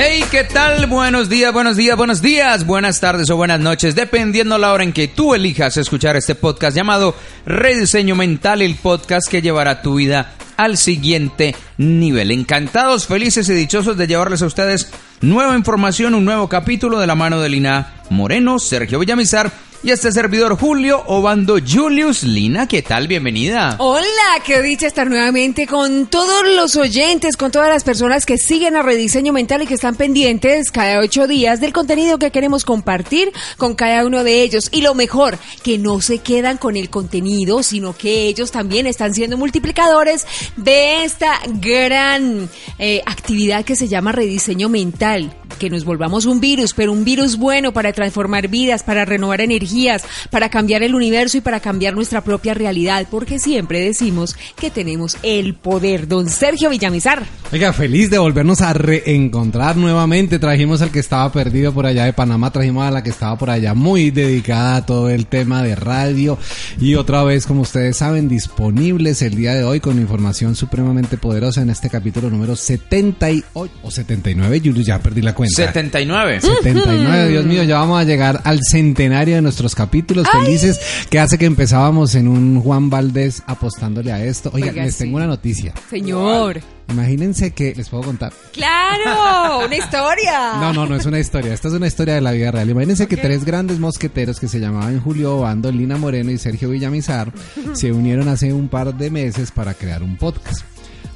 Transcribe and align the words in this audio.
Hey, 0.00 0.22
¿qué 0.30 0.44
tal? 0.44 0.86
Buenos 0.86 1.28
días, 1.28 1.52
buenos 1.52 1.76
días, 1.76 1.96
buenos 1.96 2.22
días, 2.22 2.64
buenas 2.64 3.00
tardes 3.00 3.30
o 3.30 3.36
buenas 3.36 3.58
noches, 3.58 3.96
dependiendo 3.96 4.56
la 4.56 4.72
hora 4.72 4.84
en 4.84 4.92
que 4.92 5.08
tú 5.08 5.34
elijas 5.34 5.76
escuchar 5.76 6.14
este 6.14 6.36
podcast 6.36 6.76
llamado 6.76 7.16
Rediseño 7.44 8.14
Mental, 8.14 8.62
el 8.62 8.76
podcast 8.76 9.28
que 9.28 9.42
llevará 9.42 9.82
tu 9.82 9.96
vida 9.96 10.34
al 10.56 10.76
siguiente 10.76 11.56
nivel. 11.78 12.30
Encantados, 12.30 13.08
felices 13.08 13.48
y 13.48 13.54
dichosos 13.54 13.96
de 13.96 14.06
llevarles 14.06 14.40
a 14.42 14.46
ustedes 14.46 14.88
nueva 15.20 15.56
información, 15.56 16.14
un 16.14 16.24
nuevo 16.24 16.48
capítulo 16.48 17.00
de 17.00 17.08
la 17.08 17.16
mano 17.16 17.40
de 17.40 17.48
Lina 17.48 17.94
Moreno, 18.08 18.60
Sergio 18.60 19.00
Villamizar 19.00 19.50
y 19.82 19.92
este 19.92 20.10
servidor 20.10 20.58
Julio 20.58 21.02
Obando 21.06 21.58
Julius 21.64 22.24
Lina. 22.24 22.66
¿Qué 22.66 22.82
tal? 22.82 23.06
Bienvenida. 23.06 23.76
Hola, 23.78 24.42
qué 24.44 24.60
dicha 24.60 24.86
estar 24.86 25.08
nuevamente 25.08 25.66
con 25.66 26.06
todos 26.06 26.44
los 26.56 26.76
oyentes, 26.76 27.36
con 27.36 27.52
todas 27.52 27.68
las 27.68 27.84
personas 27.84 28.26
que 28.26 28.38
siguen 28.38 28.76
a 28.76 28.82
Rediseño 28.82 29.32
Mental 29.32 29.62
y 29.62 29.66
que 29.66 29.74
están 29.74 29.94
pendientes 29.94 30.70
cada 30.70 30.98
ocho 30.98 31.28
días 31.28 31.60
del 31.60 31.72
contenido 31.72 32.18
que 32.18 32.30
queremos 32.30 32.64
compartir 32.64 33.32
con 33.56 33.74
cada 33.74 34.04
uno 34.04 34.24
de 34.24 34.42
ellos. 34.42 34.68
Y 34.72 34.82
lo 34.82 34.94
mejor, 34.94 35.38
que 35.62 35.78
no 35.78 36.00
se 36.00 36.18
quedan 36.18 36.58
con 36.58 36.76
el 36.76 36.90
contenido, 36.90 37.62
sino 37.62 37.96
que 37.96 38.26
ellos 38.26 38.50
también 38.50 38.86
están 38.86 39.14
siendo 39.14 39.36
multiplicadores 39.36 40.26
de 40.56 41.04
esta 41.04 41.38
gran 41.46 42.48
eh, 42.78 43.02
actividad 43.06 43.64
que 43.64 43.76
se 43.76 43.88
llama 43.88 44.12
Rediseño 44.12 44.68
Mental. 44.68 45.34
Que 45.58 45.70
nos 45.70 45.84
volvamos 45.84 46.24
un 46.26 46.40
virus, 46.40 46.72
pero 46.74 46.92
un 46.92 47.04
virus 47.04 47.36
bueno 47.36 47.72
para 47.72 47.92
transformar 47.92 48.48
vidas, 48.48 48.82
para 48.82 49.04
renovar 49.04 49.40
energías, 49.40 50.04
para 50.30 50.48
cambiar 50.48 50.82
el 50.82 50.94
universo 50.94 51.38
y 51.38 51.40
para 51.40 51.60
cambiar 51.60 51.94
nuestra 51.94 52.22
propia 52.22 52.54
realidad, 52.54 53.06
porque 53.10 53.38
siempre 53.38 53.80
decimos 53.80 54.36
que 54.58 54.70
tenemos 54.70 55.16
el 55.22 55.54
poder. 55.54 56.08
Don 56.08 56.28
Sergio 56.28 56.70
Villamizar. 56.70 57.24
Oiga, 57.52 57.72
feliz 57.72 58.10
de 58.10 58.18
volvernos 58.18 58.60
a 58.60 58.72
reencontrar 58.72 59.76
nuevamente. 59.76 60.38
Trajimos 60.38 60.82
al 60.82 60.90
que 60.90 60.98
estaba 60.98 61.30
perdido 61.32 61.72
por 61.72 61.86
allá 61.86 62.04
de 62.04 62.12
Panamá, 62.12 62.52
trajimos 62.52 62.84
a 62.84 62.90
la 62.90 63.02
que 63.02 63.10
estaba 63.10 63.36
por 63.38 63.50
allá 63.50 63.74
muy 63.74 64.10
dedicada 64.10 64.76
a 64.76 64.86
todo 64.86 65.08
el 65.08 65.26
tema 65.26 65.62
de 65.62 65.74
radio 65.74 66.38
y 66.80 66.94
otra 66.94 67.24
vez, 67.24 67.46
como 67.46 67.62
ustedes 67.62 67.96
saben, 67.96 68.28
disponibles 68.28 69.22
el 69.22 69.34
día 69.34 69.54
de 69.54 69.64
hoy 69.64 69.80
con 69.80 69.98
información 69.98 70.54
supremamente 70.54 71.16
poderosa 71.16 71.62
en 71.62 71.70
este 71.70 71.88
capítulo 71.88 72.30
número 72.30 72.56
78 72.56 73.74
o 73.82 73.90
79, 73.90 74.60
Julio, 74.64 74.82
ya 74.82 74.98
perdí 75.00 75.22
la 75.22 75.34
cuenta. 75.34 75.47
79. 75.48 76.40
79, 76.40 77.28
Dios 77.28 77.44
mío, 77.46 77.62
ya 77.64 77.78
vamos 77.78 78.00
a 78.00 78.04
llegar 78.04 78.40
al 78.44 78.60
centenario 78.62 79.36
de 79.36 79.42
nuestros 79.42 79.74
capítulos 79.74 80.26
felices 80.30 80.80
que 81.10 81.18
hace 81.18 81.38
que 81.38 81.46
empezábamos 81.46 82.14
en 82.14 82.28
un 82.28 82.60
Juan 82.60 82.90
Valdés 82.90 83.42
apostándole 83.46 84.12
a 84.12 84.24
esto. 84.24 84.50
Oiga, 84.52 84.70
Oiga, 84.70 84.84
les 84.84 84.94
sí. 84.94 85.04
tengo 85.04 85.16
una 85.16 85.26
noticia. 85.26 85.74
Señor. 85.90 86.60
Imagínense 86.90 87.50
que 87.50 87.74
les 87.74 87.88
puedo 87.90 88.02
contar. 88.02 88.32
Claro, 88.52 89.66
una 89.66 89.76
historia. 89.76 90.54
No, 90.58 90.72
no, 90.72 90.86
no 90.86 90.96
es 90.96 91.04
una 91.06 91.18
historia. 91.18 91.52
Esta 91.52 91.68
es 91.68 91.74
una 91.74 91.86
historia 91.86 92.14
de 92.14 92.20
la 92.20 92.32
vida 92.32 92.50
real. 92.50 92.70
Imagínense 92.70 93.06
que 93.06 93.16
tres 93.16 93.44
grandes 93.44 93.78
mosqueteros 93.78 94.40
que 94.40 94.48
se 94.48 94.58
llamaban 94.58 95.00
Julio 95.00 95.36
Obando, 95.36 95.70
Lina 95.70 95.96
Moreno 95.96 96.30
y 96.30 96.38
Sergio 96.38 96.70
Villamizar 96.70 97.32
se 97.74 97.92
unieron 97.92 98.28
hace 98.28 98.52
un 98.52 98.68
par 98.68 98.94
de 98.94 99.10
meses 99.10 99.50
para 99.50 99.74
crear 99.74 100.02
un 100.02 100.16
podcast. 100.16 100.62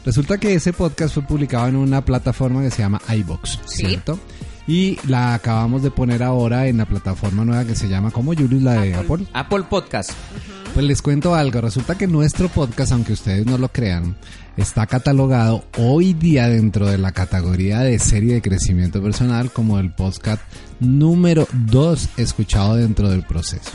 Resulta 0.04 0.38
que 0.38 0.54
ese 0.54 0.72
podcast 0.72 1.14
fue 1.14 1.22
publicado 1.22 1.68
en 1.68 1.76
una 1.76 2.04
plataforma 2.04 2.62
que 2.62 2.70
se 2.70 2.82
llama 2.82 3.00
iBox, 3.08 3.60
Sí. 3.66 3.86
¿cierto? 3.86 4.18
Y 4.66 4.98
la 5.08 5.34
acabamos 5.34 5.82
de 5.82 5.90
poner 5.90 6.22
ahora 6.22 6.66
en 6.68 6.78
la 6.78 6.86
plataforma 6.86 7.44
nueva 7.44 7.64
que 7.64 7.74
se 7.74 7.88
llama 7.88 8.10
como 8.12 8.32
Julius, 8.34 8.62
la 8.62 8.74
de 8.74 8.94
Apple. 8.94 9.26
Apple 9.32 9.64
Podcast. 9.68 10.12
Pues 10.72 10.86
les 10.86 11.02
cuento 11.02 11.34
algo. 11.34 11.60
Resulta 11.60 11.96
que 11.98 12.06
nuestro 12.06 12.48
podcast, 12.48 12.92
aunque 12.92 13.12
ustedes 13.12 13.44
no 13.44 13.58
lo 13.58 13.68
crean, 13.68 14.16
está 14.56 14.86
catalogado 14.86 15.64
hoy 15.78 16.14
día 16.14 16.48
dentro 16.48 16.86
de 16.86 16.96
la 16.96 17.12
categoría 17.12 17.80
de 17.80 17.98
serie 17.98 18.34
de 18.34 18.42
crecimiento 18.42 19.02
personal 19.02 19.50
como 19.50 19.78
el 19.78 19.90
podcast 19.92 20.40
número 20.80 21.46
2 21.52 22.08
escuchado 22.16 22.76
dentro 22.76 23.10
del 23.10 23.22
proceso. 23.24 23.70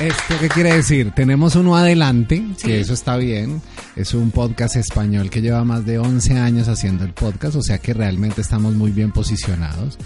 ¿Esto 0.00 0.34
qué 0.40 0.48
quiere 0.48 0.74
decir? 0.74 1.12
Tenemos 1.12 1.54
uno 1.54 1.76
adelante, 1.76 2.44
que 2.60 2.80
eso 2.80 2.94
está 2.94 3.16
bien. 3.16 3.62
Es 3.94 4.12
un 4.12 4.32
podcast 4.32 4.74
español 4.74 5.30
que 5.30 5.40
lleva 5.40 5.64
más 5.64 5.86
de 5.86 5.98
11 5.98 6.36
años 6.36 6.66
haciendo 6.66 7.04
el 7.04 7.12
podcast, 7.12 7.54
o 7.54 7.62
sea 7.62 7.78
que 7.78 7.94
realmente 7.94 8.40
estamos 8.40 8.74
muy 8.74 8.90
bien 8.90 9.12
posicionados. 9.12 9.96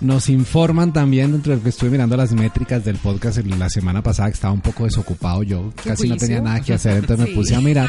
Nos 0.00 0.28
informan 0.28 0.92
también, 0.92 1.32
dentro 1.32 1.50
de 1.50 1.56
lo 1.56 1.62
que 1.62 1.70
estuve 1.70 1.90
mirando 1.90 2.16
las 2.16 2.32
métricas 2.32 2.84
del 2.84 2.96
podcast 2.98 3.38
la 3.38 3.68
semana 3.68 4.00
pasada, 4.00 4.28
que 4.28 4.34
estaba 4.34 4.52
un 4.54 4.60
poco 4.60 4.84
desocupado 4.84 5.42
yo, 5.42 5.72
casi 5.84 6.08
no 6.08 6.16
tenía 6.16 6.40
nada 6.40 6.60
que 6.60 6.74
hacer, 6.74 6.98
entonces 6.98 7.26
Sí. 7.26 7.30
me 7.32 7.36
puse 7.40 7.56
a 7.56 7.60
mirar 7.60 7.88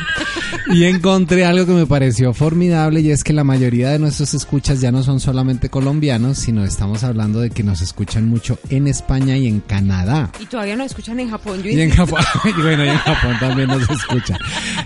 y 0.73 0.85
encontré 0.85 1.45
algo 1.45 1.67
que 1.67 1.73
me 1.73 1.85
pareció 1.85 2.33
formidable 2.33 3.01
y 3.01 3.11
es 3.11 3.23
que 3.23 3.31
la 3.31 3.43
mayoría 3.43 3.89
de 3.91 3.99
nuestros 3.99 4.33
escuchas 4.33 4.81
ya 4.81 4.91
no 4.91 5.03
son 5.03 5.19
solamente 5.19 5.69
colombianos, 5.69 6.39
sino 6.39 6.63
estamos 6.63 7.03
hablando 7.03 7.41
de 7.41 7.51
que 7.51 7.63
nos 7.63 7.81
escuchan 7.81 8.27
mucho 8.27 8.57
en 8.69 8.87
España 8.87 9.37
y 9.37 9.47
en 9.47 9.59
Canadá. 9.59 10.31
Y 10.39 10.45
todavía 10.47 10.75
no 10.75 10.83
escuchan 10.85 11.19
en 11.19 11.29
Japón. 11.29 11.61
Yo 11.61 11.69
Y 11.69 11.79
en 11.81 11.91
Japón, 11.91 12.21
y 12.45 12.61
bueno, 12.61 12.85
y 12.85 12.89
en 12.89 12.97
Japón 12.97 13.35
también 13.39 13.67
nos 13.67 13.87
escucha. 13.87 14.37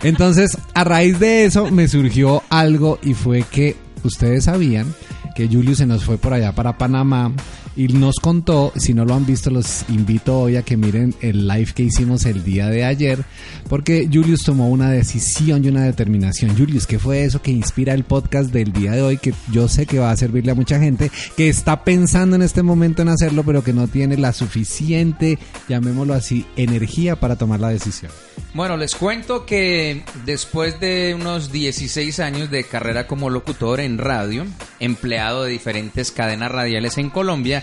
Entonces, 0.04 0.58
a 0.74 0.84
raíz 0.84 1.20
de 1.20 1.46
eso 1.46 1.72
me 1.72 1.88
surgió 1.88 2.44
algo 2.50 3.00
y 3.02 3.14
fue 3.14 3.44
que 3.44 3.78
ustedes 4.04 4.44
sabían 4.46 4.94
que 5.34 5.48
Julio 5.48 5.76
se 5.76 5.86
nos 5.86 6.04
fue 6.04 6.18
por 6.18 6.34
allá 6.34 6.52
para 6.52 6.78
Panamá 6.78 7.32
y 7.76 7.88
nos 7.88 8.16
contó, 8.22 8.72
si 8.76 8.94
no 8.94 9.06
lo 9.06 9.16
han 9.16 9.26
visto, 9.26 9.50
los 9.50 9.86
invito 9.90 10.40
hoy 10.40 10.58
a 10.58 10.62
que 10.62 10.78
miren 10.78 11.16
el 11.22 11.48
live 11.48 11.74
que 11.74 11.84
hicimos 11.84 12.26
el 12.26 12.44
día 12.44 12.68
de 12.68 12.86
ayer, 12.86 13.24
porque 13.68 14.08
Julius 14.12 14.44
tomó 14.44 14.70
una 14.70 14.92
decisión 14.92 15.64
y 15.64 15.70
una 15.70 15.84
determinación. 15.84 16.56
Julius, 16.56 16.86
¿qué 16.86 17.00
fue 17.00 17.24
eso 17.24 17.42
que 17.42 17.52
inspira 17.52 17.94
el 17.94 18.04
podcast 18.04 18.52
del 18.52 18.72
día 18.74 18.92
de 18.92 19.02
hoy? 19.02 19.18
Que 19.18 19.34
yo 19.52 19.68
sé 19.68 19.86
que 19.86 20.00
va 20.00 20.12
a 20.12 20.18
servirle 20.18 20.52
a 20.52 20.56
mucha 20.56 20.80
gente 20.80 21.12
que 21.36 21.50
está 21.50 21.84
pensando 21.84 22.36
en 22.36 22.44
este 22.44 22.62
momento 22.62 23.02
en 23.02 23.10
hacerlo, 23.10 23.44
pero 23.44 23.64
que 23.64 23.74
no 23.74 23.88
tiene 23.88 24.18
la 24.18 24.34
suficiente, 24.34 25.40
llamémoslo 25.68 26.14
así, 26.14 26.46
energía 26.56 27.16
para 27.16 27.38
tomar 27.38 27.60
la 27.60 27.70
decisión. 27.70 28.12
Bueno, 28.54 28.78
les 28.78 28.94
cuento 28.94 29.48
que 29.48 30.04
después 30.26 30.80
de 30.80 31.16
unos 31.20 31.52
16 31.52 32.20
años 32.20 32.52
de 32.52 32.64
carrera 32.64 33.08
como 33.08 33.32
locutor 33.32 33.80
en 33.80 33.98
radio, 33.98 34.46
empleado 34.80 35.44
de 35.44 35.52
diferentes 35.52 36.12
cadenas 36.12 36.52
radiales 36.52 37.00
en 37.00 37.10
Colombia, 37.10 37.63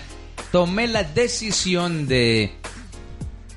tomé 0.53 0.89
la 0.89 1.05
decisión 1.05 2.06
de 2.06 2.53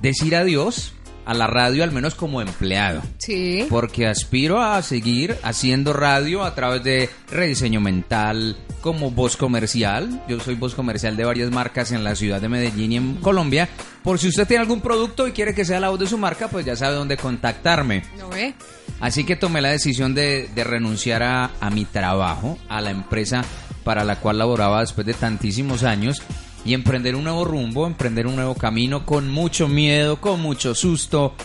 decir 0.01 0.35
adiós 0.35 0.93
a 1.25 1.33
la 1.33 1.47
radio, 1.47 1.83
al 1.83 1.91
menos 1.91 2.15
como 2.15 2.41
empleado. 2.41 3.01
Sí. 3.17 3.65
Porque 3.69 4.07
aspiro 4.07 4.61
a 4.61 4.81
seguir 4.81 5.37
haciendo 5.43 5.93
radio 5.93 6.43
a 6.43 6.53
través 6.53 6.83
de 6.83 7.09
rediseño 7.31 7.79
mental, 7.79 8.57
como 8.81 9.11
voz 9.11 9.37
comercial. 9.37 10.21
Yo 10.27 10.39
soy 10.41 10.55
voz 10.55 10.75
comercial 10.75 11.15
de 11.15 11.23
varias 11.23 11.49
marcas 11.49 11.91
en 11.91 12.03
la 12.03 12.15
ciudad 12.15 12.41
de 12.41 12.49
Medellín 12.49 12.91
y 12.91 12.97
en 12.97 13.15
Colombia. 13.15 13.69
Por 14.03 14.19
si 14.19 14.27
usted 14.27 14.45
tiene 14.45 14.61
algún 14.61 14.81
producto 14.81 15.27
y 15.27 15.31
quiere 15.31 15.55
que 15.55 15.63
sea 15.63 15.79
la 15.79 15.89
voz 15.89 15.99
de 15.99 16.07
su 16.07 16.17
marca, 16.17 16.49
pues 16.49 16.65
ya 16.65 16.75
sabe 16.75 16.95
dónde 16.95 17.15
contactarme. 17.15 18.03
¿No 18.19 18.27
ve? 18.29 18.53
Así 18.99 19.23
que 19.23 19.37
tomé 19.37 19.61
la 19.61 19.69
decisión 19.69 20.13
de, 20.13 20.49
de 20.53 20.63
renunciar 20.65 21.23
a, 21.23 21.51
a 21.61 21.69
mi 21.69 21.85
trabajo, 21.85 22.57
a 22.67 22.81
la 22.81 22.91
empresa 22.91 23.43
para 23.85 24.03
la 24.03 24.17
cual 24.17 24.37
laboraba 24.37 24.81
después 24.81 25.05
de 25.07 25.13
tantísimos 25.13 25.83
años 25.83 26.21
y 26.65 26.73
emprender 26.73 27.15
un 27.15 27.23
nuevo 27.25 27.45
rumbo, 27.45 27.85
emprender 27.87 28.27
un 28.27 28.35
nuevo 28.35 28.55
camino 28.55 29.05
con 29.05 29.29
mucho 29.29 29.67
miedo, 29.67 30.21
con 30.21 30.41
mucho 30.41 30.73
susto. 30.75 31.35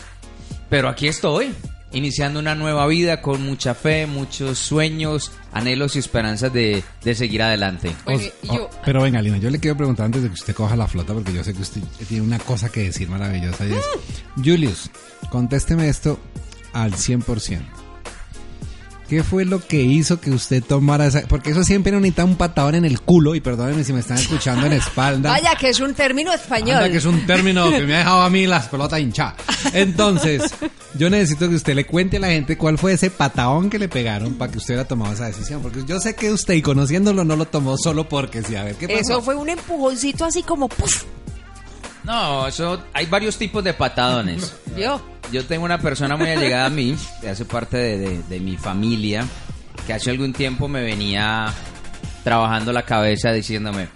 Pero 0.71 0.89
aquí 0.89 1.09
estoy, 1.09 1.53
iniciando 1.93 2.39
una 2.39 2.55
nueva 2.55 2.87
vida 2.87 3.23
con 3.23 3.43
mucha 3.43 3.75
fe, 3.75 4.07
muchos 4.07 4.59
sueños, 4.59 5.33
anhelos 5.53 5.97
y 5.97 5.99
esperanzas 6.01 6.53
de, 6.53 6.85
de 7.03 7.15
seguir 7.15 7.43
adelante. 7.43 7.95
Bueno, 8.05 8.21
yo- 8.43 8.65
oh, 8.67 8.71
pero 8.85 9.03
venga, 9.03 9.21
Lina, 9.23 9.39
yo 9.39 9.49
le 9.51 9.59
quiero 9.59 9.77
preguntar 9.77 10.07
antes 10.07 10.23
de 10.23 10.29
que 10.29 10.35
usted 10.35 10.55
coja 10.55 10.77
la 10.77 10.87
flota, 10.87 11.15
porque 11.15 11.33
yo 11.33 11.43
sé 11.43 11.55
que 11.55 11.63
usted 11.63 11.81
tiene 12.07 12.23
una 12.23 12.39
cosa 12.39 12.69
que 12.71 12.85
decir 12.85 13.09
maravillosa. 13.09 13.67
Y 13.67 13.73
es, 13.73 13.85
Julius, 14.37 14.91
contésteme 15.31 15.89
esto 15.89 16.19
al 16.75 16.93
100%. 16.93 17.63
¿Qué 19.09 19.25
fue 19.25 19.47
lo 19.47 19.59
que 19.59 19.81
hizo 19.81 20.21
que 20.21 20.31
usted 20.31 20.63
tomara 20.63 21.07
esa...? 21.07 21.23
Porque 21.23 21.51
eso 21.51 21.65
siempre 21.65 21.93
necesita 21.93 22.27
un 22.27 22.37
patadón 22.37 22.75
en 22.75 22.85
el 22.85 23.01
culo, 23.01 23.35
y 23.35 23.41
perdónenme 23.41 23.83
si 23.83 23.95
me 23.95 24.01
están 24.01 24.19
escuchando 24.19 24.67
en 24.67 24.75
espalda. 24.75 25.31
Vaya, 25.31 25.55
que 25.59 25.71
es 25.71 25.81
un 25.81 25.95
término 25.95 26.31
español. 26.31 26.77
Anda, 26.77 26.91
que 26.91 26.99
es 26.99 27.07
un 27.07 27.27
término 27.27 27.71
que 27.71 27.87
me 27.87 27.95
ha 27.95 27.99
dejado 27.99 28.21
a 28.21 28.29
mí 28.29 28.47
las 28.47 28.69
pelotas 28.69 29.01
hinchadas. 29.01 29.37
Entonces, 29.73 30.43
yo 30.93 31.09
necesito 31.09 31.49
que 31.49 31.55
usted 31.55 31.75
le 31.75 31.87
cuente 31.87 32.19
a 32.19 32.21
la 32.21 32.29
gente 32.29 32.59
cuál 32.59 32.77
fue 32.77 32.93
ese 32.93 33.09
patadón 33.09 33.71
que 33.71 33.79
le 33.79 33.89
pegaron 33.89 34.35
para 34.35 34.53
que 34.53 34.59
usted 34.59 34.75
haya 34.75 34.87
tomado 34.87 35.15
esa 35.15 35.25
decisión. 35.25 35.63
Porque 35.63 35.85
yo 35.87 35.99
sé 36.01 36.15
que 36.15 36.31
usted, 36.31 36.53
y 36.53 36.61
conociéndolo, 36.61 37.25
no 37.25 37.35
lo 37.35 37.47
tomó 37.47 37.79
solo 37.79 38.07
porque 38.11 38.43
sí. 38.43 38.57
A 38.57 38.65
ver, 38.65 38.75
¿qué 38.75 38.89
pasó? 38.89 39.01
Eso 39.01 39.23
fue 39.23 39.37
un 39.37 39.49
empujoncito 39.49 40.27
así 40.27 40.43
como 40.43 40.69
¡puf! 40.69 41.05
No, 42.09 42.49
eso 42.49 42.83
hay 42.93 43.07
varios 43.07 43.37
tipos 43.37 43.63
de 43.63 43.75
patadones. 43.75 44.57
Yo. 44.77 45.01
Yo 45.31 45.45
tengo 45.45 45.65
una 45.67 45.79
persona 45.79 46.17
muy 46.17 46.31
allegada 46.31 46.65
a 46.67 46.71
mí, 46.71 46.97
que 47.21 47.29
hace 47.29 47.45
parte 47.45 47.77
de, 47.77 47.99
de- 47.99 48.23
de 48.23 48.41
mi 48.41 48.57
familia, 48.57 49.27
que 49.87 49.93
hace 49.93 50.11
algún 50.11 50.33
tiempo 50.33 50.69
me 50.69 50.81
venía 50.83 51.53
trabajando 52.25 52.73
la 52.73 52.83
cabeza 52.83 53.31
diciéndome, 53.31 53.89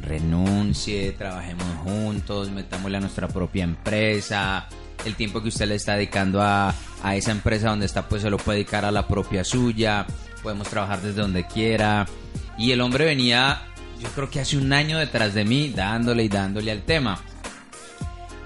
renuncie, 0.00 1.12
trabajemos 1.12 1.66
juntos, 1.84 2.50
metámosle 2.50 2.96
a 2.96 3.00
nuestra 3.00 3.28
propia 3.28 3.64
empresa, 3.64 4.66
el 5.04 5.14
tiempo 5.14 5.42
que 5.42 5.48
usted 5.48 5.66
le 5.68 5.74
está 5.74 5.94
dedicando 5.96 6.40
a, 6.40 6.74
a 7.02 7.16
esa 7.16 7.32
empresa 7.32 7.68
donde 7.68 7.84
está, 7.84 8.08
pues 8.08 8.22
se 8.22 8.30
lo 8.30 8.38
puede 8.38 8.60
dedicar 8.60 8.86
a 8.86 8.90
la 8.90 9.06
propia 9.06 9.44
suya, 9.44 10.06
podemos 10.42 10.68
trabajar 10.68 11.02
desde 11.02 11.20
donde 11.20 11.46
quiera. 11.46 12.06
Y 12.56 12.72
el 12.72 12.80
hombre 12.80 13.04
venía, 13.04 13.60
yo 14.00 14.08
creo 14.14 14.30
que 14.30 14.40
hace 14.40 14.56
un 14.56 14.72
año 14.72 14.98
detrás 14.98 15.34
de 15.34 15.44
mí, 15.44 15.68
dándole 15.68 16.24
y 16.24 16.28
dándole 16.30 16.72
al 16.72 16.82
tema. 16.82 17.20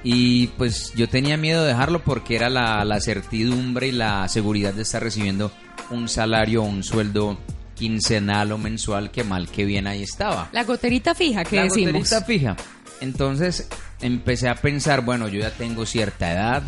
Y 0.04 0.48
pues 0.58 0.92
yo 0.94 1.08
tenía 1.08 1.36
miedo 1.36 1.62
de 1.62 1.68
dejarlo 1.68 2.02
porque 2.02 2.34
era 2.36 2.50
la, 2.50 2.84
la 2.84 3.00
certidumbre 3.00 3.88
y 3.88 3.92
la 3.92 4.26
seguridad 4.28 4.74
de 4.74 4.82
estar 4.82 5.02
recibiendo 5.02 5.52
un 5.90 6.08
salario 6.08 6.62
o 6.62 6.66
un 6.66 6.82
sueldo 6.82 7.38
quincenal 7.76 8.52
o 8.52 8.58
mensual 8.58 9.10
que 9.10 9.22
mal 9.24 9.48
que 9.48 9.64
bien 9.64 9.86
ahí 9.86 10.02
estaba. 10.02 10.48
La 10.52 10.64
goterita 10.64 11.14
fija 11.14 11.44
que 11.44 11.56
La 11.56 11.62
decimos. 11.64 11.92
goterita 11.92 12.22
fija. 12.24 12.56
Entonces 13.00 13.68
empecé 14.00 14.48
a 14.48 14.54
pensar, 14.56 15.02
bueno, 15.04 15.28
yo 15.28 15.40
ya 15.40 15.50
tengo 15.50 15.86
cierta 15.86 16.32
edad, 16.32 16.62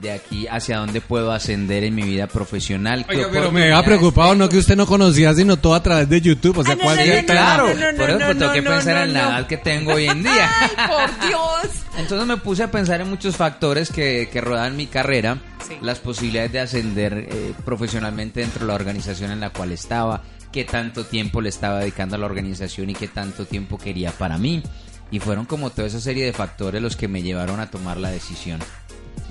de 0.00 0.12
aquí 0.12 0.46
hacia 0.46 0.78
dónde 0.78 1.00
puedo 1.00 1.32
ascender 1.32 1.84
en 1.84 1.94
mi 1.94 2.02
vida 2.02 2.26
profesional. 2.26 3.04
¿Qué 3.06 3.16
Oiga, 3.16 3.28
pero 3.28 3.44
me 3.44 3.46
oportunidades 3.48 3.82
ha 3.82 3.84
preocupado, 3.84 4.34
no 4.34 4.48
que 4.48 4.58
usted 4.58 4.76
no 4.76 4.86
conocía, 4.86 5.32
sino 5.34 5.56
todo 5.56 5.74
a 5.74 5.82
través 5.82 6.08
de 6.08 6.20
YouTube. 6.20 6.58
O 6.58 6.62
sea, 6.64 6.72
Ah, 6.72 6.76
no, 6.76 6.82
¿cuál 6.84 6.98
no? 6.98 7.26
Claro, 7.26 7.66
por 7.96 8.10
eso 8.10 8.18
pues, 8.26 8.38
tengo 8.38 8.52
que 8.52 8.62
pensar 8.62 8.96
en 9.08 9.12
la 9.14 9.20
edad 9.20 9.46
que 9.46 9.56
tengo 9.56 9.92
hoy 9.94 10.06
en 10.06 10.22
día. 10.22 10.50
Ay, 10.60 10.70
por 10.86 11.20
Dios. 11.28 11.82
Entonces 11.98 12.26
me 12.26 12.36
puse 12.36 12.62
a 12.62 12.70
pensar 12.70 13.00
en 13.00 13.08
muchos 13.08 13.36
factores 13.36 13.90
que, 13.90 14.28
que 14.32 14.40
rodean 14.40 14.76
mi 14.76 14.86
carrera, 14.86 15.38
Sí. 15.66 15.74
las 15.82 15.98
posibilidades 15.98 16.52
de 16.52 16.60
ascender 16.60 17.26
eh, 17.28 17.52
profesionalmente 17.64 18.38
dentro 18.40 18.60
de 18.60 18.66
la 18.68 18.74
organización 18.74 19.32
en 19.32 19.40
la 19.40 19.50
cual 19.50 19.72
estaba, 19.72 20.22
qué 20.52 20.62
tanto 20.64 21.04
tiempo 21.06 21.40
le 21.40 21.48
estaba 21.48 21.80
dedicando 21.80 22.14
a 22.14 22.18
la 22.20 22.26
organización 22.26 22.90
y 22.90 22.94
qué 22.94 23.08
tanto 23.08 23.46
tiempo 23.46 23.76
quería 23.76 24.12
para 24.12 24.38
mí. 24.38 24.62
Y 25.10 25.18
fueron 25.18 25.44
como 25.44 25.70
toda 25.70 25.88
esa 25.88 26.00
serie 26.00 26.24
de 26.24 26.32
factores 26.32 26.80
los 26.82 26.96
que 26.96 27.08
me 27.08 27.22
llevaron 27.22 27.58
a 27.60 27.68
tomar 27.70 27.96
la 27.96 28.10
decisión. 28.10 28.60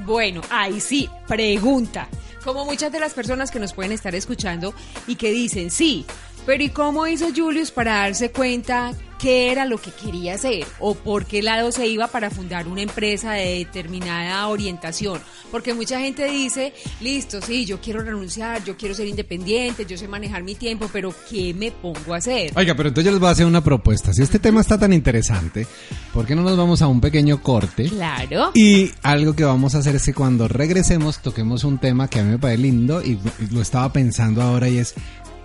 Bueno, 0.05 0.41
ahí 0.51 0.79
sí, 0.79 1.09
pregunta. 1.27 2.07
Como 2.43 2.63
muchas 2.63 2.91
de 2.91 2.99
las 2.99 3.15
personas 3.15 3.49
que 3.49 3.59
nos 3.59 3.73
pueden 3.73 3.91
estar 3.91 4.13
escuchando 4.13 4.75
y 5.07 5.15
que 5.15 5.31
dicen, 5.31 5.71
sí, 5.71 6.05
pero 6.45 6.63
¿y 6.63 6.69
cómo 6.69 7.07
hizo 7.07 7.27
Julius 7.35 7.71
para 7.71 7.95
darse 7.95 8.31
cuenta 8.31 8.93
qué 9.19 9.51
era 9.51 9.65
lo 9.65 9.79
que 9.79 9.91
quería 9.91 10.35
hacer? 10.35 10.65
¿O 10.79 10.93
por 10.93 11.25
qué 11.25 11.41
lado 11.41 11.71
se 11.71 11.87
iba 11.87 12.07
para 12.07 12.29
fundar 12.29 12.67
una 12.67 12.81
empresa 12.81 13.31
de 13.31 13.59
determinada 13.59 14.47
orientación? 14.47 15.19
Porque 15.51 15.73
mucha 15.73 15.99
gente 15.99 16.25
dice, 16.25 16.73
listo, 17.01 17.41
sí, 17.41 17.65
yo 17.65 17.81
quiero 17.81 18.01
renunciar, 18.01 18.63
yo 18.63 18.77
quiero 18.77 18.93
ser 18.93 19.07
independiente, 19.07 19.85
yo 19.85 19.97
sé 19.97 20.07
manejar 20.07 20.43
mi 20.43 20.55
tiempo, 20.55 20.89
pero 20.93 21.13
¿qué 21.29 21.53
me 21.53 21.71
pongo 21.71 22.13
a 22.13 22.17
hacer? 22.17 22.51
Oiga, 22.55 22.75
pero 22.75 22.89
entonces 22.89 23.05
yo 23.05 23.11
les 23.11 23.19
voy 23.19 23.29
a 23.29 23.31
hacer 23.31 23.45
una 23.45 23.63
propuesta. 23.63 24.13
Si 24.13 24.21
este 24.21 24.37
tema 24.37 24.61
está 24.61 24.77
tan 24.77 24.93
interesante, 24.93 25.65
¿por 26.13 26.25
qué 26.25 26.35
no 26.35 26.43
nos 26.43 26.57
vamos 26.57 26.81
a 26.81 26.87
un 26.87 27.01
pequeño 27.01 27.41
corte? 27.41 27.89
Claro. 27.89 28.51
Y 28.53 28.91
algo 29.01 29.35
que 29.35 29.43
vamos 29.43 29.75
a 29.75 29.79
hacer 29.79 29.95
es 29.95 30.05
que 30.05 30.13
cuando 30.13 30.47
regresemos 30.47 31.19
toquemos 31.19 31.63
un 31.63 31.79
tema 31.79 32.07
que 32.07 32.19
a 32.19 32.23
mí 32.23 32.31
me 32.31 32.39
parece 32.39 32.61
lindo 32.61 33.01
y 33.01 33.15
y 33.39 33.53
lo 33.53 33.61
estaba 33.61 33.91
pensando 33.91 34.41
ahora 34.41 34.69
y 34.69 34.77
es 34.77 34.93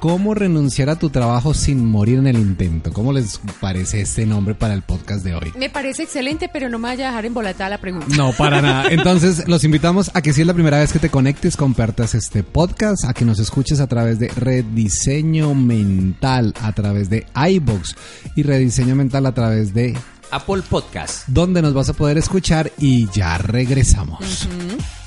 cómo 0.01 0.35
renunciar 0.35 0.89
a 0.91 0.97
tu 0.97 1.11
trabajo 1.11 1.55
sin 1.55 1.85
morir 1.85 2.19
en 2.19 2.27
el 2.27 2.39
intento. 2.39 2.93
¿Cómo 2.93 3.13
les 3.13 3.39
parece 3.61 4.01
este 4.01 4.27
nombre 4.27 4.55
para 4.55 4.75
el 4.75 4.83
podcast 4.83 5.23
de 5.23 5.35
hoy? 5.35 5.53
Me 5.57 5.71
parece 5.71 6.03
excelente, 6.05 6.49
pero 6.53 6.69
no 6.69 6.79
me 6.79 6.89
vaya 6.89 7.07
a 7.07 7.11
dejar 7.11 7.27
embolatada 7.27 7.71
la 7.71 7.79
pregunta. 7.79 8.07
No, 8.17 8.33
para 8.33 8.63
nada. 8.63 8.87
Entonces, 8.91 9.47
los 9.47 9.63
invitamos 9.63 10.11
a 10.15 10.23
que 10.23 10.33
si 10.33 10.41
es 10.41 10.47
la 10.47 10.55
primera 10.55 10.79
vez 10.79 10.93
que 10.93 10.99
te 10.99 11.11
conectes, 11.11 11.57
compartas 11.57 12.15
este 12.15 12.43
podcast, 12.43 13.05
a 13.05 13.13
que 13.13 13.25
nos 13.27 13.39
escuches 13.39 13.79
a 13.81 13.87
través 13.87 14.19
de 14.19 14.29
Rediseño 14.29 15.55
Mental, 15.55 16.55
a 16.63 16.73
través 16.73 17.11
de 17.11 17.27
iBox 17.35 17.95
y 18.35 18.43
Rediseño 18.43 18.97
Mental 18.97 19.27
a 19.27 19.33
través 19.33 19.75
de 19.75 19.97
Apple 20.31 20.63
Podcast. 20.69 21.29
donde 21.29 21.61
nos 21.61 21.75
vas 21.75 21.91
a 21.91 21.93
poder 21.93 22.17
escuchar 22.17 22.73
y 22.79 23.09
ya 23.11 23.37
regresamos. 23.37 24.49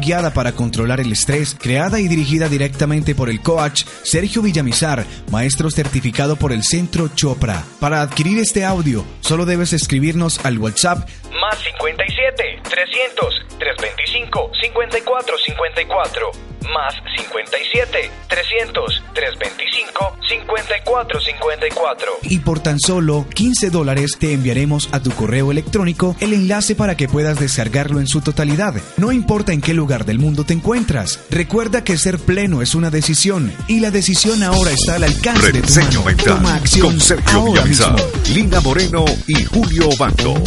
guiada 0.00 0.32
para 0.32 0.52
controlar 0.52 1.00
el 1.00 1.12
estrés, 1.12 1.56
creada 1.58 2.00
y 2.00 2.08
dirigida 2.08 2.48
directamente 2.48 3.14
por 3.14 3.30
el 3.30 3.40
coach 3.40 3.84
Sergio 4.02 4.42
Villamizar, 4.42 5.04
maestro 5.30 5.70
certificado 5.70 6.36
por 6.36 6.52
el 6.52 6.62
Centro 6.62 7.08
Chopra. 7.08 7.64
Para 7.80 8.02
adquirir 8.02 8.38
este 8.38 8.64
audio, 8.64 9.04
solo 9.20 9.46
debes 9.46 9.72
escribirnos 9.72 10.44
al 10.44 10.58
WhatsApp 10.58 11.08
Más 11.40 11.58
57 11.58 12.60
300 12.62 13.44
325 13.58 14.50
54 14.60 15.38
54. 15.38 16.30
Más 16.72 16.94
57 17.16 18.10
300 18.28 19.02
325 19.12 20.16
54 20.28 21.20
54. 21.20 22.12
y 22.22 22.38
por 22.38 22.60
tan 22.60 22.80
solo 22.80 23.26
15 23.34 23.70
dólares 23.70 24.16
te 24.18 24.32
enviaremos 24.32 24.88
a 24.92 25.00
tu 25.00 25.10
correo 25.10 25.52
electrónico 25.52 26.16
el 26.20 26.32
enlace 26.32 26.74
para 26.74 26.96
que 26.96 27.06
puedas 27.06 27.38
descargarlo 27.38 28.00
en 28.00 28.06
su 28.06 28.22
totalidad. 28.22 28.74
No 28.96 29.12
importa 29.12 29.52
en 29.52 29.60
qué 29.60 29.74
lugar 29.74 29.83
del 29.84 30.18
mundo 30.18 30.44
te 30.44 30.54
encuentras. 30.54 31.20
Recuerda 31.30 31.84
que 31.84 31.98
ser 31.98 32.18
pleno 32.18 32.62
es 32.62 32.74
una 32.74 32.90
decisión 32.90 33.52
y 33.68 33.80
la 33.80 33.90
decisión 33.90 34.42
ahora 34.42 34.70
está 34.70 34.94
al 34.94 35.04
alcance 35.04 35.52
de 35.52 35.60
tu 35.60 35.66
Rediseño 35.66 35.88
mano. 36.00 36.04
mental 36.06 36.36
Toma 36.36 36.54
acción 36.54 36.86
con 36.88 37.00
Sergio 37.00 37.44
Villamizar. 37.44 37.96
Lina 38.32 38.60
Moreno 38.60 39.04
y 39.26 39.44
Julio 39.44 39.90
Bando. 39.98 40.42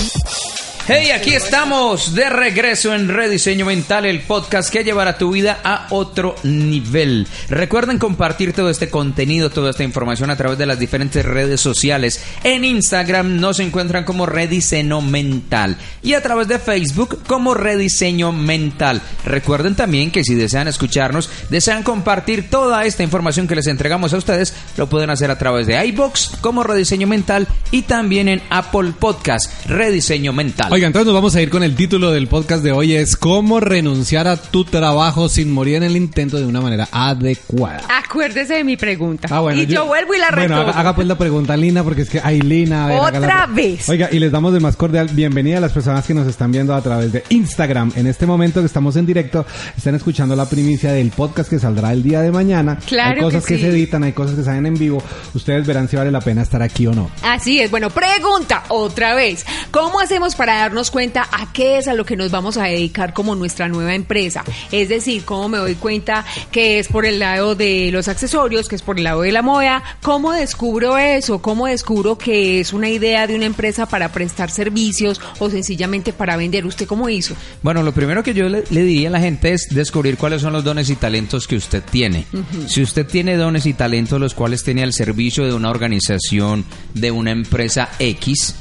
Hey, 0.90 1.12
aquí 1.12 1.34
estamos 1.34 2.16
de 2.16 2.30
regreso 2.30 2.96
en 2.96 3.10
Rediseño 3.10 3.66
Mental, 3.66 4.06
el 4.06 4.22
podcast 4.22 4.72
que 4.72 4.86
llevará 4.86 5.18
tu 5.18 5.32
vida 5.32 5.60
a 5.62 5.88
otro 5.90 6.38
nivel. 6.44 7.28
Recuerden 7.50 8.00
compartir 8.00 8.54
todo 8.54 8.70
este 8.70 8.90
contenido, 8.90 9.50
toda 9.50 9.72
esta 9.72 9.84
información 9.84 10.30
a 10.30 10.38
través 10.38 10.58
de 10.58 10.66
las 10.66 10.80
diferentes 10.80 11.26
redes 11.26 11.60
sociales. 11.60 12.24
En 12.46 12.64
Instagram 12.64 13.42
nos 13.42 13.60
encuentran 13.60 14.06
como 14.06 14.26
Rediseño 14.26 15.02
Mental 15.02 15.76
y 16.04 16.14
a 16.14 16.24
través 16.24 16.48
de 16.48 16.58
Facebook 16.58 17.20
como 17.28 17.54
Rediseño 17.54 18.32
Mental. 18.32 19.02
Recuerden 19.26 19.76
también 19.76 20.10
que 20.10 20.24
si 20.24 20.36
desean 20.36 20.70
escucharnos, 20.70 21.30
desean 21.50 21.84
compartir 21.84 22.50
toda 22.50 22.86
esta 22.86 23.04
información 23.04 23.46
que 23.46 23.56
les 23.56 23.68
entregamos 23.68 24.14
a 24.14 24.18
ustedes, 24.20 24.54
lo 24.78 24.88
pueden 24.88 25.10
hacer 25.10 25.32
a 25.32 25.38
través 25.38 25.68
de 25.68 25.86
iBox 25.88 26.38
como 26.40 26.64
Rediseño 26.64 27.08
Mental 27.08 27.46
y 27.72 27.82
también 27.82 28.30
en 28.30 28.42
Apple 28.50 28.94
Podcast, 28.98 29.52
Rediseño 29.66 30.32
Mental. 30.32 30.77
Oiga, 30.78 30.86
entonces 30.86 31.08
nos 31.08 31.16
vamos 31.16 31.36
a 31.36 31.42
ir 31.42 31.50
con 31.50 31.64
el 31.64 31.74
título 31.76 32.12
del 32.12 32.28
podcast 32.28 32.64
de 32.64 32.72
hoy 32.72 32.94
es 32.94 33.18
cómo 33.18 33.60
renunciar 33.60 34.28
a 34.28 34.38
tu 34.38 34.64
trabajo 34.64 35.28
sin 35.28 35.52
morir 35.52 35.78
en 35.78 35.82
el 35.82 35.98
intento 35.98 36.38
de 36.38 36.46
una 36.46 36.62
manera 36.62 36.88
adecuada. 36.92 37.82
Acuérdese 37.90 38.54
de 38.54 38.64
mi 38.64 38.78
pregunta. 38.78 39.28
Ah, 39.32 39.40
bueno, 39.40 39.60
y 39.60 39.66
yo, 39.66 39.88
vuelvo 39.88 40.14
y 40.14 40.20
la 40.20 40.30
Bueno, 40.30 40.42
retomo. 40.56 40.70
haga, 40.70 40.80
haga 40.80 40.96
pues 40.96 41.08
la 41.08 41.18
pregunta, 41.18 41.58
Lina, 41.58 41.84
porque 41.84 42.04
es 42.04 42.10
que 42.12 42.22
hay 42.24 42.42
Lina. 42.42 42.86
a 42.86 42.88
ver, 42.90 43.00
Otra 43.00 43.18
hágala. 43.18 43.46
vez. 43.56 43.90
Oiga, 43.90 44.10
y 44.12 44.20
les 44.20 44.32
damos 44.32 44.54
de 44.54 44.60
más 44.60 44.76
cordial 44.76 45.10
bienvenida 45.14 45.58
a 45.58 45.62
las 45.62 45.72
personas 45.72 46.06
que 46.06 46.14
nos 46.14 46.28
están 46.28 46.52
viendo 46.52 46.76
a 46.76 46.82
través 46.84 47.12
de 47.12 47.24
Instagram. 47.30 47.92
En 47.96 48.06
este 48.06 48.28
momento 48.28 48.60
que 48.60 48.68
estamos 48.68 48.96
en 48.98 49.08
directo, 49.08 49.48
están 49.76 49.96
escuchando 49.96 50.36
la 50.36 50.48
primicia 50.48 50.92
del 50.92 51.10
podcast 51.10 51.50
que 51.50 51.58
saldrá 51.58 51.92
el 51.92 52.04
día 52.04 52.22
de 52.22 52.32
mañana. 52.32 52.78
Claro 52.86 53.16
Hay 53.16 53.24
cosas 53.24 53.44
que 53.46 53.56
que, 53.56 53.60
sí. 53.62 53.66
se 53.66 53.70
editan, 53.72 54.04
hay 54.04 54.12
cosas 54.14 54.36
que 54.36 54.44
salen 54.44 54.68
en 54.68 54.76
vivo. 54.76 55.02
Ustedes 55.34 55.66
verán 55.66 55.88
si 55.90 55.96
vale 55.96 56.12
la 56.12 56.22
pena 56.22 56.44
estar 56.44 56.62
aquí 56.62 56.86
o 56.86 56.94
no. 56.94 57.10
Así 57.24 57.60
es. 57.62 57.72
Bueno, 57.72 57.90
pregunta 57.90 58.62
otra 58.68 59.16
vez. 59.16 59.44
¿Cómo 59.72 60.00
hacemos 60.00 60.36
para 60.36 60.67
darnos 60.68 60.92
cuenta 60.92 61.26
a 61.32 61.54
qué 61.54 61.78
es 61.78 61.88
a 61.88 61.94
lo 61.94 62.06
que 62.06 62.18
nos 62.18 62.30
vamos 62.30 62.58
a 62.58 62.66
dedicar 62.66 63.14
como 63.14 63.36
nuestra 63.36 63.70
nueva 63.70 63.96
empresa. 63.96 64.44
Es 64.74 64.90
decir, 64.90 65.24
cómo 65.24 65.48
me 65.48 65.58
doy 65.58 65.76
cuenta 65.76 66.26
que 66.52 66.78
es 66.78 66.90
por 66.90 67.06
el 67.06 67.20
lado 67.20 67.56
de 67.56 67.90
los 67.94 68.10
accesorios, 68.10 68.68
que 68.68 68.76
es 68.76 68.82
por 68.82 68.98
el 68.98 69.06
lado 69.06 69.22
de 69.22 69.32
la 69.32 69.42
moda, 69.42 69.82
cómo 70.02 70.34
descubro 70.34 70.98
eso, 70.98 71.42
cómo 71.42 71.68
descubro 71.68 72.18
que 72.18 72.60
es 72.60 72.74
una 72.74 72.90
idea 72.90 73.28
de 73.28 73.36
una 73.36 73.46
empresa 73.46 73.86
para 73.86 74.12
prestar 74.12 74.52
servicios 74.52 75.22
o 75.40 75.50
sencillamente 75.50 76.12
para 76.12 76.36
vender. 76.36 76.66
¿Usted 76.66 76.86
cómo 76.86 77.08
hizo? 77.08 77.34
Bueno, 77.64 77.82
lo 77.82 77.94
primero 77.94 78.22
que 78.22 78.34
yo 78.34 78.50
le, 78.50 78.66
le 78.70 78.84
diría 78.84 79.08
a 79.08 79.12
la 79.12 79.22
gente 79.22 79.54
es 79.54 79.70
descubrir 79.70 80.18
cuáles 80.18 80.42
son 80.42 80.52
los 80.52 80.66
dones 80.66 80.90
y 80.90 80.98
talentos 80.98 81.48
que 81.48 81.56
usted 81.56 81.82
tiene. 81.82 82.26
Si 82.68 82.82
usted 82.82 83.08
tiene 83.08 83.38
dones 83.38 83.66
y 83.66 83.74
talentos 83.74 84.20
los 84.20 84.34
cuales 84.34 84.66
tiene 84.66 84.84
al 84.84 84.92
servicio 84.92 85.46
de 85.46 85.54
una 85.54 85.70
organización, 85.70 86.66
de 86.94 87.12
una 87.12 87.32
empresa 87.32 87.90
X, 88.00 88.56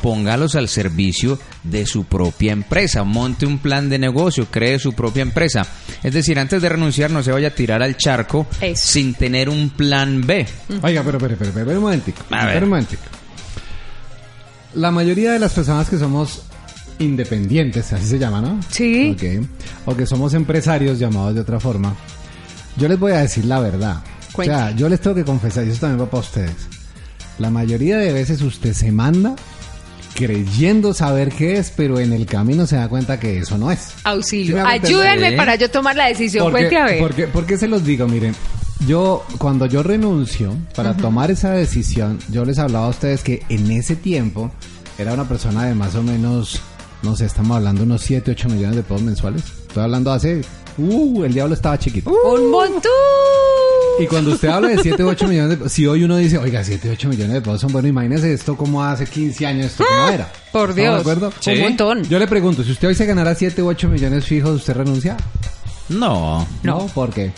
póngalos 0.00 0.54
al 0.54 0.68
servicio 0.68 1.38
de 1.62 1.86
su 1.86 2.04
propia 2.04 2.52
empresa, 2.52 3.04
monte 3.04 3.46
un 3.46 3.58
plan 3.58 3.88
de 3.88 3.98
negocio, 3.98 4.46
cree 4.50 4.78
su 4.78 4.92
propia 4.92 5.22
empresa. 5.22 5.66
Es 6.02 6.14
decir, 6.14 6.38
antes 6.38 6.62
de 6.62 6.68
renunciar 6.68 7.10
no 7.10 7.22
se 7.22 7.32
vaya 7.32 7.48
a 7.48 7.54
tirar 7.54 7.82
al 7.82 7.96
charco 7.96 8.46
Eso. 8.60 8.86
sin 8.86 9.14
tener 9.14 9.48
un 9.48 9.70
plan 9.70 10.26
B. 10.26 10.46
Oiga, 10.82 11.02
pero, 11.04 11.18
pero, 11.18 11.36
pero, 11.36 11.52
pero, 11.52 11.66
pero 11.66 11.78
un 11.78 11.84
momentico. 11.84 12.22
A 12.30 12.44
ver. 12.46 12.54
pero 12.54 12.66
un 12.66 12.70
momentico. 12.70 13.02
La 14.74 14.90
mayoría 14.90 15.32
de 15.32 15.38
las 15.38 15.52
personas 15.52 15.88
que 15.88 15.98
somos 15.98 16.42
independientes, 17.00 17.92
así 17.92 18.06
se 18.06 18.18
llama, 18.18 18.40
¿no? 18.40 18.60
Sí. 18.70 19.16
Ok. 19.16 19.46
O 19.86 19.96
que 19.96 20.06
somos 20.06 20.34
empresarios 20.34 20.98
llamados 20.98 21.34
de 21.34 21.40
otra 21.40 21.58
forma. 21.58 21.94
Yo 22.76 22.88
les 22.88 22.98
voy 22.98 23.12
a 23.12 23.18
decir 23.18 23.44
la 23.46 23.58
verdad. 23.58 24.02
Cuente. 24.32 24.54
O 24.54 24.56
sea, 24.58 24.70
yo 24.76 24.88
les 24.88 25.00
tengo 25.00 25.16
que 25.16 25.24
confesar, 25.24 25.66
y 25.66 25.70
eso 25.70 25.80
también 25.80 26.00
va 26.06 26.10
para 26.10 26.20
ustedes. 26.20 26.54
La 27.38 27.50
mayoría 27.50 27.96
de 27.96 28.12
veces 28.12 28.42
usted 28.42 28.74
se 28.74 28.92
manda 28.92 29.34
creyendo 30.14 30.92
saber 30.94 31.30
qué 31.30 31.58
es, 31.58 31.72
pero 31.74 31.98
en 31.98 32.12
el 32.12 32.26
camino 32.26 32.66
se 32.66 32.76
da 32.76 32.88
cuenta 32.88 33.18
que 33.20 33.38
eso 33.38 33.56
no 33.58 33.70
es. 33.70 33.78
¿Sí 33.80 33.94
Auxilio. 34.04 34.66
Ayúdenme 34.66 35.28
¿Eh? 35.34 35.36
para 35.36 35.54
yo 35.56 35.70
tomar 35.70 35.96
la 35.96 36.06
decisión. 36.08 36.44
¿Por 36.44 36.52
qué, 36.52 36.68
Cuente 36.68 36.76
a 36.78 36.84
ver. 36.84 36.98
por 36.98 37.14
qué- 37.14 37.26
por 37.26 37.46
qué 37.46 37.56
se 37.58 37.68
los 37.68 37.84
digo? 37.84 38.06
Miren, 38.08 38.34
yo 38.86 39.24
cuando 39.38 39.66
yo 39.66 39.82
renuncio 39.82 40.54
para 40.74 40.96
tomar 40.96 41.30
esa 41.30 41.50
decisión, 41.52 42.18
yo 42.30 42.44
les 42.44 42.58
hablaba 42.58 42.86
a 42.86 42.90
ustedes 42.90 43.22
que 43.22 43.42
en 43.48 43.70
ese 43.70 43.96
tiempo 43.96 44.50
era 44.98 45.12
una 45.14 45.28
persona 45.28 45.64
de 45.66 45.74
más 45.74 45.94
o 45.94 46.02
menos, 46.02 46.60
no 47.02 47.16
sé, 47.16 47.26
estamos 47.26 47.56
hablando 47.56 47.82
unos 47.84 48.02
7, 48.02 48.30
8 48.32 48.48
millones 48.48 48.76
de 48.76 48.82
pesos 48.82 49.02
mensuales. 49.02 49.42
Estoy 49.68 49.82
hablando 49.84 50.12
hace, 50.12 50.42
uh, 50.78 51.24
el 51.24 51.32
diablo 51.32 51.54
estaba 51.54 51.78
chiquito. 51.78 52.10
Un 52.10 52.50
montón. 52.50 52.90
Y 53.98 54.06
cuando 54.06 54.32
usted 54.32 54.48
habla 54.48 54.68
de 54.68 54.78
7 54.82 55.04
u 55.04 55.08
8 55.08 55.28
millones 55.28 55.58
de 55.60 55.68
si 55.68 55.86
hoy 55.86 56.04
uno 56.04 56.16
dice, 56.16 56.38
oiga, 56.38 56.64
7 56.64 56.88
u 56.88 56.92
8 56.92 57.08
millones 57.08 57.34
de 57.34 57.40
pesos 57.42 57.60
son 57.60 57.72
buenos, 57.72 57.90
imagínese 57.90 58.32
esto 58.32 58.56
como 58.56 58.82
hace 58.82 59.04
15 59.06 59.46
años, 59.46 59.66
esto 59.66 59.84
cómo 59.86 60.08
era. 60.08 60.30
¡Ah! 60.32 60.38
Por 60.52 60.70
¿Estamos 60.70 60.76
Dios. 60.76 60.94
de 60.94 61.00
acuerdo? 61.00 61.32
Sí. 61.40 61.50
Un 61.52 61.60
montón. 61.60 62.02
Yo 62.04 62.18
le 62.18 62.26
pregunto, 62.26 62.64
si 62.64 62.72
usted 62.72 62.88
hoy 62.88 62.94
se 62.94 63.04
ganara 63.04 63.34
7 63.34 63.62
u 63.62 63.68
8 63.68 63.88
millones 63.88 64.24
fijos, 64.24 64.52
¿usted 64.56 64.74
renuncia? 64.74 65.16
No. 65.90 66.46
No. 66.62 66.86
¿Por 66.94 67.10
qué? 67.10 67.30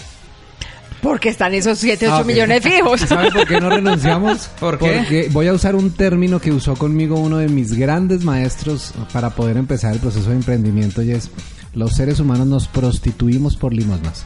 Porque 1.02 1.30
están 1.30 1.52
esos 1.52 1.78
7, 1.78 2.06
8 2.06 2.16
Ah, 2.20 2.24
millones 2.24 2.62
fijos. 2.62 3.02
¿Y 3.02 3.06
¿Sabe 3.08 3.32
por 3.32 3.48
qué 3.48 3.60
no 3.60 3.68
renunciamos? 3.68 4.48
¿Por 4.60 4.78
qué? 4.78 4.98
Porque 4.98 5.28
voy 5.32 5.48
a 5.48 5.52
usar 5.52 5.74
un 5.74 5.90
término 5.90 6.40
que 6.40 6.52
usó 6.52 6.76
conmigo 6.76 7.18
uno 7.18 7.38
de 7.38 7.48
mis 7.48 7.72
grandes 7.72 8.22
maestros 8.22 8.92
para 9.12 9.30
poder 9.30 9.56
empezar 9.56 9.94
el 9.94 9.98
proceso 9.98 10.30
de 10.30 10.36
emprendimiento 10.36 11.02
y 11.02 11.10
es 11.10 11.28
los 11.74 11.94
seres 11.96 12.20
humanos 12.20 12.46
nos 12.46 12.68
prostituimos 12.68 13.56
por 13.56 13.72
limosnas. 13.74 14.24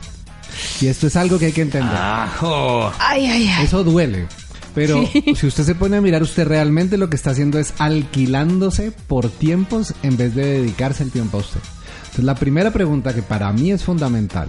Y 0.81 0.89
esto 0.89 1.07
es 1.07 1.17
algo 1.17 1.39
que 1.39 1.47
hay 1.47 1.53
que 1.53 1.63
entender. 1.63 1.97
Ajo. 1.97 2.93
Ay, 2.99 3.27
ay, 3.27 3.49
ay. 3.49 3.65
Eso 3.65 3.83
duele. 3.83 4.27
Pero 4.75 5.03
si 5.35 5.47
usted 5.47 5.65
se 5.65 5.75
pone 5.75 5.97
a 5.97 6.01
mirar, 6.01 6.23
usted 6.23 6.47
realmente 6.47 6.99
lo 6.99 7.09
que 7.09 7.17
está 7.17 7.31
haciendo 7.31 7.59
es 7.59 7.73
alquilándose 7.79 8.93
por 8.93 9.31
tiempos 9.31 9.95
en 10.03 10.17
vez 10.17 10.35
de 10.35 10.61
dedicarse 10.61 11.03
el 11.03 11.11
tiempo 11.11 11.39
a 11.39 11.41
usted. 11.41 11.61
Entonces 12.01 12.25
la 12.25 12.35
primera 12.35 12.71
pregunta 12.73 13.15
que 13.15 13.23
para 13.23 13.53
mí 13.53 13.71
es 13.73 13.85
fundamental 13.85 14.49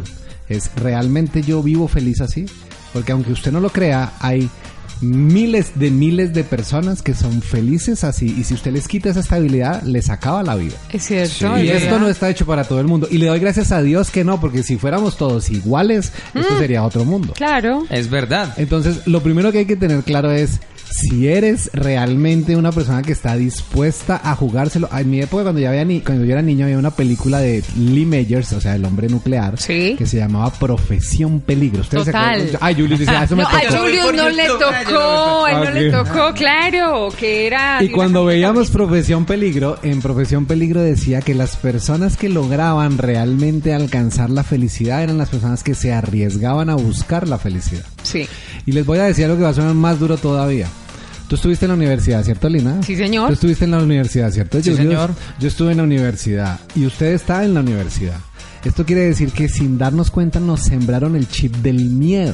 es, 0.49 0.69
¿realmente 0.75 1.41
yo 1.41 1.63
vivo 1.63 1.87
feliz 1.87 2.21
así? 2.21 2.45
Porque 2.93 3.11
aunque 3.11 3.31
usted 3.31 3.51
no 3.51 3.59
lo 3.59 3.69
crea, 3.69 4.13
hay 4.19 4.49
miles 5.01 5.71
de 5.75 5.91
miles 5.91 6.33
de 6.33 6.43
personas 6.43 7.01
que 7.01 7.13
son 7.13 7.41
felices 7.41 8.03
así 8.03 8.35
y 8.37 8.43
si 8.43 8.53
usted 8.53 8.71
les 8.71 8.87
quita 8.87 9.09
esa 9.09 9.19
estabilidad, 9.19 9.83
les 9.83 10.09
acaba 10.09 10.43
la 10.43 10.55
vida. 10.55 10.75
Es 10.91 11.05
cierto. 11.05 11.33
Sí. 11.33 11.45
es 11.45 11.63
Y 11.63 11.69
esto 11.69 11.99
no 11.99 12.07
está 12.07 12.29
hecho 12.29 12.45
para 12.45 12.63
todo 12.63 12.79
el 12.79 12.87
mundo. 12.87 13.07
Y 13.09 13.17
le 13.17 13.27
doy 13.27 13.39
gracias 13.39 13.71
a 13.71 13.81
Dios 13.81 14.11
que 14.11 14.23
no, 14.23 14.39
porque 14.39 14.63
si 14.63 14.77
fuéramos 14.77 15.17
todos 15.17 15.49
iguales, 15.49 16.11
esto 16.33 16.57
sería 16.57 16.83
otro 16.83 17.05
mundo. 17.05 17.33
Claro. 17.35 17.85
Es 17.89 18.09
verdad. 18.09 18.53
Entonces, 18.57 19.05
lo 19.07 19.21
primero 19.21 19.51
que 19.51 19.59
hay 19.59 19.65
que 19.65 19.75
tener 19.75 20.03
claro 20.03 20.31
es 20.31 20.59
si 20.89 21.27
eres 21.27 21.69
realmente 21.73 22.55
una 22.55 22.71
persona 22.71 23.01
que 23.03 23.11
está 23.11 23.35
dispuesta 23.35 24.19
a 24.23 24.35
jugárselo. 24.35 24.89
En 24.97 25.09
mi 25.09 25.21
época, 25.21 25.43
cuando 25.43 25.61
yo, 25.61 25.69
había 25.69 25.85
ni- 25.85 26.01
cuando 26.01 26.25
yo 26.25 26.31
era 26.33 26.41
niño, 26.41 26.65
había 26.65 26.77
una 26.77 26.91
película 26.91 27.39
de 27.39 27.63
Lee 27.77 28.05
Majors, 28.05 28.53
o 28.53 28.61
sea, 28.61 28.75
el 28.75 28.85
hombre 28.85 29.07
nuclear, 29.09 29.59
Sí. 29.59 29.95
que 29.97 30.05
se 30.05 30.17
llamaba 30.17 30.51
Profesión 30.51 31.39
Peligro. 31.41 31.81
¿Ustedes 31.81 32.05
se 32.05 32.11
Total. 32.11 32.35
acuerdan? 32.35 32.57
Ay, 32.61 32.75
Julius 32.75 32.99
dice, 32.99 33.11
ah, 33.11 33.23
eso 33.23 33.35
me 33.35 33.43
No, 33.43 33.49
a. 33.49 33.51
Julius 33.77 34.13
no 34.15 34.29
le 34.29 34.47
tocó, 34.47 35.47
él 35.47 35.63
no 35.63 35.71
le 35.71 35.95
Ok. 35.97 36.07
tocó, 36.07 36.33
claro, 36.33 37.09
que 37.19 37.47
era... 37.47 37.83
Y 37.83 37.89
cuando 37.89 38.25
veíamos 38.25 38.69
Profesión 38.71 39.25
Peligro, 39.25 39.77
en 39.83 40.01
Profesión 40.01 40.45
Peligro 40.45 40.81
decía 40.81 41.21
que 41.21 41.33
las 41.35 41.55
personas 41.57 42.17
que 42.17 42.29
lograban 42.29 42.97
realmente 42.97 43.73
alcanzar 43.73 44.29
la 44.29 44.43
felicidad 44.43 45.03
eran 45.03 45.17
las 45.17 45.29
personas 45.29 45.63
que 45.63 45.75
se 45.75 45.93
arriesgaban 45.93 46.69
a 46.69 46.75
buscar 46.75 47.27
la 47.27 47.37
felicidad. 47.37 47.83
Sí, 48.07 48.27
Y 48.65 48.71
les 48.71 48.85
voy 48.85 48.99
a 48.99 49.03
decir 49.03 49.25
algo 49.25 49.37
que 49.37 49.43
va 49.43 49.49
a 49.49 49.53
sonar 49.53 49.73
más 49.73 49.99
duro 49.99 50.17
todavía. 50.17 50.67
Tú 51.27 51.35
estuviste 51.35 51.65
en 51.65 51.69
la 51.69 51.75
universidad, 51.75 52.23
¿cierto, 52.23 52.47
Lina? 52.47 52.81
Sí, 52.83 52.95
señor. 52.95 53.27
Tú 53.27 53.33
estuviste 53.33 53.65
en 53.65 53.71
la 53.71 53.79
universidad, 53.79 54.31
¿cierto? 54.31 54.61
Sí, 54.61 54.71
Julius? 54.71 54.77
señor. 54.77 55.11
Yo 55.39 55.47
estuve 55.49 55.71
en 55.71 55.77
la 55.77 55.83
universidad 55.83 56.59
y 56.73 56.85
usted 56.85 57.07
está 57.07 57.43
en 57.43 57.53
la 57.53 57.59
universidad. 57.59 58.17
Esto 58.63 58.85
quiere 58.85 59.01
decir 59.03 59.31
que 59.31 59.49
sin 59.49 59.77
darnos 59.77 60.09
cuenta 60.09 60.39
nos 60.39 60.61
sembraron 60.61 61.15
el 61.15 61.27
chip 61.27 61.53
del 61.57 61.85
miedo. 61.89 62.33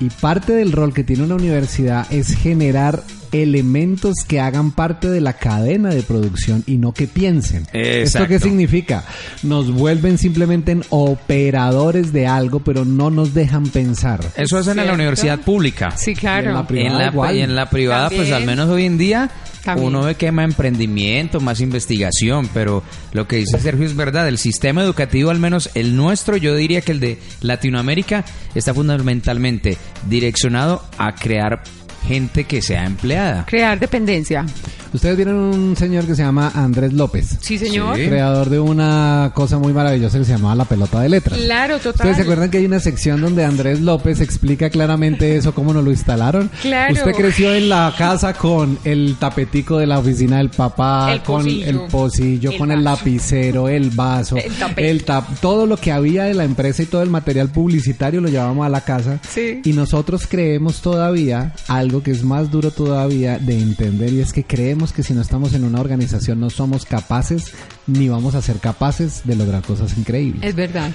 Y 0.00 0.08
parte 0.08 0.52
del 0.52 0.72
rol 0.72 0.94
que 0.94 1.04
tiene 1.04 1.24
una 1.24 1.34
universidad 1.34 2.06
es 2.12 2.34
generar 2.36 3.02
elementos 3.32 4.14
que 4.26 4.40
hagan 4.40 4.70
parte 4.72 5.10
de 5.10 5.20
la 5.20 5.32
cadena 5.34 5.90
de 5.90 6.02
producción 6.02 6.62
y 6.66 6.76
no 6.76 6.92
que 6.92 7.06
piensen. 7.06 7.66
¿Esto 7.72 8.26
qué 8.28 8.38
significa? 8.38 9.04
Nos 9.42 9.70
vuelven 9.72 10.18
simplemente 10.18 10.72
en 10.72 10.84
operadores 10.90 12.12
de 12.12 12.26
algo, 12.26 12.60
pero 12.60 12.84
no 12.84 13.10
nos 13.10 13.34
dejan 13.34 13.64
pensar. 13.68 14.20
Eso 14.36 14.58
hacen 14.58 14.78
en 14.78 14.86
la 14.86 14.94
universidad 14.94 15.40
pública. 15.40 15.92
Sí, 15.96 16.12
Y 16.12 16.14
claro. 16.14 16.48
en 16.50 16.54
la 16.54 16.66
privada 16.66 16.90
En 16.92 16.98
la, 16.98 17.06
igual. 17.10 17.36
y 17.36 17.40
en 17.40 17.54
la 17.56 17.70
privada, 17.70 18.10
pues 18.10 18.30
al 18.32 18.44
menos 18.44 18.68
hoy 18.68 18.84
en 18.84 18.98
día, 18.98 19.30
También. 19.64 19.88
uno 19.88 20.02
ve 20.02 20.14
que 20.14 20.26
hay 20.26 20.32
más 20.32 20.44
emprendimiento, 20.44 21.40
más 21.40 21.60
investigación, 21.60 22.48
pero 22.52 22.82
lo 23.12 23.26
que 23.26 23.36
dice 23.36 23.58
Sergio 23.58 23.86
es 23.86 23.96
verdad, 23.96 24.28
el 24.28 24.38
sistema 24.38 24.82
educativo, 24.82 25.30
al 25.30 25.38
menos 25.38 25.70
el 25.74 25.96
nuestro, 25.96 26.36
yo 26.36 26.54
diría 26.54 26.80
que 26.82 26.92
el 26.92 27.00
de 27.00 27.18
Latinoamérica, 27.40 28.24
está 28.54 28.74
fundamentalmente 28.74 29.78
direccionado 30.08 30.82
a 30.98 31.14
crear 31.14 31.62
gente 32.06 32.44
que 32.44 32.62
sea 32.62 32.84
empleada. 32.84 33.44
Crear 33.46 33.78
dependencia. 33.78 34.44
Ustedes 34.92 35.16
vieron 35.16 35.36
un 35.36 35.74
señor 35.74 36.04
que 36.04 36.14
se 36.14 36.22
llama 36.22 36.52
Andrés 36.54 36.92
López. 36.92 37.38
Sí, 37.40 37.56
señor. 37.56 37.96
Sí. 37.96 38.08
creador 38.08 38.50
de 38.50 38.60
una 38.60 39.30
cosa 39.34 39.58
muy 39.58 39.72
maravillosa 39.72 40.18
que 40.18 40.24
se 40.26 40.32
llamaba 40.32 40.54
la 40.54 40.64
pelota 40.66 41.00
de 41.00 41.08
letras. 41.08 41.38
Claro, 41.38 41.76
total. 41.78 41.92
¿Ustedes 41.94 42.16
se 42.16 42.22
acuerdan 42.24 42.50
que 42.50 42.58
hay 42.58 42.66
una 42.66 42.78
sección 42.78 43.22
donde 43.22 43.42
Andrés 43.42 43.80
López 43.80 44.20
explica 44.20 44.68
claramente 44.68 45.34
eso, 45.36 45.54
cómo 45.54 45.72
nos 45.72 45.82
lo 45.82 45.90
instalaron? 45.90 46.50
Claro. 46.60 46.92
Usted 46.92 47.12
creció 47.12 47.54
en 47.54 47.70
la 47.70 47.94
casa 47.96 48.34
con 48.34 48.78
el 48.84 49.16
tapetico 49.18 49.78
de 49.78 49.86
la 49.86 49.98
oficina 49.98 50.36
del 50.36 50.50
papá, 50.50 51.14
El 51.14 51.22
con 51.22 51.42
pocillo. 51.44 51.66
el 51.66 51.80
pocillo, 51.90 52.50
El 52.50 52.58
con 52.58 52.70
el 52.70 52.84
lapicero, 52.84 53.68
el 53.70 53.88
vaso, 53.90 54.36
El 54.36 54.52
tapete. 54.52 54.90
el 54.90 55.04
tap, 55.04 55.38
todo 55.40 55.64
lo 55.64 55.78
que 55.78 55.90
había 55.90 56.24
de 56.24 56.34
la 56.34 56.44
empresa 56.44 56.82
y 56.82 56.86
todo 56.86 57.02
el 57.02 57.08
material 57.08 57.48
publicitario 57.48 58.20
lo 58.20 58.28
llevamos 58.28 58.66
a 58.66 58.68
la 58.68 58.82
casa. 58.82 59.18
Sí. 59.26 59.62
Y 59.64 59.72
nosotros 59.72 60.26
creemos 60.28 60.82
todavía 60.82 61.54
algo 61.92 62.02
que 62.02 62.10
es 62.10 62.24
más 62.24 62.50
duro 62.50 62.70
todavía 62.70 63.38
de 63.38 63.60
entender 63.60 64.14
y 64.14 64.20
es 64.20 64.32
que 64.32 64.44
creemos 64.44 64.94
que 64.94 65.02
si 65.02 65.12
no 65.12 65.20
estamos 65.20 65.52
en 65.52 65.62
una 65.62 65.78
organización 65.78 66.40
no 66.40 66.48
somos 66.48 66.86
capaces 66.86 67.52
ni 67.86 68.08
vamos 68.08 68.34
a 68.34 68.40
ser 68.40 68.60
capaces 68.60 69.20
de 69.24 69.36
lograr 69.36 69.62
cosas 69.62 69.98
increíbles. 69.98 70.42
Es 70.42 70.54
verdad. 70.54 70.90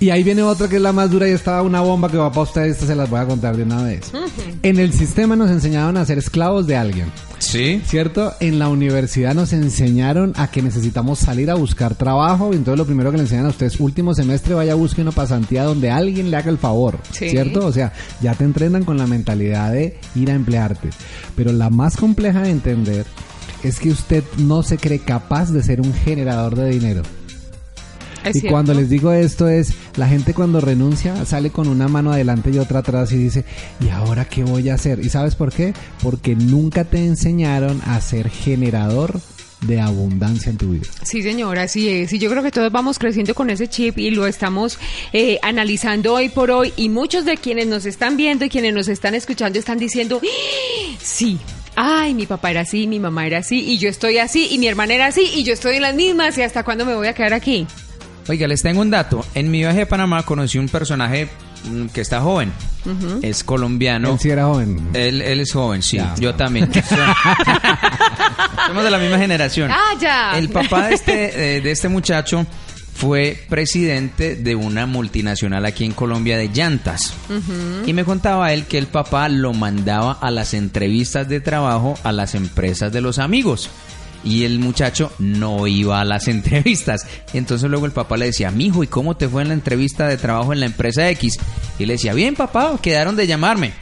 Y 0.00 0.08
ahí 0.08 0.22
viene 0.22 0.42
otra 0.42 0.66
que 0.66 0.76
es 0.76 0.82
la 0.82 0.94
más 0.94 1.10
dura 1.10 1.28
y 1.28 1.32
estaba 1.32 1.60
una 1.60 1.82
bomba 1.82 2.08
que 2.08 2.16
va 2.16 2.30
para 2.30 2.42
ustedes, 2.42 2.72
esta 2.72 2.86
se 2.86 2.96
las 2.96 3.10
voy 3.10 3.20
a 3.20 3.26
contar 3.26 3.54
de 3.54 3.64
una 3.64 3.82
vez. 3.82 4.10
En 4.62 4.78
el 4.78 4.94
sistema 4.94 5.36
nos 5.36 5.50
enseñaron 5.50 5.98
a 5.98 6.06
ser 6.06 6.16
esclavos 6.16 6.66
de 6.66 6.74
alguien. 6.74 7.12
Sí. 7.38 7.82
¿Cierto? 7.84 8.32
En 8.40 8.58
la 8.58 8.68
universidad 8.68 9.34
nos 9.34 9.52
enseñaron 9.52 10.32
a 10.36 10.50
que 10.50 10.62
necesitamos 10.62 11.18
salir 11.18 11.50
a 11.50 11.54
buscar 11.54 11.94
trabajo. 11.96 12.50
Y 12.52 12.56
entonces 12.56 12.78
lo 12.78 12.86
primero 12.86 13.10
que 13.10 13.18
le 13.18 13.24
enseñan 13.24 13.44
a 13.44 13.50
ustedes, 13.50 13.78
último 13.78 14.14
semestre, 14.14 14.54
vaya 14.54 14.74
busque 14.74 15.02
una 15.02 15.12
pasantía 15.12 15.64
donde 15.64 15.90
alguien 15.90 16.30
le 16.30 16.36
haga 16.38 16.50
el 16.50 16.58
favor. 16.58 16.98
Sí. 17.12 17.28
¿Cierto? 17.28 17.66
O 17.66 17.72
sea, 17.72 17.92
ya 18.22 18.32
te 18.34 18.44
entrenan 18.44 18.84
con 18.84 18.96
la 18.96 19.06
mentalidad 19.06 19.70
de 19.70 19.98
ir 20.14 20.30
a 20.30 20.34
emplearte. 20.34 20.88
Pero 21.36 21.52
la 21.52 21.68
más 21.68 21.98
compleja 21.98 22.40
de 22.40 22.50
entender 22.50 23.04
es 23.62 23.78
que 23.78 23.90
usted 23.90 24.24
no 24.38 24.62
se 24.62 24.78
cree 24.78 25.00
capaz 25.00 25.50
de 25.50 25.62
ser 25.62 25.82
un 25.82 25.92
generador 25.92 26.56
de 26.56 26.70
dinero. 26.70 27.02
Es 28.24 28.36
y 28.36 28.40
cierto. 28.40 28.54
cuando 28.54 28.74
les 28.74 28.90
digo 28.90 29.12
esto 29.12 29.48
es, 29.48 29.74
la 29.96 30.08
gente 30.08 30.34
cuando 30.34 30.60
renuncia 30.60 31.24
sale 31.24 31.50
con 31.50 31.68
una 31.68 31.88
mano 31.88 32.12
adelante 32.12 32.50
y 32.50 32.58
otra 32.58 32.80
atrás 32.80 33.12
y 33.12 33.16
dice, 33.16 33.44
¿y 33.80 33.88
ahora 33.88 34.24
qué 34.26 34.44
voy 34.44 34.68
a 34.68 34.74
hacer? 34.74 35.00
¿Y 35.00 35.08
sabes 35.08 35.34
por 35.34 35.52
qué? 35.52 35.74
Porque 36.02 36.34
nunca 36.36 36.84
te 36.84 37.04
enseñaron 37.04 37.80
a 37.86 38.00
ser 38.00 38.28
generador 38.30 39.20
de 39.66 39.80
abundancia 39.80 40.50
en 40.50 40.56
tu 40.56 40.70
vida. 40.70 40.86
Sí, 41.02 41.22
señora, 41.22 41.62
así 41.62 41.88
es. 41.88 42.12
Y 42.12 42.18
yo 42.18 42.30
creo 42.30 42.42
que 42.42 42.50
todos 42.50 42.72
vamos 42.72 42.98
creciendo 42.98 43.34
con 43.34 43.50
ese 43.50 43.68
chip 43.68 43.98
y 43.98 44.10
lo 44.10 44.26
estamos 44.26 44.78
eh, 45.12 45.38
analizando 45.42 46.14
hoy 46.14 46.28
por 46.28 46.50
hoy. 46.50 46.72
Y 46.76 46.88
muchos 46.88 47.24
de 47.24 47.36
quienes 47.36 47.66
nos 47.66 47.86
están 47.86 48.16
viendo 48.16 48.44
y 48.44 48.48
quienes 48.48 48.74
nos 48.74 48.88
están 48.88 49.14
escuchando 49.14 49.58
están 49.58 49.78
diciendo, 49.78 50.20
sí. 51.02 51.38
Ay, 51.76 52.14
mi 52.14 52.26
papá 52.26 52.50
era 52.50 52.62
así, 52.62 52.86
mi 52.86 52.98
mamá 52.98 53.26
era 53.26 53.38
así, 53.38 53.60
y 53.60 53.78
yo 53.78 53.88
estoy 53.88 54.18
así, 54.18 54.48
y 54.50 54.58
mi 54.58 54.66
hermana 54.66 54.94
era 54.94 55.06
así, 55.06 55.30
y 55.34 55.44
yo 55.44 55.54
estoy 55.54 55.76
en 55.76 55.82
las 55.82 55.94
mismas, 55.94 56.36
y 56.36 56.42
hasta 56.42 56.64
cuándo 56.64 56.84
me 56.84 56.94
voy 56.94 57.06
a 57.06 57.14
quedar 57.14 57.32
aquí. 57.32 57.66
Oiga, 58.30 58.46
les 58.46 58.62
tengo 58.62 58.80
un 58.80 58.90
dato. 58.90 59.26
En 59.34 59.50
mi 59.50 59.58
viaje 59.58 59.82
a 59.82 59.88
Panamá 59.88 60.22
conocí 60.22 60.56
un 60.56 60.68
personaje 60.68 61.28
mm, 61.64 61.86
que 61.86 62.00
está 62.00 62.20
joven. 62.20 62.52
Es 63.22 63.42
colombiano. 63.42 64.12
Él 64.12 64.18
sí 64.20 64.30
era 64.30 64.44
joven. 64.44 64.90
Él, 64.94 65.20
él 65.20 65.40
es 65.40 65.52
joven, 65.52 65.82
sí. 65.82 65.96
Ya. 65.96 66.14
Yo 66.14 66.36
también. 66.36 66.70
Somos 68.68 68.84
de 68.84 68.90
la 68.90 68.98
misma 68.98 69.18
generación. 69.18 69.72
Ah, 69.72 69.96
ya. 70.00 70.38
El 70.38 70.48
papá 70.48 70.86
de 70.86 70.94
este, 70.94 71.56
eh, 71.56 71.60
de 71.60 71.72
este 71.72 71.88
muchacho 71.88 72.46
fue 72.94 73.36
presidente 73.48 74.36
de 74.36 74.54
una 74.54 74.86
multinacional 74.86 75.66
aquí 75.66 75.84
en 75.84 75.92
Colombia 75.92 76.38
de 76.38 76.50
llantas. 76.50 77.12
Y 77.84 77.92
me 77.92 78.04
contaba 78.04 78.52
él 78.52 78.66
que 78.66 78.78
el 78.78 78.86
papá 78.86 79.28
lo 79.28 79.52
mandaba 79.54 80.12
a 80.12 80.30
las 80.30 80.54
entrevistas 80.54 81.28
de 81.28 81.40
trabajo 81.40 81.98
a 82.04 82.12
las 82.12 82.36
empresas 82.36 82.92
de 82.92 83.00
los 83.00 83.18
amigos. 83.18 83.70
Y 84.24 84.44
el 84.44 84.58
muchacho 84.58 85.12
no 85.18 85.66
iba 85.66 86.00
a 86.00 86.04
las 86.04 86.28
entrevistas. 86.28 87.06
Entonces 87.32 87.68
luego 87.70 87.86
el 87.86 87.92
papá 87.92 88.16
le 88.16 88.26
decía, 88.26 88.50
mijo, 88.50 88.84
¿y 88.84 88.86
cómo 88.86 89.16
te 89.16 89.28
fue 89.28 89.42
en 89.42 89.48
la 89.48 89.54
entrevista 89.54 90.06
de 90.08 90.16
trabajo 90.16 90.52
en 90.52 90.60
la 90.60 90.66
empresa 90.66 91.08
X? 91.10 91.38
Y 91.78 91.86
le 91.86 91.94
decía, 91.94 92.14
bien 92.14 92.34
papá, 92.34 92.78
quedaron 92.80 93.16
de 93.16 93.26
llamarme. 93.26 93.72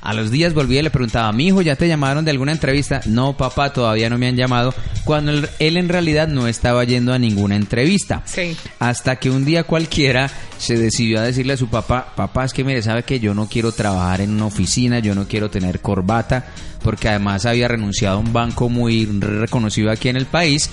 A 0.00 0.14
los 0.14 0.30
días 0.30 0.54
volvía 0.54 0.80
y 0.80 0.82
le 0.84 0.90
preguntaba, 0.90 1.32
mi 1.32 1.48
hijo, 1.48 1.60
¿ya 1.60 1.74
te 1.74 1.88
llamaron 1.88 2.24
de 2.24 2.30
alguna 2.30 2.52
entrevista? 2.52 3.00
No, 3.06 3.36
papá, 3.36 3.72
todavía 3.72 4.08
no 4.08 4.16
me 4.16 4.28
han 4.28 4.36
llamado. 4.36 4.72
Cuando 5.04 5.32
él, 5.32 5.48
él 5.58 5.76
en 5.76 5.88
realidad 5.88 6.28
no 6.28 6.46
estaba 6.46 6.84
yendo 6.84 7.12
a 7.12 7.18
ninguna 7.18 7.56
entrevista. 7.56 8.22
Sí. 8.24 8.56
Hasta 8.78 9.16
que 9.16 9.28
un 9.28 9.44
día 9.44 9.64
cualquiera 9.64 10.30
se 10.56 10.76
decidió 10.76 11.18
a 11.18 11.22
decirle 11.22 11.54
a 11.54 11.56
su 11.56 11.68
papá, 11.68 12.12
papá, 12.14 12.44
es 12.44 12.52
que 12.52 12.62
mire, 12.62 12.80
sabe 12.82 13.02
que 13.02 13.18
yo 13.18 13.34
no 13.34 13.48
quiero 13.48 13.72
trabajar 13.72 14.20
en 14.20 14.30
una 14.30 14.46
oficina, 14.46 15.00
yo 15.00 15.14
no 15.14 15.26
quiero 15.26 15.50
tener 15.50 15.80
corbata, 15.80 16.46
porque 16.82 17.08
además 17.08 17.44
había 17.44 17.66
renunciado 17.66 18.18
a 18.18 18.20
un 18.20 18.32
banco 18.32 18.68
muy 18.68 19.06
reconocido 19.06 19.90
aquí 19.90 20.08
en 20.08 20.16
el 20.16 20.26
país. 20.26 20.70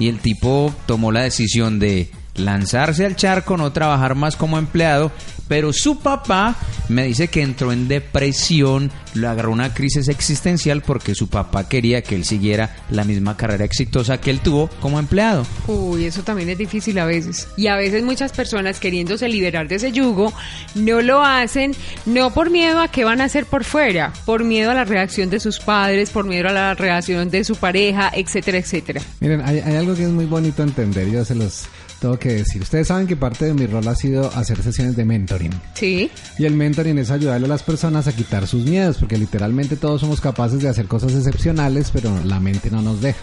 Y 0.00 0.08
el 0.08 0.18
tipo 0.18 0.74
tomó 0.86 1.12
la 1.12 1.22
decisión 1.22 1.78
de 1.78 2.10
lanzarse 2.34 3.04
al 3.04 3.16
charco, 3.16 3.56
no 3.56 3.72
trabajar 3.72 4.14
más 4.14 4.36
como 4.36 4.58
empleado, 4.58 5.12
pero 5.48 5.72
su 5.72 5.98
papá 5.98 6.56
me 6.88 7.04
dice 7.04 7.28
que 7.28 7.42
entró 7.42 7.72
en 7.72 7.88
depresión, 7.88 8.90
le 9.14 9.26
agarró 9.26 9.52
una 9.52 9.74
crisis 9.74 10.08
existencial 10.08 10.82
porque 10.82 11.14
su 11.14 11.28
papá 11.28 11.68
quería 11.68 12.02
que 12.02 12.14
él 12.14 12.24
siguiera 12.24 12.76
la 12.90 13.04
misma 13.04 13.36
carrera 13.36 13.64
exitosa 13.64 14.18
que 14.18 14.30
él 14.30 14.40
tuvo 14.40 14.68
como 14.80 14.98
empleado. 14.98 15.46
Uy, 15.66 16.04
eso 16.06 16.22
también 16.22 16.48
es 16.48 16.58
difícil 16.58 16.98
a 16.98 17.04
veces. 17.04 17.48
Y 17.56 17.66
a 17.66 17.76
veces 17.76 18.02
muchas 18.04 18.32
personas 18.32 18.80
queriéndose 18.80 19.28
liberar 19.28 19.68
de 19.68 19.76
ese 19.76 19.92
yugo 19.92 20.32
no 20.74 21.02
lo 21.02 21.22
hacen, 21.22 21.74
no 22.06 22.32
por 22.32 22.50
miedo 22.50 22.80
a 22.80 22.88
qué 22.88 23.04
van 23.04 23.20
a 23.20 23.24
hacer 23.24 23.46
por 23.46 23.64
fuera, 23.64 24.12
por 24.24 24.44
miedo 24.44 24.70
a 24.70 24.74
la 24.74 24.84
reacción 24.84 25.30
de 25.30 25.40
sus 25.40 25.60
padres, 25.60 26.10
por 26.10 26.24
miedo 26.24 26.48
a 26.48 26.52
la 26.52 26.74
reacción 26.74 27.30
de 27.30 27.44
su 27.44 27.56
pareja, 27.56 28.10
etcétera, 28.14 28.58
etcétera. 28.58 29.00
Miren, 29.20 29.42
hay, 29.42 29.60
hay 29.60 29.76
algo 29.76 29.94
que 29.94 30.04
es 30.04 30.10
muy 30.10 30.24
bonito 30.24 30.62
entender, 30.62 31.10
yo 31.10 31.24
se 31.24 31.34
los 31.34 31.66
tengo 32.04 32.18
que 32.18 32.34
decir. 32.34 32.60
Ustedes 32.60 32.88
saben 32.88 33.06
que 33.06 33.16
parte 33.16 33.46
de 33.46 33.54
mi 33.54 33.66
rol 33.66 33.88
ha 33.88 33.94
sido 33.94 34.30
hacer 34.34 34.62
sesiones 34.62 34.94
de 34.94 35.06
mentoring. 35.06 35.52
Sí. 35.72 36.10
Y 36.36 36.44
el 36.44 36.52
mentoring 36.52 36.98
es 36.98 37.10
ayudarle 37.10 37.46
a 37.46 37.48
las 37.48 37.62
personas 37.62 38.06
a 38.06 38.12
quitar 38.12 38.46
sus 38.46 38.66
miedos, 38.66 38.98
porque 38.98 39.16
literalmente 39.16 39.76
todos 39.76 40.02
somos 40.02 40.20
capaces 40.20 40.60
de 40.60 40.68
hacer 40.68 40.84
cosas 40.86 41.14
excepcionales, 41.14 41.90
pero 41.90 42.14
la 42.26 42.40
mente 42.40 42.70
no 42.70 42.82
nos 42.82 43.00
deja. 43.00 43.18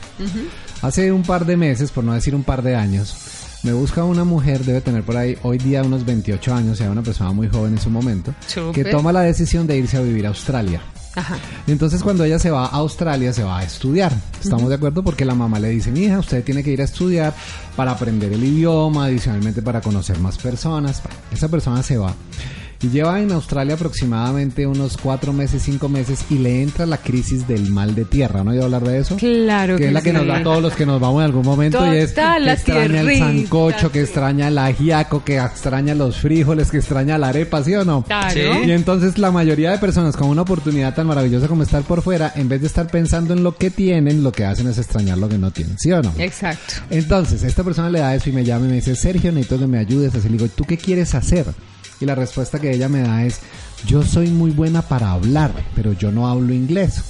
Hace 0.82 1.12
un 1.12 1.22
par 1.22 1.46
de 1.46 1.58
meses, 1.58 1.92
por 1.92 2.04
no 2.04 2.16
decir 2.16 2.34
un 2.34 2.44
par 2.44 2.64
de 2.64 2.76
años, 2.76 3.16
me 3.62 3.72
busca 3.72 4.04
una 4.04 4.24
mujer, 4.24 4.66
debe 4.66 4.82
tener 4.82 5.04
por 5.04 5.16
ahí 5.16 5.38
hoy 5.44 5.60
día 5.60 5.84
unos 5.84 6.04
28 6.04 6.52
años, 6.52 6.80
sea 6.80 6.90
una 6.90 7.04
persona 7.04 7.32
muy 7.34 7.50
joven 7.50 7.74
en 7.74 7.80
su 7.80 7.92
momento, 7.92 8.34
que 8.74 8.84
toma 8.84 9.14
la 9.14 9.22
decisión 9.22 9.68
de 9.68 9.78
irse 9.78 9.98
a 9.98 10.02
vivir 10.02 10.26
a 10.26 10.30
Australia. 10.30 10.82
Ajá. 11.16 11.38
Entonces 11.68 12.04
cuando 12.04 12.24
ella 12.24 12.40
se 12.40 12.52
va 12.52 12.66
a 12.66 12.70
Australia 12.70 13.34
se 13.34 13.44
va 13.44 13.60
a 13.60 13.64
estudiar. 13.64 14.14
¿Estamos 14.42 14.70
de 14.70 14.76
acuerdo? 14.76 15.04
Porque 15.04 15.26
la 15.26 15.36
mamá 15.36 15.60
le 15.60 15.70
dice, 15.70 15.92
mi 15.92 16.02
hija, 16.02 16.20
usted 16.20 16.44
tiene 16.44 16.64
que 16.64 16.72
ir 16.72 16.82
a 16.82 16.86
estudiar 16.86 17.34
para 17.76 17.92
aprender 17.92 18.32
el 18.34 18.44
idioma, 18.44 19.06
adicionalmente 19.06 19.62
para 19.62 19.82
conocer 19.82 20.20
más 20.20 20.38
personas. 20.38 21.02
Esa 21.32 21.48
persona 21.48 21.84
se 21.84 21.98
va. 21.98 22.14
Y 22.82 22.90
lleva 22.90 23.22
en 23.22 23.32
Australia 23.32 23.76
aproximadamente 23.76 24.66
unos 24.66 24.98
cuatro 24.98 25.34
meses, 25.34 25.62
cinco 25.64 25.88
meses 25.88 26.26
y 26.30 26.40
le 26.40 26.62
entra 26.62 26.86
la 26.86 26.98
crisis 26.98 27.48
del 27.48 27.70
mal 27.70 27.94
de 27.94 28.06
tierra. 28.06 28.44
¿No 28.44 28.54
he 28.54 28.62
hablar 28.62 28.84
de 28.84 29.00
eso? 29.00 29.18
Claro 29.18 29.76
que 29.76 29.84
que 29.84 29.88
es 29.88 29.94
la 29.94 30.02
que 30.02 30.12
sí. 30.12 30.18
nos 30.18 30.28
da 30.28 30.38
a 30.38 30.44
todos 30.44 30.62
los 30.62 30.74
que 30.74 30.86
nos 30.86 31.00
vamos 31.00 31.22
en 31.22 31.26
algún 31.26 31.46
momento 31.46 31.94
y 31.94 31.98
es 31.98 32.14
que 32.14 32.22
la 32.22 32.54
extraña 32.54 33.02
el 33.02 33.18
sancocho, 33.18 33.92
que 33.92 34.02
extraña 34.02 34.48
el 34.48 34.58
ajiaco, 34.58 35.24
que 35.24 35.38
extraña 35.38 35.94
los 35.96 36.18
frijoles, 36.18 36.72
que 36.72 36.78
extraña 36.78 37.18
la 37.18 37.30
arepa, 37.30 37.64
¿sí 37.64 37.76
o 37.76 37.86
no? 37.86 38.04
Claro. 38.04 38.34
Sí. 38.34 38.42
Y 38.66 38.72
entonces 38.72 39.18
la 39.18 39.32
mayoría 39.32 39.72
de 39.72 39.78
personas 39.78 40.16
con 40.16 40.30
una 40.30 40.42
oportunidad 40.42 40.96
tan 40.96 41.08
maravillosa 41.08 41.48
como 41.48 41.64
estar 41.64 41.84
por 41.84 42.02
fuera, 42.02 42.32
en 42.36 42.50
vez 42.50 42.62
de 42.62 42.68
estar 42.68 42.88
pensando 42.88 43.34
en 43.34 43.44
lo 43.44 43.56
que 43.58 43.70
tienen, 43.70 44.24
lo 44.24 44.32
que 44.32 44.46
hacen 44.46 44.68
es 44.68 44.78
extrañar 44.78 45.18
lo 45.18 45.30
que 45.30 45.38
no 45.38 45.52
tienen, 45.52 45.78
¿sí 45.78 45.92
o 45.92 46.02
no? 46.02 46.14
Exacto. 46.18 46.76
Entonces, 46.90 47.44
esta 47.44 47.64
persona 47.64 47.90
le 47.90 48.00
da 48.00 48.16
eso 48.16 48.30
y 48.30 48.34
me 48.34 48.44
llama 48.44 48.66
y 48.66 48.70
me 48.70 48.76
dice, 48.76 48.96
Sergio, 48.96 49.32
necesito 49.32 49.60
que 49.60 49.68
me 49.68 49.78
ayudes. 49.78 50.16
Así 50.16 50.30
le 50.30 50.38
digo, 50.38 50.50
¿tú 50.50 50.64
qué 50.66 50.78
quieres 50.78 51.16
hacer? 51.16 51.46
Y 52.02 52.06
la 52.06 52.16
respuesta 52.16 52.60
que 52.60 52.72
ella 52.74 52.90
me 52.90 53.02
da 53.02 53.24
es, 53.26 53.40
yo 53.86 54.04
soy 54.04 54.30
muy 54.30 54.52
buena 54.52 54.82
para 54.82 55.12
hablar, 55.12 55.52
pero 55.76 55.94
yo 55.94 56.12
no 56.12 56.28
hablo 56.28 56.54
inglés. 56.54 57.02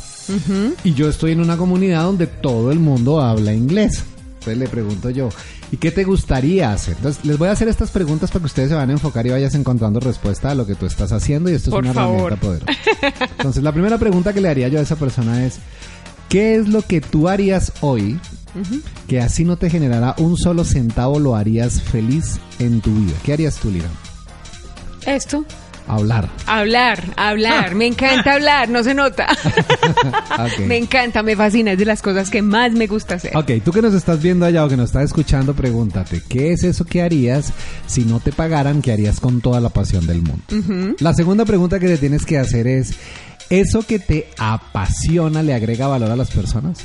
Y 0.83 0.93
yo 0.93 1.09
estoy 1.09 1.31
en 1.31 1.39
una 1.41 1.57
comunidad 1.57 2.03
donde 2.03 2.27
todo 2.27 2.71
el 2.71 2.79
mundo 2.79 3.21
habla 3.21 3.53
inglés. 3.53 4.03
Entonces 4.39 4.57
le 4.57 4.67
pregunto 4.67 5.09
yo, 5.09 5.29
¿y 5.71 5.77
qué 5.77 5.91
te 5.91 6.03
gustaría 6.03 6.71
hacer? 6.73 6.95
Entonces 6.97 7.23
les 7.25 7.37
voy 7.37 7.47
a 7.47 7.51
hacer 7.51 7.67
estas 7.67 7.91
preguntas 7.91 8.31
para 8.31 8.41
que 8.41 8.45
ustedes 8.47 8.69
se 8.69 8.75
van 8.75 8.89
a 8.89 8.93
enfocar 8.93 9.25
y 9.27 9.29
vayas 9.29 9.53
encontrando 9.55 9.99
respuesta 9.99 10.49
a 10.51 10.55
lo 10.55 10.65
que 10.65 10.75
tú 10.75 10.85
estás 10.87 11.11
haciendo 11.11 11.49
y 11.49 11.53
esto 11.53 11.69
Por 11.71 11.85
es 11.85 11.91
una 11.91 12.01
favor. 12.01 12.33
herramienta 12.33 12.65
poderosa. 12.65 13.25
Entonces 13.37 13.61
la 13.63 13.71
primera 13.71 13.97
pregunta 13.97 14.33
que 14.33 14.41
le 14.41 14.49
haría 14.49 14.67
yo 14.67 14.79
a 14.79 14.81
esa 14.81 14.95
persona 14.95 15.45
es, 15.45 15.59
¿qué 16.27 16.55
es 16.55 16.67
lo 16.67 16.81
que 16.81 17.01
tú 17.01 17.29
harías 17.29 17.73
hoy 17.81 18.19
que 19.07 19.21
así 19.21 19.45
no 19.45 19.57
te 19.57 19.69
generará 19.69 20.15
un 20.17 20.37
solo 20.37 20.63
centavo 20.65 21.19
lo 21.19 21.35
harías 21.35 21.81
feliz 21.81 22.39
en 22.59 22.81
tu 22.81 22.93
vida? 22.95 23.13
¿Qué 23.23 23.33
harías 23.33 23.57
tú, 23.57 23.69
Lira? 23.69 23.89
Esto. 25.05 25.45
Hablar. 25.87 26.29
Hablar, 26.45 27.03
hablar. 27.17 27.75
Me 27.75 27.85
encanta 27.85 28.35
hablar, 28.35 28.69
no 28.69 28.83
se 28.83 28.93
nota. 28.93 29.27
Me 30.65 30.77
encanta, 30.77 31.21
me 31.23 31.35
fascina, 31.35 31.73
es 31.73 31.77
de 31.77 31.85
las 31.85 32.01
cosas 32.01 32.29
que 32.29 32.41
más 32.41 32.71
me 32.71 32.87
gusta 32.87 33.15
hacer. 33.15 33.35
Ok, 33.35 33.51
tú 33.63 33.71
que 33.71 33.81
nos 33.81 33.93
estás 33.93 34.21
viendo 34.21 34.45
allá 34.45 34.63
o 34.63 34.69
que 34.69 34.77
nos 34.77 34.89
estás 34.89 35.03
escuchando, 35.03 35.53
pregúntate, 35.53 36.21
¿qué 36.27 36.53
es 36.53 36.63
eso 36.63 36.85
que 36.85 37.01
harías 37.01 37.51
si 37.87 38.05
no 38.05 38.19
te 38.19 38.31
pagaran? 38.31 38.81
¿Qué 38.81 38.91
harías 38.91 39.19
con 39.19 39.41
toda 39.41 39.59
la 39.59 39.69
pasión 39.69 40.07
del 40.07 40.21
mundo? 40.21 40.95
La 40.99 41.13
segunda 41.13 41.45
pregunta 41.45 41.79
que 41.79 41.87
te 41.87 41.97
tienes 41.97 42.25
que 42.25 42.37
hacer 42.37 42.67
es, 42.67 42.93
¿eso 43.49 43.83
que 43.83 43.99
te 43.99 44.29
apasiona 44.37 45.43
le 45.43 45.53
agrega 45.53 45.87
valor 45.87 46.11
a 46.11 46.15
las 46.15 46.31
personas? 46.31 46.79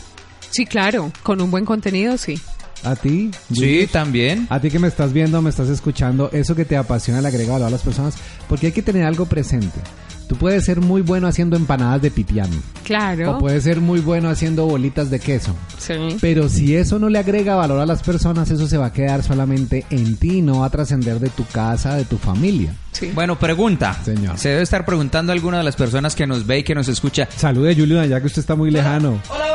Sí, 0.50 0.66
claro, 0.66 1.12
con 1.22 1.40
un 1.40 1.50
buen 1.50 1.64
contenido, 1.64 2.16
sí. 2.18 2.40
¿A 2.84 2.94
ti? 2.96 3.30
Sí, 3.52 3.88
también. 3.90 4.46
A 4.50 4.60
ti 4.60 4.70
que 4.70 4.78
me 4.78 4.88
estás 4.88 5.12
viendo, 5.12 5.42
me 5.42 5.50
estás 5.50 5.68
escuchando, 5.68 6.30
eso 6.32 6.54
que 6.54 6.64
te 6.64 6.76
apasiona 6.76 7.20
le 7.20 7.28
agrega 7.28 7.52
valor 7.52 7.68
a 7.68 7.70
las 7.70 7.82
personas, 7.82 8.14
porque 8.48 8.66
hay 8.66 8.72
que 8.72 8.82
tener 8.82 9.04
algo 9.04 9.26
presente. 9.26 9.80
Tú 10.28 10.34
puedes 10.34 10.64
ser 10.64 10.80
muy 10.80 11.02
bueno 11.02 11.28
haciendo 11.28 11.56
empanadas 11.56 12.02
de 12.02 12.10
pipián, 12.10 12.50
Claro. 12.82 13.36
o 13.36 13.38
puedes 13.38 13.62
ser 13.62 13.80
muy 13.80 14.00
bueno 14.00 14.28
haciendo 14.28 14.66
bolitas 14.66 15.08
de 15.08 15.20
queso. 15.20 15.54
Sí. 15.78 15.94
Pero 16.20 16.48
si 16.48 16.74
eso 16.74 16.98
no 16.98 17.08
le 17.08 17.20
agrega 17.20 17.54
valor 17.54 17.78
a 17.80 17.86
las 17.86 18.02
personas, 18.02 18.50
eso 18.50 18.66
se 18.66 18.76
va 18.76 18.86
a 18.86 18.92
quedar 18.92 19.22
solamente 19.22 19.86
en 19.90 20.16
ti, 20.16 20.42
no 20.42 20.60
va 20.60 20.66
a 20.66 20.70
trascender 20.70 21.20
de 21.20 21.28
tu 21.28 21.44
casa, 21.46 21.94
de 21.94 22.04
tu 22.04 22.18
familia. 22.18 22.74
Sí. 22.90 23.12
Bueno, 23.14 23.38
pregunta. 23.38 23.96
Señor. 24.04 24.36
Se 24.36 24.48
debe 24.48 24.62
estar 24.62 24.84
preguntando 24.84 25.32
alguna 25.32 25.58
de 25.58 25.64
las 25.64 25.76
personas 25.76 26.16
que 26.16 26.26
nos 26.26 26.44
ve 26.44 26.58
y 26.58 26.64
que 26.64 26.74
nos 26.74 26.88
escucha. 26.88 27.28
Salude, 27.36 27.76
Julio, 27.76 28.04
ya 28.04 28.20
que 28.20 28.26
usted 28.26 28.40
está 28.40 28.56
muy 28.56 28.72
lejano. 28.72 29.20
Hola. 29.28 29.45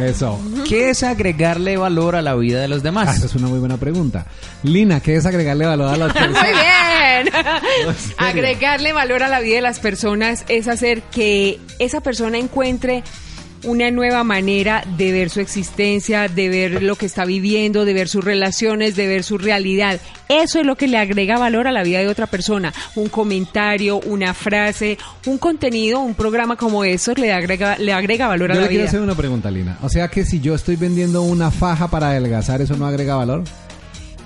Eso. 0.00 0.40
¿Qué 0.68 0.90
es 0.90 1.02
agregarle 1.02 1.76
valor 1.76 2.16
a 2.16 2.22
la 2.22 2.34
vida 2.34 2.60
de 2.60 2.68
los 2.68 2.80
Ah, 2.80 2.84
demás? 2.84 3.16
esa 3.16 3.26
es 3.26 3.34
una 3.34 3.48
muy 3.48 3.58
buena 3.58 3.76
pregunta. 3.76 4.26
Lina, 4.62 5.00
¿qué 5.00 5.16
es 5.16 5.26
agregarle 5.26 5.66
valor 5.66 5.92
a 5.92 5.96
las 5.96 6.12
personas? 6.12 6.42
Muy 6.42 6.52
bien. 6.52 7.34
Agregarle 8.18 8.92
valor 8.92 9.22
a 9.22 9.28
la 9.28 9.40
vida 9.40 9.56
de 9.56 9.62
las 9.62 9.78
personas 9.80 10.44
es 10.48 10.68
hacer 10.68 11.02
que 11.02 11.60
esa 11.78 12.00
persona 12.00 12.38
encuentre 12.38 13.02
una 13.64 13.90
nueva 13.90 14.24
manera 14.24 14.84
de 14.96 15.12
ver 15.12 15.30
su 15.30 15.40
existencia, 15.40 16.28
de 16.28 16.48
ver 16.48 16.82
lo 16.82 16.96
que 16.96 17.06
está 17.06 17.24
viviendo, 17.24 17.84
de 17.84 17.94
ver 17.94 18.08
sus 18.08 18.24
relaciones, 18.24 18.96
de 18.96 19.06
ver 19.06 19.22
su 19.24 19.38
realidad. 19.38 20.00
Eso 20.28 20.60
es 20.60 20.66
lo 20.66 20.76
que 20.76 20.86
le 20.88 20.98
agrega 20.98 21.38
valor 21.38 21.66
a 21.68 21.72
la 21.72 21.82
vida 21.82 21.98
de 22.00 22.08
otra 22.08 22.26
persona. 22.26 22.72
Un 22.94 23.08
comentario, 23.08 23.98
una 24.00 24.34
frase, 24.34 24.98
un 25.26 25.38
contenido, 25.38 26.00
un 26.00 26.14
programa 26.14 26.56
como 26.56 26.84
eso 26.84 27.12
le 27.14 27.32
agrega, 27.32 27.76
le 27.78 27.92
agrega 27.92 28.28
valor 28.28 28.50
a 28.50 28.54
Yo 28.54 28.60
la 28.60 28.66
le 28.66 28.68
quiero 28.70 28.82
vida. 28.82 28.88
hacer 28.88 29.00
una 29.00 29.14
pregunta, 29.14 29.50
Lina. 29.50 29.78
O 29.82 29.88
sea 29.88 30.08
que 30.08 30.24
si 30.24 30.40
yo 30.40 30.54
estoy 30.54 30.76
vendiendo 30.76 31.22
una 31.22 31.50
faja 31.50 31.88
para 31.88 32.08
adelgazar, 32.10 32.60
¿eso 32.62 32.76
no 32.76 32.86
agrega 32.86 33.16
valor? 33.16 33.44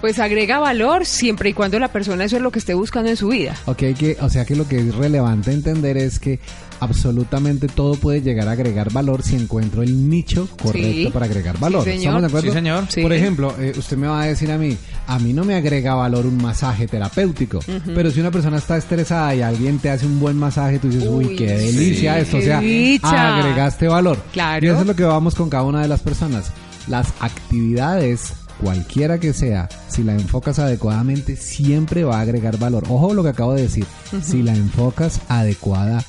Pues 0.07 0.21
agrega 0.21 0.61
valor 0.61 1.05
siempre 1.05 1.51
y 1.51 1.53
cuando 1.53 1.81
la 1.81 1.89
persona 1.89 2.23
eso 2.23 2.37
es 2.37 2.43
lo 2.43 2.53
que 2.53 2.61
esté 2.61 2.75
buscando 2.75 3.11
en 3.11 3.17
su 3.17 3.27
vida. 3.27 3.57
Ok, 3.65 3.79
que, 3.99 4.17
o 4.21 4.31
sea 4.31 4.45
que 4.45 4.55
lo 4.55 4.69
que 4.69 4.79
es 4.79 4.95
relevante 4.95 5.51
entender 5.51 5.97
es 5.97 6.21
que 6.21 6.39
absolutamente 6.79 7.67
todo 7.67 7.97
puede 7.97 8.23
llegar 8.23 8.47
a 8.47 8.53
agregar 8.53 8.93
valor 8.93 9.25
si 9.25 9.35
encuentro 9.35 9.83
el 9.83 10.09
nicho 10.09 10.49
correcto 10.63 10.89
Sí. 11.07 11.11
para 11.13 11.27
agregar 11.27 11.59
valor. 11.59 11.83
Sí, 11.83 11.91
señor. 11.91 12.03
¿Estamos 12.05 12.23
de 12.23 12.27
acuerdo? 12.29 12.49
Sí, 12.49 12.55
señor. 12.55 12.85
Sí. 12.89 13.03
Por 13.03 13.13
ejemplo, 13.15 13.55
eh, 13.59 13.73
usted 13.77 13.97
me 13.97 14.07
va 14.07 14.23
a 14.23 14.27
decir 14.27 14.53
a 14.53 14.59
mí, 14.59 14.77
a 15.09 15.19
mí 15.19 15.33
no 15.33 15.45
me 15.45 15.57
agrega 15.57 15.95
valor 15.97 16.25
un 16.25 16.41
masaje 16.41 16.87
terapéutico, 16.87 17.59
pero 17.93 18.09
si 18.13 18.21
una 18.21 18.31
persona 18.31 18.59
está 18.59 18.77
estresada 18.77 19.35
y 19.35 19.43
alguien 19.43 19.81
te 19.81 19.91
hace 19.91 20.07
un 20.07 20.21
buen 20.21 20.37
masaje, 20.39 20.79
tú 20.79 20.89
dices, 20.89 21.09
uy, 21.11 21.25
Uy, 21.25 21.35
qué 21.37 21.47
delicia 21.49 22.15
sí. 22.15 22.21
esto, 22.21 22.37
o 22.39 22.43
sea, 22.43 22.61
dicha. 22.61 23.39
agregaste 23.39 23.89
valor. 23.89 24.23
Claro. 24.33 24.65
Y 24.65 24.69
eso 24.69 24.83
es 24.83 24.87
lo 24.87 24.95
que 24.95 25.03
vamos 25.03 25.35
con 25.35 25.51
cada 25.51 25.65
una 25.65 25.83
de 25.83 25.89
las 25.89 25.99
personas. 26.01 26.53
Las 26.87 27.09
actividades 27.19 28.35
cualquiera 28.61 29.19
que 29.19 29.33
sea, 29.33 29.69
si 29.89 30.03
la 30.03 30.15
enfocas 30.15 30.59
adecuadamente, 30.59 31.37
siempre 31.37 32.05
va 32.05 32.19
a 32.19 32.23
agregar 32.23 32.59
valor. 32.59 32.85
Ojo 32.89 33.15
lo 33.15 33.23
que 33.23 33.31
acabo 33.31 33.55
de 33.55 33.63
decir, 33.63 33.87
si 34.23 34.43
la 34.43 34.55
enfocas 34.55 35.21
adecuadamente. 35.29 36.06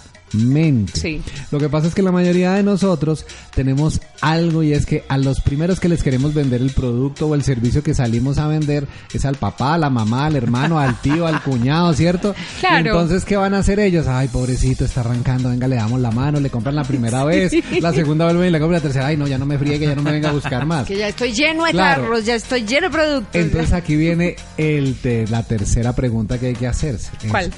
Sí. 0.94 1.22
Lo 1.52 1.60
que 1.60 1.70
pasa 1.70 1.88
es 1.88 1.96
que 1.96 2.02
la 2.02 2.12
mayoría 2.12 2.54
de 2.54 2.64
nosotros 2.64 3.26
tenemos 3.56 4.02
algo 4.22 4.64
y 4.64 4.74
es 4.74 4.86
que 4.86 5.04
a 5.08 5.18
los 5.18 5.42
primeros 5.42 5.80
que 5.80 5.88
les 5.90 6.04
queremos 6.04 6.34
vender 6.34 6.62
el 6.62 6.72
producto 6.72 7.28
o 7.28 7.36
el 7.36 7.44
servicio 7.44 7.82
que 7.84 7.94
salimos 7.94 8.38
a 8.38 8.48
vender 8.48 8.88
es 9.14 9.26
al 9.26 9.36
papá, 9.36 9.76
a 9.76 9.78
la 9.78 9.90
mamá, 9.90 10.26
al 10.26 10.36
hermano, 10.36 10.80
al 10.80 11.00
tío, 11.02 11.28
al 11.28 11.42
cuñado, 11.42 11.94
¿cierto? 11.94 12.36
Claro. 12.60 12.76
Y 12.76 12.88
entonces, 12.90 13.24
¿qué 13.26 13.38
van 13.38 13.54
a 13.54 13.60
hacer 13.60 13.80
ellos? 13.80 14.08
Ay, 14.08 14.28
pobrecito, 14.28 14.86
está 14.86 15.02
arrancando, 15.02 15.50
venga, 15.50 15.68
le 15.68 15.76
damos 15.78 16.00
la 16.02 16.12
mano, 16.12 16.40
le 16.40 16.50
compran 16.50 16.76
la 16.76 16.84
primera 16.84 17.24
vez, 17.24 17.52
la 17.82 17.94
segunda 17.94 18.26
vuelven 18.26 18.50
y 18.50 18.52
le 18.52 18.60
compran 18.60 18.80
la 18.80 18.84
tercera, 18.84 19.08
ay, 19.08 19.18
no, 19.18 19.28
ya 19.28 19.38
no 19.38 19.46
me 19.46 19.58
friegue, 19.58 19.86
ya 19.88 19.96
no 19.96 20.02
me 20.04 20.12
venga 20.12 20.30
a 20.30 20.34
buscar 20.34 20.66
más. 20.66 20.88
Que 20.88 20.98
ya 20.98 21.08
estoy 21.08 21.32
lleno 21.34 21.66
de 21.66 21.72
Claro. 21.72 22.04
tarros, 22.04 22.26
ya 22.26 22.36
estoy 22.36 22.64
lleno 22.66 22.88
de 22.88 22.94
productos. 22.94 23.36
Entonces 23.36 23.74
aquí 23.74 23.96
viene 23.96 24.36
el 24.58 24.96
te- 24.96 25.26
la 25.28 25.44
tercera 25.44 25.94
pregunta 25.94 26.38
que 26.40 26.48
hay 26.48 26.54
que 26.56 26.68
hacerse. 26.68 27.12
Es, 27.24 27.30
¿Cuál? 27.32 27.52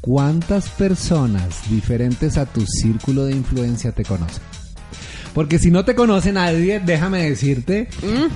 ¿Cuántas 0.00 0.68
personas 0.70 1.68
diferentes 1.70 2.38
a 2.38 2.46
tu 2.46 2.62
círculo 2.66 3.24
de 3.26 3.32
influencia 3.32 3.92
te 3.92 4.04
conocen? 4.04 4.42
Porque 5.34 5.60
si 5.60 5.70
no 5.70 5.84
te 5.84 5.94
conoce 5.94 6.32
nadie, 6.32 6.80
déjame 6.84 7.22
decirte 7.28 7.88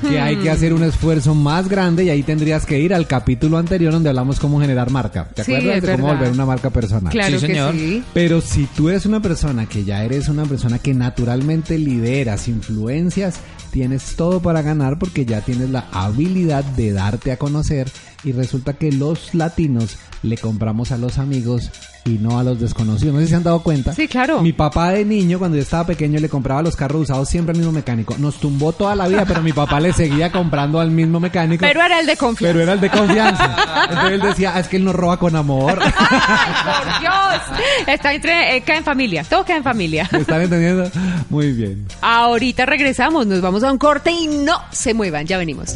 que 0.08 0.20
hay 0.20 0.36
que 0.36 0.48
hacer 0.50 0.72
un 0.72 0.84
esfuerzo 0.84 1.34
más 1.34 1.68
grande 1.68 2.04
y 2.04 2.10
ahí 2.10 2.22
tendrías 2.22 2.64
que 2.66 2.78
ir 2.78 2.94
al 2.94 3.08
capítulo 3.08 3.58
anterior 3.58 3.92
donde 3.92 4.10
hablamos 4.10 4.38
cómo 4.38 4.60
generar 4.60 4.90
marca. 4.90 5.28
¿Te 5.34 5.42
Sí, 5.42 5.54
acuerdas 5.54 5.76
es 5.78 5.82
de 5.82 5.92
cómo 5.92 6.04
verdad. 6.06 6.18
volver 6.20 6.32
una 6.34 6.46
marca 6.46 6.70
personal? 6.70 7.10
claro 7.12 7.40
Sí, 7.40 7.46
que 7.46 7.52
señor. 7.52 7.72
sí. 7.74 8.04
Pero 8.14 8.40
si 8.40 8.66
tú 8.66 8.90
eres 8.90 9.06
una 9.06 9.20
persona 9.20 9.66
que 9.66 9.82
ya 9.84 10.04
eres 10.04 10.28
una 10.28 10.44
persona 10.44 10.78
que 10.78 10.94
naturalmente 10.94 11.78
lideras 11.78 12.46
influencias, 12.46 13.36
tienes 13.72 14.14
todo 14.14 14.38
para 14.40 14.62
ganar 14.62 14.96
porque 15.00 15.24
ya 15.26 15.40
tienes 15.40 15.70
la 15.70 15.88
habilidad 15.90 16.62
de 16.62 16.92
darte 16.92 17.32
a 17.32 17.38
conocer 17.38 17.90
y 18.24 18.32
resulta 18.32 18.72
que 18.74 18.90
los 18.92 19.34
latinos 19.34 19.96
le 20.22 20.38
compramos 20.38 20.90
a 20.92 20.96
los 20.98 21.18
amigos 21.18 21.70
y 22.06 22.12
no 22.18 22.38
a 22.38 22.44
los 22.44 22.60
desconocidos. 22.60 23.14
No 23.14 23.20
sé 23.20 23.26
si 23.26 23.30
se 23.30 23.36
han 23.36 23.42
dado 23.42 23.62
cuenta. 23.62 23.92
Sí, 23.94 24.08
claro. 24.08 24.42
Mi 24.42 24.52
papá 24.52 24.90
de 24.90 25.04
niño, 25.04 25.38
cuando 25.38 25.56
yo 25.56 25.62
estaba 25.62 25.86
pequeño, 25.86 26.18
le 26.20 26.28
compraba 26.28 26.62
los 26.62 26.76
carros 26.76 27.02
usados 27.02 27.28
siempre 27.28 27.52
al 27.52 27.58
mismo 27.58 27.72
mecánico. 27.72 28.14
Nos 28.18 28.36
tumbó 28.40 28.72
toda 28.72 28.94
la 28.94 29.06
vida, 29.08 29.24
pero 29.26 29.42
mi 29.42 29.52
papá 29.52 29.80
le 29.80 29.92
seguía 29.92 30.30
comprando 30.32 30.80
al 30.80 30.90
mismo 30.90 31.18
mecánico. 31.20 31.60
Pero 31.60 31.82
era 31.82 32.00
el 32.00 32.06
de 32.06 32.16
confianza. 32.16 32.52
Pero 32.52 32.62
era 32.62 32.72
el 32.74 32.80
de 32.80 32.90
confianza. 32.90 33.56
Entonces 33.88 34.12
él 34.12 34.20
decía, 34.20 34.52
"Ah, 34.54 34.60
es 34.60 34.68
que 34.68 34.76
él 34.76 34.84
nos 34.84 34.94
roba 34.94 35.18
con 35.18 35.34
amor. 35.36 35.78
¡Ay, 35.82 35.92
por 36.64 37.00
Dios! 37.00 37.58
Está 37.86 38.12
entre, 38.12 38.56
eh, 38.56 38.62
cae 38.62 38.78
en 38.78 38.84
familia, 38.84 39.24
todo 39.24 39.44
cae 39.44 39.56
en 39.56 39.64
familia. 39.64 40.08
¿Me 40.12 40.18
están 40.18 40.40
entendiendo? 40.42 40.90
Muy 41.30 41.52
bien. 41.52 41.86
Ahorita 42.02 42.66
regresamos, 42.66 43.26
nos 43.26 43.40
vamos 43.40 43.62
a 43.62 43.72
un 43.72 43.78
corte 43.78 44.10
y 44.10 44.26
no 44.26 44.58
se 44.70 44.92
muevan, 44.94 45.26
ya 45.26 45.38
venimos. 45.38 45.74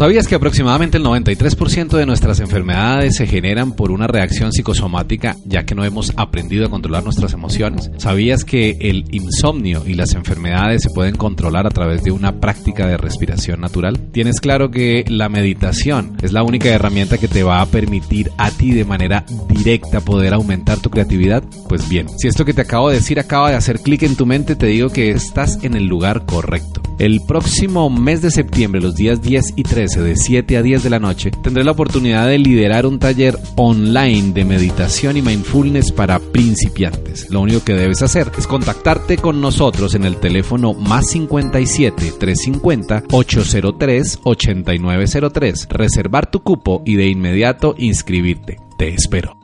¿Sabías 0.00 0.26
que 0.26 0.34
aproximadamente 0.34 0.96
el 0.96 1.04
93% 1.04 1.90
de 1.90 2.06
nuestras 2.06 2.40
enfermedades 2.40 3.16
se 3.16 3.26
generan 3.26 3.72
por 3.72 3.90
una 3.90 4.06
reacción 4.06 4.50
psicosomática 4.50 5.36
ya 5.44 5.64
que 5.64 5.74
no 5.74 5.84
hemos 5.84 6.14
aprendido 6.16 6.64
a 6.64 6.70
controlar 6.70 7.04
nuestras 7.04 7.34
emociones? 7.34 7.90
¿Sabías 7.98 8.46
que 8.46 8.78
el 8.80 9.04
insomnio 9.10 9.82
y 9.86 9.92
las 9.92 10.14
enfermedades 10.14 10.84
se 10.84 10.88
pueden 10.88 11.16
controlar 11.16 11.66
a 11.66 11.70
través 11.70 12.02
de 12.02 12.12
una 12.12 12.40
práctica 12.40 12.86
de 12.86 12.96
respiración 12.96 13.60
natural? 13.60 13.98
¿Tienes 14.10 14.40
claro 14.40 14.70
que 14.70 15.04
la 15.06 15.28
meditación 15.28 16.16
es 16.22 16.32
la 16.32 16.44
única 16.44 16.70
herramienta 16.70 17.18
que 17.18 17.28
te 17.28 17.42
va 17.42 17.60
a 17.60 17.66
permitir 17.66 18.30
a 18.38 18.50
ti 18.50 18.72
de 18.72 18.86
manera 18.86 19.26
directa 19.50 20.00
poder 20.00 20.32
aumentar 20.32 20.78
tu 20.78 20.88
creatividad? 20.88 21.44
Pues 21.68 21.90
bien, 21.90 22.06
si 22.16 22.26
esto 22.26 22.46
que 22.46 22.54
te 22.54 22.62
acabo 22.62 22.88
de 22.88 22.94
decir 22.94 23.20
acaba 23.20 23.50
de 23.50 23.56
hacer 23.56 23.80
clic 23.80 24.04
en 24.04 24.16
tu 24.16 24.24
mente, 24.24 24.56
te 24.56 24.68
digo 24.68 24.88
que 24.88 25.10
estás 25.10 25.62
en 25.62 25.74
el 25.74 25.84
lugar 25.84 26.24
correcto. 26.24 26.80
El 26.98 27.20
próximo 27.26 27.88
mes 27.88 28.20
de 28.20 28.30
septiembre, 28.30 28.80
los 28.80 28.94
días 28.94 29.22
10 29.22 29.54
y 29.56 29.62
13, 29.62 29.89
de 29.98 30.14
7 30.14 30.56
a 30.56 30.62
10 30.62 30.84
de 30.84 30.90
la 30.90 31.00
noche, 31.00 31.32
tendré 31.32 31.64
la 31.64 31.72
oportunidad 31.72 32.28
de 32.28 32.38
liderar 32.38 32.86
un 32.86 33.00
taller 33.00 33.36
online 33.56 34.32
de 34.32 34.44
meditación 34.44 35.16
y 35.16 35.22
mindfulness 35.22 35.90
para 35.90 36.20
principiantes. 36.20 37.28
Lo 37.30 37.40
único 37.40 37.64
que 37.64 37.74
debes 37.74 38.00
hacer 38.02 38.30
es 38.38 38.46
contactarte 38.46 39.16
con 39.16 39.40
nosotros 39.40 39.94
en 39.94 40.04
el 40.04 40.16
teléfono 40.16 40.74
más 40.74 41.08
57 41.10 42.12
350 42.18 43.04
803 43.10 44.20
8903, 44.22 45.68
reservar 45.70 46.30
tu 46.30 46.40
cupo 46.40 46.82
y 46.86 46.94
de 46.94 47.08
inmediato 47.08 47.74
inscribirte. 47.76 48.58
Te 48.78 48.94
espero. 48.94 49.36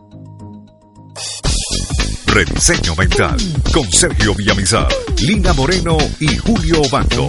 Rediseño 2.27 2.95
Mental 2.97 3.37
con 3.73 3.91
Sergio 3.91 4.35
Villamizar, 4.35 4.89
Lina 5.23 5.53
Moreno 5.55 5.97
y 6.21 6.37
Julio 6.37 6.83
Banco. 6.91 7.27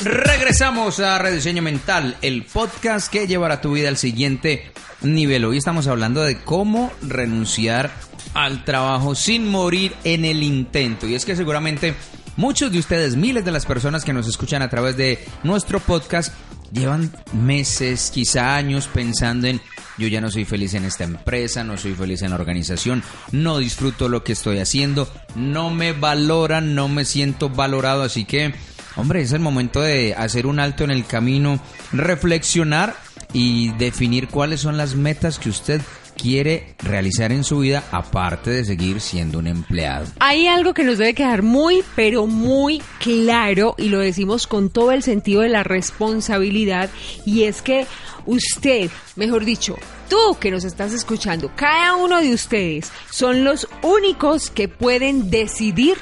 Regresamos 0.00 0.98
a 1.00 1.18
Rediseño 1.18 1.62
Mental, 1.62 2.16
el 2.20 2.42
podcast 2.44 3.10
que 3.10 3.26
llevará 3.26 3.60
tu 3.60 3.72
vida 3.72 3.88
al 3.88 3.96
siguiente 3.96 4.72
nivel. 5.02 5.44
Hoy 5.44 5.56
estamos 5.56 5.86
hablando 5.86 6.22
de 6.22 6.38
cómo 6.38 6.92
renunciar 7.00 7.92
al 8.34 8.64
trabajo 8.64 9.14
sin 9.14 9.48
morir 9.48 9.94
en 10.02 10.24
el 10.24 10.42
intento. 10.42 11.06
Y 11.06 11.14
es 11.14 11.24
que 11.24 11.36
seguramente 11.36 11.94
muchos 12.36 12.72
de 12.72 12.80
ustedes, 12.80 13.14
miles 13.16 13.44
de 13.44 13.52
las 13.52 13.66
personas 13.66 14.04
que 14.04 14.12
nos 14.12 14.26
escuchan 14.26 14.62
a 14.62 14.68
través 14.68 14.96
de 14.96 15.24
nuestro 15.44 15.78
podcast, 15.78 16.34
llevan 16.72 17.12
meses, 17.32 18.10
quizá 18.12 18.56
años 18.56 18.88
pensando 18.92 19.46
en 19.46 19.60
yo 19.96 20.08
ya 20.08 20.20
no 20.20 20.28
soy 20.28 20.44
feliz 20.44 20.74
en 20.74 20.84
esta 20.84 21.04
empresa, 21.04 21.62
no 21.62 21.78
soy 21.78 21.94
feliz 21.94 22.22
en 22.22 22.30
la 22.30 22.36
organización, 22.36 23.04
no 23.30 23.58
disfruto 23.58 24.08
lo 24.08 24.24
que 24.24 24.32
estoy 24.32 24.58
haciendo, 24.58 25.08
no 25.36 25.70
me 25.70 25.92
valoran, 25.92 26.74
no 26.74 26.88
me 26.88 27.04
siento 27.04 27.48
valorado, 27.48 28.02
así 28.02 28.24
que 28.24 28.54
Hombre, 28.96 29.22
es 29.22 29.32
el 29.32 29.40
momento 29.40 29.80
de 29.80 30.14
hacer 30.14 30.46
un 30.46 30.60
alto 30.60 30.84
en 30.84 30.90
el 30.90 31.04
camino, 31.04 31.58
reflexionar 31.92 32.94
y 33.32 33.70
definir 33.72 34.28
cuáles 34.28 34.60
son 34.60 34.76
las 34.76 34.94
metas 34.94 35.38
que 35.38 35.48
usted 35.48 35.80
quiere 36.16 36.74
realizar 36.78 37.32
en 37.32 37.44
su 37.44 37.58
vida 37.58 37.84
aparte 37.90 38.50
de 38.50 38.64
seguir 38.64 39.00
siendo 39.00 39.38
un 39.38 39.46
empleado. 39.46 40.06
Hay 40.20 40.46
algo 40.46 40.74
que 40.74 40.84
nos 40.84 40.98
debe 40.98 41.14
quedar 41.14 41.42
muy, 41.42 41.82
pero 41.96 42.26
muy 42.26 42.82
claro 43.00 43.74
y 43.78 43.88
lo 43.88 43.98
decimos 43.98 44.46
con 44.46 44.70
todo 44.70 44.92
el 44.92 45.02
sentido 45.02 45.42
de 45.42 45.48
la 45.48 45.64
responsabilidad 45.64 46.88
y 47.26 47.44
es 47.44 47.62
que 47.62 47.86
usted, 48.26 48.90
mejor 49.16 49.44
dicho, 49.44 49.76
tú 50.08 50.36
que 50.40 50.50
nos 50.50 50.64
estás 50.64 50.92
escuchando, 50.92 51.50
cada 51.56 51.96
uno 51.96 52.20
de 52.20 52.32
ustedes 52.32 52.90
son 53.10 53.44
los 53.44 53.68
únicos 53.82 54.50
que 54.50 54.68
pueden 54.68 55.30
decidir 55.30 55.96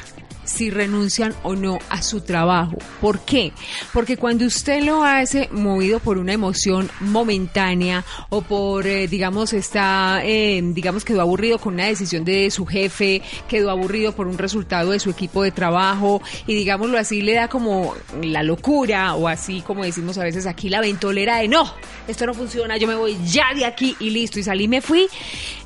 si 0.52 0.70
renuncian 0.70 1.34
o 1.42 1.56
no 1.56 1.78
a 1.88 2.02
su 2.02 2.20
trabajo. 2.20 2.76
¿Por 3.00 3.20
qué? 3.20 3.52
Porque 3.92 4.16
cuando 4.16 4.44
usted 4.44 4.82
lo 4.82 5.02
hace 5.02 5.48
movido 5.50 5.98
por 5.98 6.18
una 6.18 6.32
emoción 6.32 6.90
momentánea 7.00 8.04
o 8.28 8.42
por, 8.42 8.86
eh, 8.86 9.08
digamos, 9.08 9.52
está, 9.52 10.20
eh, 10.24 10.60
digamos, 10.62 11.04
quedó 11.04 11.20
aburrido 11.20 11.58
con 11.58 11.74
una 11.74 11.86
decisión 11.86 12.24
de 12.24 12.50
su 12.50 12.66
jefe, 12.66 13.22
quedó 13.48 13.70
aburrido 13.70 14.12
por 14.12 14.26
un 14.26 14.38
resultado 14.38 14.90
de 14.90 15.00
su 15.00 15.10
equipo 15.10 15.42
de 15.42 15.50
trabajo 15.50 16.22
y, 16.46 16.54
digámoslo 16.54 16.98
así, 16.98 17.22
le 17.22 17.34
da 17.34 17.48
como 17.48 17.94
la 18.22 18.42
locura 18.42 19.14
o 19.14 19.28
así 19.28 19.62
como 19.62 19.84
decimos 19.84 20.18
a 20.18 20.24
veces 20.24 20.46
aquí 20.46 20.68
la 20.68 20.80
ventolera 20.80 21.38
de 21.38 21.48
no, 21.48 21.72
esto 22.08 22.26
no 22.26 22.34
funciona, 22.34 22.76
yo 22.76 22.86
me 22.86 22.94
voy 22.94 23.16
ya 23.24 23.54
de 23.54 23.64
aquí 23.64 23.96
y 24.00 24.10
listo 24.10 24.38
y 24.38 24.42
salí 24.42 24.68
me 24.68 24.80
fui. 24.80 25.06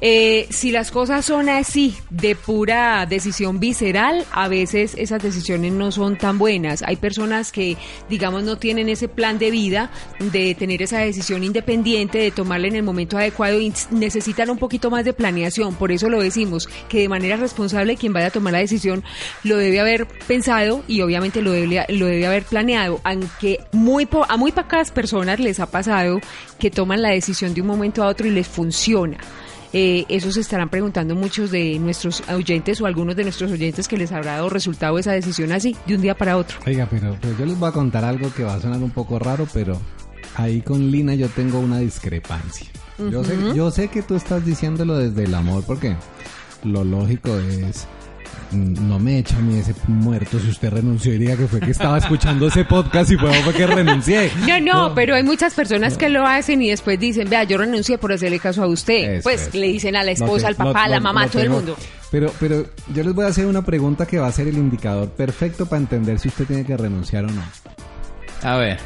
Eh, 0.00 0.46
si 0.50 0.70
las 0.70 0.90
cosas 0.90 1.24
son 1.24 1.48
así, 1.48 1.96
de 2.10 2.36
pura 2.36 3.06
decisión 3.06 3.58
visceral, 3.58 4.24
a 4.32 4.48
veces 4.48 4.75
esas 4.76 5.22
decisiones 5.22 5.72
no 5.72 5.90
son 5.92 6.16
tan 6.16 6.38
buenas. 6.38 6.82
Hay 6.82 6.96
personas 6.96 7.52
que, 7.52 7.76
digamos, 8.08 8.44
no 8.44 8.56
tienen 8.56 8.88
ese 8.88 9.08
plan 9.08 9.38
de 9.38 9.50
vida 9.50 9.90
de 10.18 10.54
tener 10.54 10.82
esa 10.82 10.98
decisión 11.00 11.44
independiente, 11.44 12.18
de 12.18 12.30
tomarla 12.30 12.68
en 12.68 12.76
el 12.76 12.82
momento 12.82 13.18
adecuado 13.18 13.60
y 13.60 13.72
necesitan 13.90 14.50
un 14.50 14.58
poquito 14.58 14.90
más 14.90 15.04
de 15.04 15.12
planeación. 15.12 15.74
Por 15.74 15.92
eso 15.92 16.08
lo 16.08 16.20
decimos, 16.20 16.68
que 16.88 17.00
de 17.00 17.08
manera 17.08 17.36
responsable 17.36 17.96
quien 17.96 18.12
vaya 18.12 18.26
a 18.28 18.30
tomar 18.30 18.52
la 18.52 18.58
decisión 18.58 19.04
lo 19.42 19.56
debe 19.56 19.80
haber 19.80 20.06
pensado 20.26 20.82
y 20.86 21.02
obviamente 21.02 21.42
lo 21.42 21.52
debe, 21.52 21.84
lo 21.88 22.06
debe 22.06 22.26
haber 22.26 22.44
planeado, 22.44 23.00
aunque 23.04 23.60
muy 23.72 24.08
a 24.28 24.36
muy 24.36 24.52
pocas 24.52 24.90
personas 24.90 25.40
les 25.40 25.60
ha 25.60 25.66
pasado 25.66 26.20
que 26.58 26.70
toman 26.70 27.02
la 27.02 27.10
decisión 27.10 27.54
de 27.54 27.60
un 27.60 27.66
momento 27.66 28.02
a 28.02 28.08
otro 28.08 28.26
y 28.26 28.30
les 28.30 28.46
funciona. 28.46 29.18
Eh, 29.78 30.06
eso 30.08 30.32
se 30.32 30.40
estarán 30.40 30.70
preguntando 30.70 31.14
muchos 31.14 31.50
de 31.50 31.78
nuestros 31.78 32.26
oyentes 32.30 32.80
o 32.80 32.86
algunos 32.86 33.14
de 33.14 33.24
nuestros 33.24 33.52
oyentes 33.52 33.86
que 33.86 33.98
les 33.98 34.10
habrá 34.10 34.36
dado 34.36 34.48
resultado 34.48 34.98
esa 34.98 35.12
decisión 35.12 35.52
así, 35.52 35.76
de 35.86 35.96
un 35.96 36.00
día 36.00 36.16
para 36.16 36.38
otro. 36.38 36.56
Oiga, 36.66 36.88
pero, 36.90 37.14
pero 37.20 37.36
yo 37.36 37.44
les 37.44 37.58
voy 37.58 37.68
a 37.68 37.72
contar 37.72 38.02
algo 38.02 38.32
que 38.32 38.42
va 38.42 38.54
a 38.54 38.60
sonar 38.62 38.82
un 38.82 38.90
poco 38.90 39.18
raro, 39.18 39.46
pero 39.52 39.78
ahí 40.34 40.62
con 40.62 40.90
Lina 40.90 41.14
yo 41.14 41.28
tengo 41.28 41.58
una 41.58 41.78
discrepancia. 41.78 42.66
Yo 43.10 43.22
sé, 43.22 43.36
yo 43.54 43.70
sé 43.70 43.88
que 43.88 44.00
tú 44.00 44.14
estás 44.14 44.46
diciéndolo 44.46 44.96
desde 44.96 45.24
el 45.24 45.34
amor, 45.34 45.62
porque 45.66 45.94
lo 46.64 46.82
lógico 46.82 47.36
es 47.36 47.86
no 48.52 48.98
me 48.98 49.18
echa 49.18 49.36
a 49.36 49.40
mí 49.40 49.58
ese 49.58 49.74
muerto 49.88 50.38
si 50.38 50.48
usted 50.48 50.70
renunció 50.70 51.12
y 51.12 51.18
diga 51.18 51.36
que 51.36 51.46
fue 51.46 51.60
que 51.60 51.70
estaba 51.72 51.98
escuchando 51.98 52.48
ese 52.48 52.64
podcast 52.64 53.10
y 53.10 53.16
fue, 53.16 53.32
fue 53.42 53.52
que 53.54 53.66
renuncié. 53.66 54.30
No, 54.46 54.60
no, 54.88 54.94
pero 54.94 55.14
hay 55.14 55.22
muchas 55.22 55.54
personas 55.54 55.96
que 55.98 56.08
lo 56.08 56.26
hacen 56.26 56.62
y 56.62 56.70
después 56.70 56.98
dicen, 57.00 57.28
vea, 57.28 57.44
yo 57.44 57.58
renuncié 57.58 57.98
por 57.98 58.12
hacerle 58.12 58.38
caso 58.38 58.62
a 58.62 58.66
usted. 58.66 59.16
Eso, 59.16 59.22
pues 59.24 59.42
eso. 59.48 59.58
le 59.58 59.66
dicen 59.68 59.96
a 59.96 60.02
la 60.04 60.12
esposa, 60.12 60.42
te- 60.42 60.46
al 60.48 60.54
papá, 60.56 60.72
no- 60.72 60.78
a 60.84 60.88
la 60.88 61.00
mamá, 61.00 61.26
todo 61.28 61.42
el 61.42 61.50
mundo. 61.50 61.76
Pero, 62.10 62.32
pero 62.38 62.64
yo 62.94 63.02
les 63.02 63.12
voy 63.14 63.24
a 63.24 63.28
hacer 63.28 63.46
una 63.46 63.64
pregunta 63.64 64.06
que 64.06 64.18
va 64.18 64.28
a 64.28 64.32
ser 64.32 64.46
el 64.48 64.56
indicador 64.56 65.08
perfecto 65.10 65.66
para 65.66 65.80
entender 65.82 66.18
si 66.20 66.28
usted 66.28 66.44
tiene 66.46 66.64
que 66.64 66.76
renunciar 66.76 67.24
o 67.24 67.28
no. 67.28 67.42
A 68.42 68.56
ver. 68.56 68.78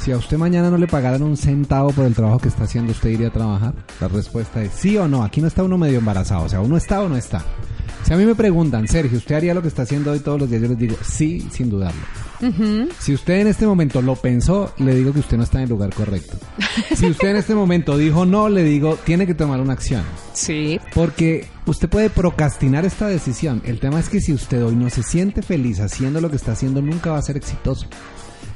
Si 0.00 0.12
a 0.12 0.16
usted 0.18 0.36
mañana 0.36 0.68
no 0.70 0.76
le 0.76 0.86
pagaran 0.86 1.22
un 1.22 1.36
centavo 1.36 1.90
por 1.90 2.04
el 2.04 2.14
trabajo 2.14 2.38
que 2.38 2.48
está 2.48 2.64
haciendo, 2.64 2.92
¿usted 2.92 3.10
iría 3.10 3.28
a 3.28 3.32
trabajar? 3.32 3.72
La 4.00 4.08
respuesta 4.08 4.62
es 4.62 4.72
sí 4.72 4.96
o 4.98 5.08
no. 5.08 5.22
Aquí 5.24 5.40
no 5.40 5.48
está 5.48 5.62
uno 5.62 5.78
medio 5.78 5.98
embarazado. 5.98 6.44
O 6.44 6.48
sea, 6.48 6.60
uno 6.60 6.76
está 6.76 7.00
o 7.00 7.08
no 7.08 7.16
está. 7.16 7.42
Si 8.06 8.12
a 8.12 8.16
mí 8.16 8.24
me 8.24 8.36
preguntan, 8.36 8.86
Sergio, 8.86 9.18
¿usted 9.18 9.34
haría 9.34 9.52
lo 9.52 9.62
que 9.62 9.66
está 9.66 9.82
haciendo 9.82 10.12
hoy 10.12 10.20
todos 10.20 10.38
los 10.38 10.48
días? 10.48 10.62
Yo 10.62 10.68
les 10.68 10.78
digo, 10.78 10.96
sí, 11.02 11.44
sin 11.50 11.68
dudarlo. 11.68 12.00
Si 13.00 13.12
usted 13.12 13.40
en 13.40 13.48
este 13.48 13.66
momento 13.66 14.00
lo 14.00 14.14
pensó, 14.14 14.72
le 14.78 14.94
digo 14.94 15.12
que 15.12 15.18
usted 15.18 15.36
no 15.36 15.42
está 15.42 15.58
en 15.58 15.64
el 15.64 15.70
lugar 15.70 15.92
correcto. 15.92 16.36
Si 16.94 17.06
usted 17.06 17.30
en 17.30 17.36
este 17.36 17.56
momento 17.56 17.98
dijo 17.98 18.24
no, 18.24 18.48
le 18.48 18.62
digo, 18.62 18.96
tiene 19.04 19.26
que 19.26 19.34
tomar 19.34 19.60
una 19.60 19.72
acción. 19.72 20.04
Sí. 20.34 20.78
Porque 20.94 21.46
usted 21.64 21.88
puede 21.88 22.08
procrastinar 22.08 22.84
esta 22.84 23.08
decisión. 23.08 23.60
El 23.64 23.80
tema 23.80 23.98
es 23.98 24.08
que 24.08 24.20
si 24.20 24.32
usted 24.32 24.64
hoy 24.64 24.76
no 24.76 24.88
se 24.88 25.02
siente 25.02 25.42
feliz 25.42 25.80
haciendo 25.80 26.20
lo 26.20 26.30
que 26.30 26.36
está 26.36 26.52
haciendo, 26.52 26.80
nunca 26.80 27.10
va 27.10 27.18
a 27.18 27.22
ser 27.22 27.36
exitoso. 27.36 27.88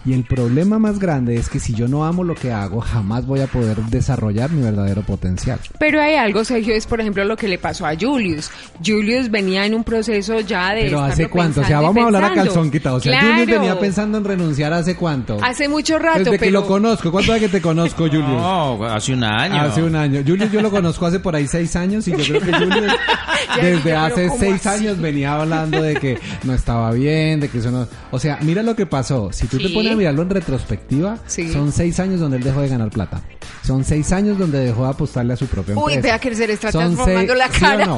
Y 0.04 0.14
el 0.14 0.24
problema 0.24 0.78
más 0.78 0.98
grande 0.98 1.36
es 1.36 1.48
que 1.50 1.60
si 1.60 1.74
yo 1.74 1.86
no 1.86 2.04
amo 2.06 2.24
lo 2.24 2.34
que 2.34 2.52
hago, 2.52 2.80
jamás 2.80 3.26
voy 3.26 3.40
a 3.40 3.46
poder 3.46 3.76
desarrollar 3.84 4.50
mi 4.50 4.62
verdadero 4.62 5.02
potencial. 5.02 5.58
Pero 5.78 6.00
hay 6.00 6.14
algo, 6.14 6.42
Sergio, 6.44 6.74
es 6.74 6.86
por 6.86 7.00
ejemplo 7.00 7.24
lo 7.24 7.36
que 7.36 7.48
le 7.48 7.58
pasó 7.58 7.84
a 7.86 7.92
Julius. 7.98 8.50
Julius 8.84 9.30
venía 9.30 9.66
en 9.66 9.74
un 9.74 9.84
proceso 9.84 10.40
ya 10.40 10.72
de. 10.74 10.84
Pero 10.84 11.02
¿hace 11.02 11.28
cuánto? 11.28 11.60
O 11.60 11.64
sea, 11.64 11.80
vamos 11.80 12.02
a 12.02 12.06
hablar 12.06 12.24
a 12.24 12.34
calzón 12.34 12.70
quitado. 12.70 12.96
O 12.96 13.00
sea, 13.00 13.12
Claro. 13.12 13.34
Julius 13.40 13.58
venía 13.58 13.78
pensando 13.78 14.16
en 14.18 14.24
renunciar 14.24 14.72
hace 14.72 14.96
cuánto. 14.96 15.36
Hace 15.42 15.68
mucho 15.68 15.98
rato, 15.98 16.24
Desde 16.24 16.38
que 16.38 16.50
lo 16.50 16.66
conozco. 16.66 17.10
¿Cuánto 17.12 17.32
hace 17.32 17.42
que 17.42 17.48
te 17.48 17.60
conozco, 17.60 18.04
Julius? 18.06 18.26
No, 18.26 18.82
hace 18.84 19.12
un 19.12 19.22
año. 19.24 19.60
Hace 19.60 19.82
un 19.82 19.94
año. 19.96 20.22
Julius 20.26 20.50
yo 20.50 20.62
lo 20.62 20.70
conozco 20.70 21.06
hace 21.06 21.20
por 21.20 21.36
ahí 21.36 21.46
seis 21.46 21.76
años 21.76 22.08
y 22.08 22.12
yo 22.12 22.24
creo 22.24 22.40
que 22.40 22.52
Julius 22.52 22.92
desde 23.60 23.94
hace 23.94 24.28
¿cómo 24.28 24.40
seis 24.40 24.66
así? 24.66 24.86
años 24.86 24.98
venía 24.98 25.34
hablando 25.40 25.82
de 25.82 25.94
que 25.96 26.18
no 26.44 26.54
estaba 26.54 26.90
bien, 26.92 27.40
de 27.40 27.48
que 27.48 27.58
eso 27.58 27.70
no... 27.70 27.86
O 28.10 28.18
sea, 28.18 28.38
mira 28.42 28.62
lo 28.62 28.74
que 28.74 28.86
pasó. 28.86 29.30
Si 29.32 29.46
tú 29.46 29.58
te 29.58 29.68
pones 29.70 29.89
a 29.92 29.96
mirarlo 29.96 30.22
en 30.22 30.30
retrospectiva, 30.30 31.18
Sí. 31.26 31.52
son 31.52 31.72
seis 31.72 31.98
años 32.00 32.20
donde 32.20 32.36
él 32.38 32.42
dejó 32.44 32.60
de 32.62 32.68
ganar 32.68 32.90
plata. 32.90 33.22
Son 33.64 33.84
seis 33.84 34.10
años 34.12 34.38
donde 34.38 34.58
dejó 34.58 34.84
de 34.84 34.90
apostarle 34.90 35.34
a 35.34 35.36
su 35.36 35.46
propia 35.46 35.74
Uy, 35.76 35.94
empresa. 35.94 36.00
vea 36.14 36.18
que 36.18 36.34
se 36.34 36.46
le 36.46 36.52
está 36.54 36.72
Son 36.72 36.82
transformando 36.94 37.32
seis- 37.34 37.38
la 37.38 37.48
¿sí 37.48 37.56
o 37.56 37.60
cara. 37.60 37.86
no? 37.86 37.96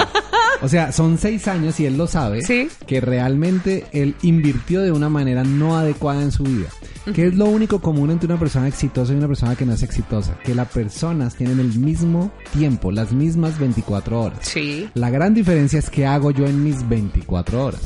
O 0.63 0.69
sea, 0.69 0.93
son 0.93 1.19
seis 1.19 1.49
años 1.49 1.79
y 1.81 1.87
él 1.87 1.97
lo 1.97 2.07
sabe 2.07 2.43
Sí. 2.43 2.69
que 2.87 3.01
realmente 3.01 3.87
él 3.93 4.15
invirtió 4.23 4.81
de 4.83 4.93
una 4.93 5.09
manera 5.09 5.45
no 5.45 5.77
adecuada 5.77 6.23
en 6.23 6.31
su 6.33 6.45
vida. 6.45 6.69
¿Qué 7.15 7.27
es 7.27 7.35
lo 7.35 7.47
único 7.47 7.81
común 7.81 8.11
entre 8.11 8.27
una 8.27 8.39
persona 8.39 8.69
exitosa 8.69 9.13
y 9.13 9.17
una 9.17 9.27
persona 9.27 9.57
que 9.57 9.67
no 9.67 9.73
es 9.73 9.83
exitosa? 9.83 10.39
Que 10.45 10.55
las 10.55 10.69
personas 10.69 11.35
tienen 11.35 11.61
el 11.61 11.79
mismo 11.79 12.31
tiempo, 12.53 12.93
las 12.93 13.13
mismas 13.13 13.59
24 13.59 14.21
horas. 14.21 14.39
Sí. 14.43 14.89
La 14.95 15.11
gran 15.11 15.35
diferencia 15.35 15.79
es 15.79 15.91
qué 15.91 16.07
hago 16.07 16.31
yo 16.31 16.47
en 16.47 16.63
mis 16.63 16.89
24 16.89 17.65
horas. 17.65 17.81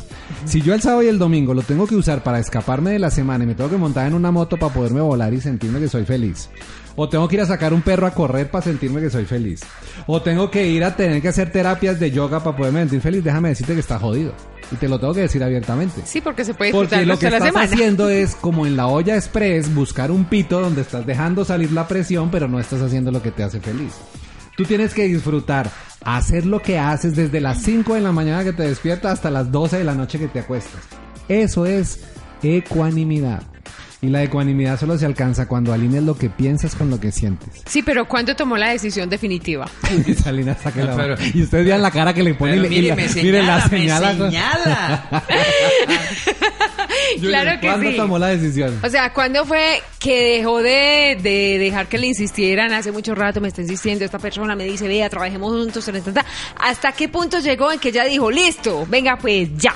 Si 0.44 0.60
yo 0.60 0.74
el 0.74 0.82
sábado 0.82 1.02
y 1.02 1.08
el 1.08 1.18
domingo 1.18 1.54
lo 1.54 1.62
tengo 1.62 1.86
que 1.86 1.96
usar 1.96 2.22
para 2.22 2.38
escaparme 2.38 2.90
de 2.90 2.98
la 2.98 3.10
semana 3.10 3.44
y 3.44 3.46
me 3.46 3.54
tengo 3.54 3.70
que 3.70 3.76
montar 3.76 4.06
en 4.06 4.14
una 4.14 4.30
moto 4.30 4.56
para 4.56 4.72
poderme 4.72 5.00
volar 5.00 5.32
y 5.32 5.40
sentirme 5.40 5.80
que 5.80 5.88
soy 5.88 6.04
feliz. 6.04 6.50
O 6.96 7.08
tengo 7.08 7.28
que 7.28 7.36
ir 7.36 7.42
a 7.42 7.46
sacar 7.46 7.74
un 7.74 7.82
perro 7.82 8.06
a 8.06 8.10
correr 8.12 8.50
para 8.50 8.64
sentirme 8.64 9.00
que 9.02 9.10
soy 9.10 9.26
feliz. 9.26 9.60
O 10.06 10.22
tengo 10.22 10.50
que 10.50 10.66
ir 10.66 10.82
a 10.82 10.96
tener 10.96 11.20
que 11.20 11.28
hacer 11.28 11.52
terapias 11.52 12.00
de 12.00 12.10
yoga 12.10 12.42
para 12.42 12.56
poderme 12.56 12.80
sentir 12.80 13.00
feliz. 13.02 13.22
Déjame 13.22 13.50
decirte 13.50 13.74
que 13.74 13.80
está 13.80 13.98
jodido. 13.98 14.32
Y 14.72 14.76
te 14.76 14.88
lo 14.88 14.98
tengo 14.98 15.14
que 15.14 15.20
decir 15.20 15.44
abiertamente. 15.44 16.00
Sí, 16.04 16.20
porque 16.20 16.44
se 16.44 16.54
puede 16.54 16.72
disfrutar 16.72 16.98
Porque 17.00 17.06
lo 17.06 17.18
que 17.18 17.30
la 17.30 17.36
estás 17.36 17.52
semana. 17.52 17.66
haciendo 17.72 18.08
es, 18.08 18.34
como 18.34 18.66
en 18.66 18.76
la 18.76 18.86
olla 18.88 19.14
express, 19.14 19.72
buscar 19.74 20.10
un 20.10 20.24
pito 20.24 20.60
donde 20.60 20.80
estás 20.80 21.06
dejando 21.06 21.44
salir 21.44 21.70
la 21.70 21.86
presión, 21.86 22.30
pero 22.30 22.48
no 22.48 22.58
estás 22.58 22.80
haciendo 22.80 23.12
lo 23.12 23.22
que 23.22 23.30
te 23.30 23.42
hace 23.44 23.60
feliz. 23.60 23.92
Tú 24.56 24.64
tienes 24.64 24.94
que 24.94 25.04
disfrutar, 25.04 25.70
hacer 26.02 26.46
lo 26.46 26.62
que 26.62 26.78
haces 26.78 27.14
desde 27.14 27.40
las 27.40 27.60
5 27.62 27.94
de 27.94 28.00
la 28.00 28.10
mañana 28.10 28.42
que 28.42 28.54
te 28.54 28.62
despiertas 28.62 29.12
hasta 29.12 29.30
las 29.30 29.52
12 29.52 29.78
de 29.78 29.84
la 29.84 29.94
noche 29.94 30.18
que 30.18 30.28
te 30.28 30.40
acuestas. 30.40 30.80
Eso 31.28 31.66
es 31.66 32.00
ecuanimidad. 32.42 33.42
Y 34.02 34.08
la 34.08 34.22
ecuanimidad 34.22 34.78
solo 34.78 34.98
se 34.98 35.06
alcanza 35.06 35.48
cuando 35.48 35.72
alineas 35.72 36.04
lo 36.04 36.16
que 36.18 36.28
piensas 36.28 36.74
con 36.74 36.90
lo 36.90 37.00
que 37.00 37.10
sientes. 37.12 37.48
Sí, 37.66 37.82
pero 37.82 38.06
¿cuándo 38.06 38.36
tomó 38.36 38.56
la 38.58 38.68
decisión 38.68 39.08
definitiva? 39.08 39.68
Y 40.06 40.12
Salina 40.14 40.54
saca 40.54 40.84
la 40.84 40.94
Pero- 40.96 41.16
Y 41.34 41.42
ustedes 41.42 41.64
vean 41.64 41.80
la 41.82 41.90
cara 41.90 42.12
que 42.12 42.22
le 42.22 42.34
pone 42.34 42.56
y 42.56 42.60
Pero 42.60 42.68
le- 42.68 42.76
y 42.76 42.80
mire, 42.82 42.88
la- 42.88 42.96
me 42.96 43.08
mire 43.22 43.42
la 43.42 43.68
señala, 43.68 44.12
me 44.12 44.18
señala. 44.30 45.08
señala. 45.10 45.22
Claro 47.20 47.60
que 47.60 47.66
¿Cuándo 47.66 47.90
sí. 47.90 47.96
tomó 47.96 48.18
la 48.18 48.28
decisión? 48.28 48.78
O 48.82 48.88
sea, 48.88 49.12
¿cuándo 49.12 49.44
fue 49.44 49.82
que 49.98 50.36
dejó 50.38 50.60
de, 50.62 51.18
de 51.22 51.56
dejar 51.58 51.86
que 51.88 51.98
le 51.98 52.08
insistieran? 52.08 52.72
Hace 52.72 52.92
mucho 52.92 53.14
rato 53.14 53.40
me 53.40 53.48
está 53.48 53.62
insistiendo 53.62 54.04
esta 54.04 54.18
persona, 54.18 54.54
me 54.56 54.64
dice, 54.64 54.86
vea, 54.88 55.08
trabajemos 55.08 55.50
juntos, 55.52 55.84
ta, 55.84 55.92
ta, 55.92 56.12
ta". 56.12 56.24
¿hasta 56.60 56.92
qué 56.92 57.08
punto 57.08 57.38
llegó 57.40 57.72
en 57.72 57.78
que 57.78 57.92
ya 57.92 58.04
dijo, 58.04 58.30
listo, 58.30 58.86
venga 58.88 59.16
pues 59.18 59.48
ya, 59.56 59.74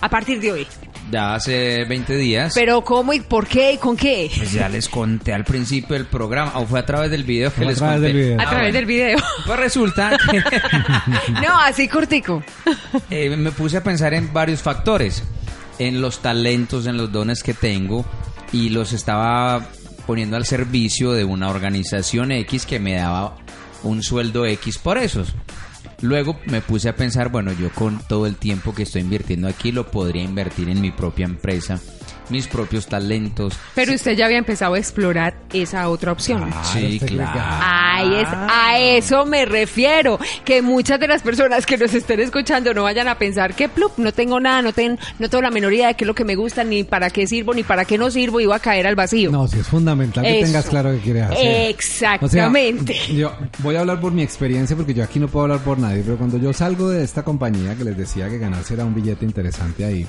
a 0.00 0.08
partir 0.08 0.40
de 0.40 0.52
hoy? 0.52 0.66
Ya 1.10 1.34
hace 1.34 1.84
20 1.84 2.16
días. 2.16 2.52
Pero 2.54 2.82
¿cómo 2.82 3.12
y 3.12 3.20
por 3.20 3.46
qué 3.46 3.72
y 3.72 3.76
con 3.78 3.96
qué? 3.96 4.30
Pues 4.36 4.52
ya 4.52 4.68
les 4.68 4.88
conté 4.88 5.32
al 5.34 5.44
principio 5.44 5.94
del 5.94 6.06
programa, 6.06 6.52
o 6.58 6.66
fue 6.66 6.80
a 6.80 6.86
través 6.86 7.10
del 7.10 7.24
video 7.24 7.52
que 7.52 7.64
a 7.64 7.66
les 7.68 7.78
través 7.78 7.96
conté. 7.96 8.06
del 8.12 8.16
video. 8.16 8.40
A 8.40 8.42
Ah, 8.42 8.48
través 8.50 8.64
bueno. 8.72 8.72
del 8.78 8.86
video. 8.86 9.18
Pues 9.44 9.58
resulta 9.58 10.16
que 10.30 10.38
no, 11.46 11.58
así 11.60 11.88
cortico. 11.88 12.42
eh, 13.10 13.36
me 13.36 13.50
puse 13.52 13.76
a 13.78 13.82
pensar 13.82 14.14
en 14.14 14.32
varios 14.32 14.62
factores, 14.62 15.22
en 15.78 16.00
los 16.00 16.20
talentos, 16.22 16.86
en 16.86 16.96
los 16.96 17.10
dones 17.12 17.42
que 17.42 17.52
tengo 17.54 18.06
y 18.52 18.68
los 18.70 18.92
estaba 18.92 19.66
poniendo 20.06 20.36
al 20.36 20.46
servicio 20.46 21.12
de 21.12 21.24
una 21.24 21.48
organización 21.50 22.32
X 22.32 22.64
que 22.64 22.78
me 22.78 22.94
daba 22.94 23.36
un 23.82 24.02
sueldo 24.02 24.46
X 24.46 24.78
por 24.78 24.98
esos. 24.98 25.34
Luego 26.02 26.36
me 26.46 26.60
puse 26.60 26.88
a 26.88 26.96
pensar, 26.96 27.30
bueno, 27.30 27.52
yo 27.52 27.70
con 27.70 28.00
todo 28.00 28.26
el 28.26 28.34
tiempo 28.36 28.74
que 28.74 28.82
estoy 28.82 29.02
invirtiendo 29.02 29.46
aquí 29.46 29.70
lo 29.70 29.90
podría 29.90 30.22
invertir 30.22 30.68
en 30.68 30.80
mi 30.80 30.90
propia 30.90 31.26
empresa, 31.26 31.80
mis 32.28 32.46
propios 32.48 32.86
talentos. 32.86 33.54
Pero 33.74 33.94
usted 33.94 34.16
ya 34.16 34.26
había 34.26 34.38
empezado 34.38 34.74
a 34.74 34.78
explorar 34.78 35.34
esa 35.52 35.88
otra 35.88 36.12
opción. 36.12 36.50
sí, 36.64 36.78
usted 36.78 36.82
cree 36.82 36.98
que- 36.98 37.06
claro. 37.16 37.40
Ay, 37.44 38.14
es, 38.16 38.28
a 38.30 38.78
eso 38.78 39.26
me 39.26 39.44
refiero. 39.44 40.18
Que 40.44 40.62
muchas 40.62 40.98
de 41.00 41.08
las 41.08 41.22
personas 41.22 41.66
que 41.66 41.76
nos 41.78 41.92
estén 41.94 42.20
escuchando 42.20 42.72
no 42.74 42.84
vayan 42.84 43.08
a 43.08 43.16
pensar 43.18 43.54
que 43.54 43.68
plup, 43.68 43.92
no 43.98 44.12
tengo 44.12 44.40
nada, 44.40 44.62
no, 44.62 44.72
ten- 44.72 44.98
no 45.18 45.28
tengo 45.28 45.42
la 45.42 45.50
menor 45.50 45.72
idea 45.72 45.88
de 45.88 45.94
qué 45.94 46.04
es 46.04 46.08
lo 46.08 46.14
que 46.14 46.24
me 46.24 46.34
gusta, 46.34 46.64
ni 46.64 46.84
para 46.84 47.10
qué 47.10 47.26
sirvo, 47.26 47.54
ni 47.54 47.62
para 47.62 47.84
qué 47.84 47.98
no 47.98 48.10
sirvo, 48.10 48.40
y 48.40 48.46
voy 48.46 48.54
a 48.56 48.58
caer 48.58 48.86
al 48.86 48.94
vacío. 48.94 49.30
No, 49.30 49.46
sí 49.48 49.58
es 49.58 49.66
fundamental 49.66 50.24
que 50.24 50.38
Eso. 50.40 50.46
tengas 50.46 50.66
claro 50.66 50.90
qué 50.92 50.98
quieres 50.98 51.22
hacer. 51.24 51.70
Exactamente. 51.70 52.92
O 52.92 53.04
sea, 53.06 53.14
yo 53.14 53.32
voy 53.58 53.76
a 53.76 53.80
hablar 53.80 54.00
por 54.00 54.12
mi 54.12 54.22
experiencia 54.22 54.76
porque 54.76 54.94
yo 54.94 55.04
aquí 55.04 55.18
no 55.18 55.28
puedo 55.28 55.44
hablar 55.44 55.60
por 55.60 55.78
nadie, 55.78 56.02
pero 56.04 56.16
cuando 56.16 56.38
yo 56.38 56.52
salgo 56.52 56.88
de 56.88 57.04
esta 57.04 57.22
compañía 57.22 57.74
que 57.76 57.84
les 57.84 57.96
decía 57.96 58.28
que 58.28 58.38
ganarse 58.38 58.74
era 58.74 58.84
un 58.84 58.94
billete 58.94 59.24
interesante 59.24 59.84
ahí, 59.84 60.06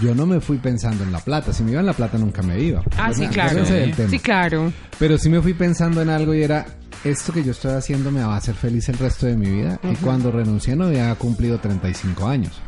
yo 0.00 0.14
no 0.14 0.26
me 0.26 0.40
fui 0.40 0.58
pensando 0.58 1.04
en 1.04 1.12
la 1.12 1.20
plata. 1.20 1.52
Si 1.52 1.62
me 1.62 1.72
iba 1.72 1.80
en 1.80 1.86
la 1.86 1.92
plata 1.92 2.18
nunca 2.18 2.42
me 2.42 2.60
iba. 2.60 2.82
Ah, 2.96 3.12
sí, 3.12 3.26
claro. 3.28 3.64
Sí, 4.08 4.18
claro. 4.18 4.72
Pero 4.98 5.18
sí 5.18 5.28
me 5.28 5.40
fui 5.40 5.54
pensando 5.54 6.00
en 6.02 6.10
algo 6.10 6.34
y 6.34 6.42
era, 6.42 6.66
esto 7.04 7.32
que 7.32 7.42
yo 7.42 7.52
estoy 7.52 7.72
haciendo 7.72 8.10
me 8.10 8.22
va 8.22 8.34
a 8.34 8.38
hacer 8.38 8.54
feliz 8.54 8.88
el 8.88 8.98
resto 8.98 9.26
de 9.26 9.36
mi 9.36 9.50
vida. 9.50 9.80
Y 9.82 9.96
cuando 9.96 10.30
renuncié 10.30 10.76
no 10.76 10.86
había 10.86 11.14
cumplido 11.16 11.58
35 11.58 12.26
años. 12.26 12.60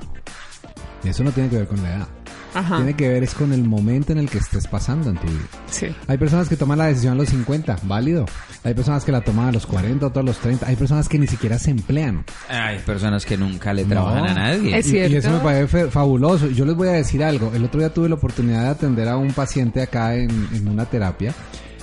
Y 1.05 1.09
eso 1.09 1.25
no 1.25 1.31
tiene 1.33 1.49
que 1.49 1.57
ver 1.57 1.67
con 1.67 1.83
la 1.83 1.97
edad. 1.97 2.09
Ajá. 2.55 2.77
Tiene 2.77 2.95
que 2.95 3.09
ver 3.09 3.23
es 3.23 3.35
con 3.35 3.53
el 3.53 3.65
momento 3.65 4.13
en 4.13 4.19
el 4.19 4.29
que 4.29 4.39
estés 4.39 4.67
pasando 4.67 5.11
en 5.11 5.17
tu 5.17 5.27
vida. 5.27 5.41
Sí. 5.71 5.87
Hay 6.07 6.19
personas 6.19 6.49
que 6.49 6.57
toman 6.57 6.79
la 6.79 6.87
decisión 6.87 7.15
a 7.15 7.17
los 7.17 7.29
50, 7.31 7.79
válido. 7.85 8.27
Hay 8.65 8.75
personas 8.75 9.05
que 9.05 9.13
la 9.13 9.23
toman 9.23 9.49
a 9.49 9.53
los 9.53 9.67
40, 9.67 10.07
otros 10.07 10.23
a 10.23 10.27
los 10.27 10.39
30. 10.39 10.67
Hay 10.67 10.77
personas 10.77 11.09
que 11.09 11.19
ni 11.19 11.27
siquiera 11.27 11.59
se 11.59 11.71
emplean. 11.71 12.25
Hay 12.49 12.79
personas 12.81 13.25
que 13.27 13.37
nunca 13.37 13.73
le 13.73 13.85
trabajan 13.85 14.25
No. 14.25 14.31
a 14.31 14.35
nadie. 14.35 14.77
Es 14.79 14.87
Y- 14.87 14.91
Y, 14.91 14.93
cierto. 14.93 15.17
eso 15.19 15.31
me 15.31 15.39
parece 15.41 15.87
fabuloso. 15.91 16.49
Yo 16.49 16.65
les 16.65 16.77
voy 16.77 16.89
a 16.89 16.93
decir 16.93 17.25
algo. 17.25 17.51
El 17.55 17.65
otro 17.65 17.81
día 17.81 17.93
tuve 17.93 18.09
la 18.09 18.15
oportunidad 18.17 18.63
de 18.65 18.69
atender 18.69 19.09
a 19.09 19.17
un 19.17 19.33
paciente 19.33 19.83
acá 19.83 20.15
en, 20.15 20.31
en 20.55 20.69
una 20.69 20.85
terapia. 20.85 21.35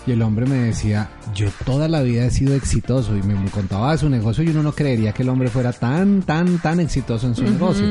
Y 0.07 0.11
el 0.13 0.21
hombre 0.21 0.45
me 0.45 0.55
decía, 0.55 1.09
yo 1.35 1.49
toda 1.65 1.87
la 1.87 2.01
vida 2.01 2.25
he 2.25 2.31
sido 2.31 2.55
exitoso. 2.55 3.15
Y 3.17 3.21
me 3.21 3.35
contaba 3.51 3.91
de 3.91 3.97
su 3.97 4.09
negocio 4.09 4.43
y 4.43 4.47
uno 4.49 4.63
no 4.63 4.71
creería 4.71 5.11
que 5.11 5.23
el 5.23 5.29
hombre 5.29 5.49
fuera 5.49 5.73
tan, 5.73 6.21
tan, 6.23 6.57
tan 6.59 6.79
exitoso 6.79 7.27
en 7.27 7.35
su 7.35 7.43
negocio. 7.43 7.85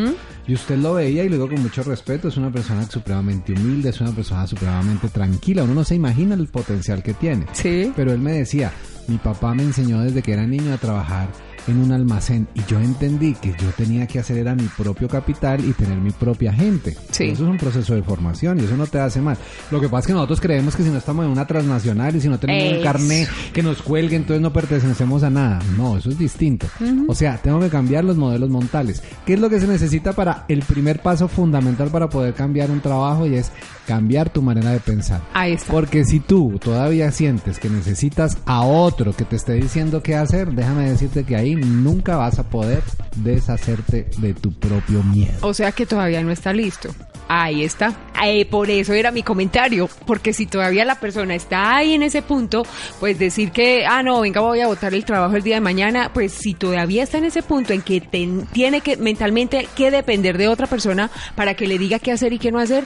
Y 0.48 0.54
usted 0.54 0.78
lo 0.78 0.94
veía 0.94 1.24
y 1.24 1.28
lo 1.28 1.34
digo 1.34 1.48
con 1.48 1.62
mucho 1.62 1.82
respeto. 1.82 2.28
Es 2.28 2.38
una 2.38 2.50
persona 2.50 2.88
supremamente 2.90 3.52
humilde, 3.52 3.90
es 3.90 4.00
una 4.00 4.12
persona 4.12 4.46
supremamente 4.46 5.08
tranquila. 5.08 5.62
Uno 5.62 5.74
no 5.74 5.84
se 5.84 5.94
imagina 5.94 6.34
el 6.34 6.48
potencial 6.48 7.02
que 7.02 7.12
tiene. 7.12 7.46
Sí. 7.52 7.92
Pero 7.94 8.12
él 8.12 8.18
me 8.18 8.32
decía, 8.32 8.72
mi 9.08 9.18
papá 9.18 9.54
me 9.54 9.62
enseñó 9.62 10.00
desde 10.00 10.22
que 10.22 10.32
era 10.32 10.46
niño 10.46 10.72
a 10.72 10.78
trabajar 10.78 11.28
en 11.68 11.78
un 11.78 11.92
almacén 11.92 12.48
y 12.54 12.62
yo 12.64 12.78
entendí 12.80 13.34
que 13.34 13.50
yo 13.50 13.70
tenía 13.76 14.06
que 14.06 14.18
hacer 14.18 14.38
era 14.38 14.54
mi 14.54 14.68
propio 14.76 15.08
capital 15.08 15.64
y 15.64 15.72
tener 15.72 15.98
mi 15.98 16.10
propia 16.10 16.52
gente. 16.52 16.96
Sí. 17.10 17.24
Eso 17.24 17.44
es 17.44 17.50
un 17.50 17.56
proceso 17.56 17.94
de 17.94 18.02
formación 18.02 18.58
y 18.58 18.64
eso 18.64 18.76
no 18.76 18.86
te 18.86 18.98
hace 18.98 19.20
mal. 19.20 19.36
Lo 19.70 19.80
que 19.80 19.88
pasa 19.88 20.00
es 20.00 20.06
que 20.08 20.12
nosotros 20.14 20.40
creemos 20.40 20.74
que 20.74 20.82
si 20.82 20.90
no 20.90 20.98
estamos 20.98 21.24
en 21.24 21.30
una 21.30 21.46
transnacional 21.46 22.16
y 22.16 22.20
si 22.20 22.28
no 22.28 22.38
tenemos 22.38 22.78
un 22.78 22.82
carnet 22.82 23.28
que 23.52 23.62
nos 23.62 23.82
cuelgue, 23.82 24.16
entonces 24.16 24.40
no 24.40 24.52
pertenecemos 24.52 25.22
a 25.22 25.30
nada. 25.30 25.60
No, 25.76 25.96
eso 25.96 26.10
es 26.10 26.18
distinto. 26.18 26.66
O 27.06 27.14
sea, 27.14 27.38
tengo 27.38 27.60
que 27.60 27.68
cambiar 27.68 28.04
los 28.04 28.16
modelos 28.16 28.50
montales. 28.50 29.02
¿Qué 29.26 29.34
es 29.34 29.40
lo 29.40 29.50
que 29.50 29.60
se 29.60 29.66
necesita 29.66 30.12
para 30.12 30.44
el 30.48 30.62
primer 30.62 31.00
paso 31.00 31.28
fundamental 31.28 31.88
para 31.90 32.08
poder 32.08 32.34
cambiar 32.34 32.70
un 32.70 32.80
trabajo 32.80 33.26
y 33.26 33.34
es 33.34 33.52
cambiar 33.86 34.30
tu 34.30 34.42
manera 34.42 34.70
de 34.70 34.80
pensar? 34.80 35.22
Ahí 35.34 35.52
está. 35.52 35.72
Porque 35.72 36.04
si 36.04 36.20
tú 36.20 36.58
todavía 36.62 37.10
sientes 37.12 37.58
que 37.58 37.68
necesitas 37.68 38.38
a 38.46 38.62
otro 38.62 39.12
que 39.14 39.24
te 39.24 39.36
esté 39.36 39.54
diciendo 39.54 40.02
qué 40.02 40.16
hacer, 40.16 40.52
déjame 40.52 40.88
decirte 40.88 41.24
que 41.24 41.36
ahí 41.36 41.57
nunca 41.58 42.16
vas 42.16 42.38
a 42.38 42.48
poder 42.48 42.82
deshacerte 43.16 44.06
de 44.18 44.34
tu 44.34 44.52
propio 44.52 45.02
miedo. 45.02 45.32
O 45.42 45.54
sea 45.54 45.72
que 45.72 45.86
todavía 45.86 46.22
no 46.22 46.30
está 46.30 46.52
listo. 46.52 46.94
Ahí 47.30 47.62
está. 47.62 47.94
Eh, 48.24 48.46
por 48.46 48.70
eso 48.70 48.94
era 48.94 49.10
mi 49.10 49.22
comentario. 49.22 49.88
Porque 50.06 50.32
si 50.32 50.46
todavía 50.46 50.84
la 50.86 50.98
persona 50.98 51.34
está 51.34 51.76
ahí 51.76 51.92
en 51.92 52.02
ese 52.02 52.22
punto, 52.22 52.62
pues 53.00 53.18
decir 53.18 53.50
que, 53.52 53.84
ah, 53.86 54.02
no, 54.02 54.20
venga, 54.22 54.40
voy 54.40 54.60
a 54.60 54.66
votar 54.66 54.94
el 54.94 55.04
trabajo 55.04 55.36
el 55.36 55.42
día 55.42 55.56
de 55.56 55.60
mañana, 55.60 56.10
pues 56.14 56.32
si 56.32 56.54
todavía 56.54 57.02
está 57.02 57.18
en 57.18 57.26
ese 57.26 57.42
punto 57.42 57.74
en 57.74 57.82
que 57.82 58.00
ten- 58.00 58.46
tiene 58.52 58.80
que 58.80 58.96
mentalmente 58.96 59.68
que 59.76 59.90
depender 59.90 60.38
de 60.38 60.48
otra 60.48 60.66
persona 60.66 61.10
para 61.34 61.52
que 61.54 61.66
le 61.66 61.78
diga 61.78 61.98
qué 61.98 62.12
hacer 62.12 62.32
y 62.32 62.38
qué 62.38 62.50
no 62.50 62.60
hacer, 62.60 62.84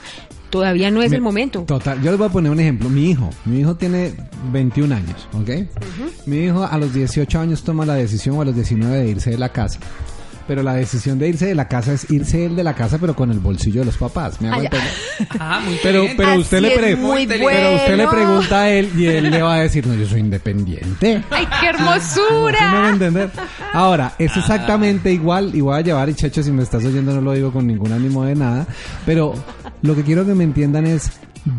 todavía 0.53 0.91
no 0.91 1.01
es 1.01 1.11
el 1.11 1.21
momento. 1.21 1.61
Total, 1.63 2.01
yo 2.01 2.11
les 2.11 2.17
voy 2.17 2.27
a 2.27 2.31
poner 2.31 2.51
un 2.51 2.59
ejemplo. 2.59 2.87
Mi 2.89 3.09
hijo, 3.11 3.29
mi 3.45 3.59
hijo 3.59 3.75
tiene 3.75 4.13
21 4.51 4.95
años, 4.95 5.27
¿ok? 5.33 5.49
Mi 6.27 6.37
hijo 6.45 6.63
a 6.63 6.77
los 6.77 6.93
18 6.93 7.39
años 7.39 7.63
toma 7.63 7.85
la 7.85 7.95
decisión 7.95 8.37
o 8.37 8.41
a 8.41 8.45
los 8.45 8.55
19 8.55 8.95
de 8.97 9.07
irse 9.09 9.31
de 9.31 9.37
la 9.39 9.49
casa. 9.49 9.79
Pero 10.45 10.61
la 10.61 10.73
decisión 10.73 11.17
de 11.19 11.29
irse 11.29 11.45
de 11.45 11.55
la 11.55 11.69
casa 11.69 11.93
es 11.93 12.11
irse 12.11 12.45
él 12.45 12.57
de 12.57 12.65
la 12.65 12.73
casa, 12.75 12.97
pero 12.99 13.15
con 13.15 13.31
el 13.31 13.39
bolsillo 13.39 13.79
de 13.79 13.85
los 13.85 13.95
papás. 13.97 14.41
¿Me 14.41 14.49
hago? 14.49 14.63
Ah, 15.39 15.61
muy 15.63 15.77
Pero, 15.81 16.05
pero 16.17 16.35
usted 16.35 16.59
le 16.59 16.71
pre- 16.71 16.95
muy 16.97 17.25
pero 17.25 17.75
usted 17.75 17.95
le 17.95 18.07
pregunta 18.07 18.61
a 18.61 18.69
él 18.71 18.89
y 18.97 19.05
él 19.05 19.31
le 19.31 19.41
va 19.41 19.55
a 19.55 19.61
decir, 19.61 19.87
no, 19.87 19.93
yo 19.93 20.05
soy 20.05 20.19
independiente. 20.19 21.23
¡Ay, 21.29 21.45
qué 21.61 21.67
¿Sí 21.77 21.81
me 21.81 21.85
va 21.85 21.93
a 21.93 21.95
hermosura! 21.95 22.89
entender? 22.89 23.29
Ahora, 23.71 24.13
es 24.19 24.35
exactamente 24.35 25.13
igual, 25.13 25.51
y 25.55 25.61
voy 25.61 25.77
a 25.77 25.81
llevar, 25.81 26.09
y 26.09 26.13
Checho, 26.13 26.43
si 26.43 26.51
me 26.51 26.63
estás 26.63 26.83
oyendo 26.83 27.13
no 27.15 27.21
lo 27.21 27.31
digo 27.31 27.53
con 27.53 27.65
ningún 27.65 27.93
ánimo 27.93 28.25
de 28.25 28.35
nada, 28.35 28.67
pero 29.05 29.33
lo 29.83 29.95
que 29.95 30.03
quiero 30.03 30.25
que 30.25 30.33
me 30.33 30.43
entiendan 30.43 30.87
es, 30.87 31.11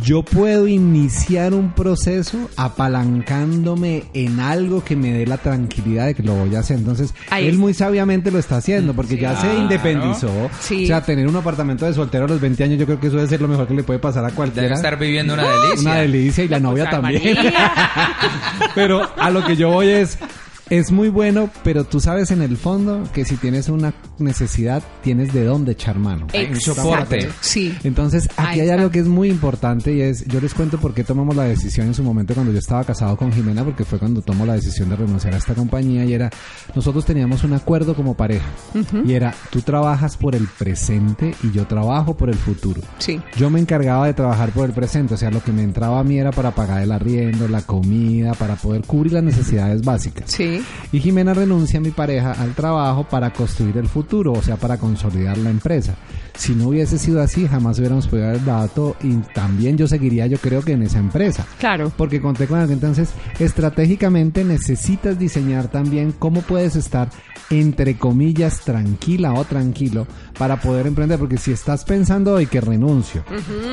yo 0.02 0.22
puedo 0.22 0.66
iniciar 0.66 1.52
un 1.52 1.72
proceso 1.72 2.48
apalancándome 2.56 4.04
en 4.14 4.40
algo 4.40 4.82
que 4.82 4.96
me 4.96 5.12
dé 5.12 5.26
la 5.26 5.36
tranquilidad 5.36 6.06
de 6.06 6.14
que 6.14 6.22
lo 6.22 6.34
voy 6.34 6.54
a 6.56 6.60
hacer. 6.60 6.78
Entonces, 6.78 7.12
Ahí 7.30 7.46
él 7.46 7.58
muy 7.58 7.74
sabiamente 7.74 8.30
lo 8.30 8.38
está 8.38 8.56
haciendo, 8.56 8.94
porque 8.94 9.18
ya 9.18 9.36
se 9.38 9.54
independizó. 9.58 10.30
Sí. 10.58 10.84
O 10.84 10.86
sea, 10.86 11.02
tener 11.02 11.28
un 11.28 11.36
apartamento 11.36 11.84
de 11.84 11.92
soltero 11.92 12.24
a 12.24 12.28
los 12.28 12.40
20 12.40 12.64
años, 12.64 12.78
yo 12.78 12.86
creo 12.86 12.98
que 12.98 13.08
eso 13.08 13.16
debe 13.16 13.28
ser 13.28 13.42
lo 13.42 13.48
mejor 13.48 13.68
que 13.68 13.74
le 13.74 13.82
puede 13.82 13.98
pasar 13.98 14.24
a 14.24 14.30
cualquiera. 14.30 14.62
Debe 14.68 14.74
estar 14.76 14.98
viviendo 14.98 15.34
una 15.34 15.42
delicia. 15.44 15.80
Una 15.90 15.94
delicia 16.00 16.44
y 16.44 16.48
la 16.48 16.60
novia 16.60 16.84
Pues, 16.88 17.02
también. 17.02 17.36
Pero 18.74 19.02
a 19.18 19.30
lo 19.30 19.44
que 19.44 19.56
yo 19.56 19.68
voy 19.70 19.88
es, 19.88 20.18
es 20.70 20.90
muy 20.90 21.08
bueno, 21.08 21.50
pero 21.62 21.84
tú 21.84 22.00
sabes 22.00 22.30
en 22.30 22.42
el 22.42 22.56
fondo 22.56 23.02
que 23.12 23.24
si 23.24 23.36
tienes 23.36 23.68
una 23.68 23.94
necesidad, 24.18 24.82
tienes 25.02 25.32
de 25.32 25.44
dónde 25.44 25.72
echar 25.72 25.98
mano. 25.98 26.26
Hay 26.32 26.46
un 26.46 26.60
soporte. 26.60 27.28
Sí. 27.40 27.76
Entonces, 27.84 28.28
aquí 28.36 28.60
hay 28.60 28.70
algo 28.70 28.90
que 28.90 29.00
es 29.00 29.06
muy 29.06 29.28
importante 29.28 29.92
y 29.92 30.00
es, 30.00 30.24
yo 30.26 30.40
les 30.40 30.54
cuento 30.54 30.78
por 30.78 30.94
qué 30.94 31.04
tomamos 31.04 31.36
la 31.36 31.44
decisión 31.44 31.88
en 31.88 31.94
su 31.94 32.02
momento 32.02 32.34
cuando 32.34 32.52
yo 32.52 32.58
estaba 32.58 32.84
casado 32.84 33.16
con 33.16 33.32
Jimena, 33.32 33.64
porque 33.64 33.84
fue 33.84 33.98
cuando 33.98 34.22
tomó 34.22 34.46
la 34.46 34.54
decisión 34.54 34.88
de 34.88 34.96
renunciar 34.96 35.34
a 35.34 35.38
esta 35.38 35.54
compañía 35.54 36.04
y 36.04 36.14
era, 36.14 36.30
nosotros 36.74 37.04
teníamos 37.04 37.44
un 37.44 37.52
acuerdo 37.52 37.94
como 37.94 38.14
pareja 38.16 38.46
y 39.04 39.12
era, 39.12 39.34
tú 39.50 39.60
trabajas 39.60 40.16
por 40.16 40.34
el 40.34 40.46
presente 40.46 41.34
y 41.42 41.52
yo 41.52 41.66
trabajo 41.66 42.16
por 42.16 42.30
el 42.30 42.36
futuro. 42.36 42.80
Sí. 42.98 43.20
Yo 43.36 43.50
me 43.50 43.60
encargaba 43.60 44.06
de 44.06 44.14
trabajar 44.14 44.50
por 44.50 44.66
el 44.66 44.72
presente, 44.72 45.14
o 45.14 45.16
sea, 45.16 45.30
lo 45.30 45.42
que 45.42 45.52
me 45.52 45.62
entraba 45.62 46.00
a 46.00 46.04
mí 46.04 46.18
era 46.18 46.30
para 46.30 46.54
pagar 46.54 46.82
el 46.82 46.92
arriendo, 46.92 47.48
la 47.48 47.62
comida, 47.62 48.32
para 48.34 48.56
poder 48.56 48.82
cubrir 48.82 49.12
las 49.12 49.22
necesidades 49.22 49.82
básicas. 49.82 50.30
Sí. 50.30 50.53
Y 50.92 51.00
Jimena 51.00 51.34
renuncia, 51.34 51.80
mi 51.80 51.90
pareja, 51.90 52.32
al 52.32 52.54
trabajo 52.54 53.04
para 53.04 53.32
construir 53.32 53.78
el 53.78 53.88
futuro, 53.88 54.32
o 54.32 54.42
sea, 54.42 54.56
para 54.56 54.78
consolidar 54.78 55.38
la 55.38 55.50
empresa. 55.50 55.96
Si 56.36 56.54
no 56.54 56.68
hubiese 56.68 56.98
sido 56.98 57.22
así, 57.22 57.46
jamás 57.46 57.78
hubiéramos 57.78 58.08
podido 58.08 58.28
haber 58.28 58.44
dado 58.44 58.68
todo 58.68 58.96
y 59.02 59.14
también 59.32 59.76
yo 59.76 59.86
seguiría, 59.86 60.26
yo 60.26 60.38
creo 60.38 60.62
que 60.62 60.72
en 60.72 60.82
esa 60.82 60.98
empresa. 60.98 61.46
Claro. 61.58 61.92
Porque 61.96 62.20
conté 62.20 62.46
con 62.46 62.58
algo. 62.58 62.72
Entonces, 62.72 63.10
estratégicamente 63.38 64.44
necesitas 64.44 65.18
diseñar 65.18 65.68
también 65.68 66.12
cómo 66.12 66.42
puedes 66.42 66.74
estar, 66.74 67.08
entre 67.50 67.96
comillas, 67.96 68.60
tranquila 68.62 69.32
o 69.34 69.44
tranquilo 69.44 70.06
para 70.36 70.60
poder 70.60 70.88
emprender. 70.88 71.20
Porque 71.20 71.38
si 71.38 71.52
estás 71.52 71.84
pensando 71.84 72.34
hoy 72.34 72.46
que 72.46 72.60
renuncio 72.60 73.24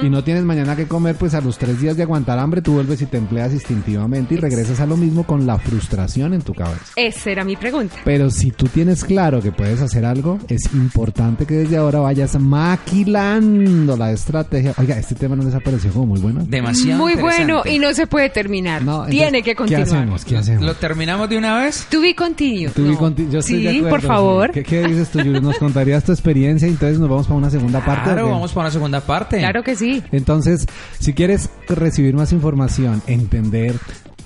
y 0.04 0.10
no 0.10 0.24
tienes 0.24 0.44
mañana 0.44 0.76
que 0.76 0.88
comer, 0.88 1.16
pues 1.16 1.34
a 1.34 1.42
los 1.42 1.58
tres 1.58 1.82
días 1.82 1.98
de 1.98 2.04
aguantar 2.04 2.38
hambre, 2.38 2.62
tú 2.62 2.74
vuelves 2.74 3.02
y 3.02 3.08
te 3.08 3.18
empleas 3.18 3.54
instintivamente 3.54 4.36
y 4.36 4.38
regresas 4.38 4.80
a 4.80 4.86
lo 4.86 4.98
mismo 4.98 5.26
con 5.26 5.48
la 5.48 5.58
frustración 5.58 6.34
en 6.34 6.42
tu 6.44 6.54
cabeza. 6.54 6.71
Esa 6.96 7.32
era 7.32 7.44
mi 7.44 7.56
pregunta. 7.56 7.96
Pero 8.04 8.30
si 8.30 8.52
tú 8.52 8.68
tienes 8.68 9.04
claro 9.04 9.42
que 9.42 9.52
puedes 9.52 9.82
hacer 9.82 10.06
algo, 10.06 10.40
es 10.48 10.74
importante 10.74 11.46
que 11.46 11.56
desde 11.56 11.78
ahora 11.78 12.00
vayas 12.00 12.36
maquilando 12.40 13.96
la 13.98 14.12
estrategia. 14.12 14.74
Oiga, 14.78 14.98
este 14.98 15.16
tema 15.16 15.36
no 15.36 15.44
les 15.44 15.56
ha 15.56 15.60
parecido 15.60 15.94
como 15.94 16.08
muy 16.08 16.20
bueno. 16.20 16.44
Demasiado 16.48 16.98
Muy 17.00 17.16
bueno 17.16 17.62
y 17.66 17.80
no 17.80 17.94
se 17.94 18.08
puede 18.08 18.30
terminar. 18.30 18.82
No, 18.84 18.94
entonces, 19.06 19.16
Tiene 19.16 19.44
que 19.44 19.56
continuar. 19.56 19.88
¿Qué 19.88 19.96
hacemos? 19.96 20.26
¿Qué 20.26 20.38
hacemos? 20.38 20.64
¿Lo 20.64 20.76
terminamos 20.76 21.30
de 21.30 21.38
una 21.38 21.58
vez? 21.60 21.86
To 21.90 22.02
be 22.02 22.16
continued. 22.16 22.72
To 22.72 22.84
be 22.84 22.90
No. 22.90 23.10
yo 23.32 23.40
estoy 23.40 23.58
sí, 23.58 23.64
de 23.64 23.70
acuerdo, 23.70 23.90
por 23.90 24.02
sí. 24.02 24.08
favor. 24.08 24.52
¿Qué, 24.52 24.64
qué 24.64 24.84
dices 24.88 25.10
tú, 25.10 25.20
Yuri? 25.22 25.42
¿Nos 25.42 25.58
contarías 25.58 26.04
tu 26.04 26.12
experiencia 26.12 26.68
y 26.68 26.72
entonces 26.72 27.00
nos 27.00 27.10
vamos 27.10 27.28
para 27.28 27.38
una 27.38 27.50
segunda 27.50 27.84
parte? 27.84 28.04
Claro, 28.12 28.30
vamos 28.30 28.52
para 28.52 28.66
una 28.68 28.72
segunda 28.72 29.02
parte. 29.02 29.38
Claro 29.40 29.64
que 29.64 29.76
sí. 29.76 30.04
Entonces, 30.12 30.68
si 31.00 31.14
quieres 31.14 31.50
recibir 31.68 32.14
más 32.16 32.32
información, 32.32 33.02
entender 33.08 33.76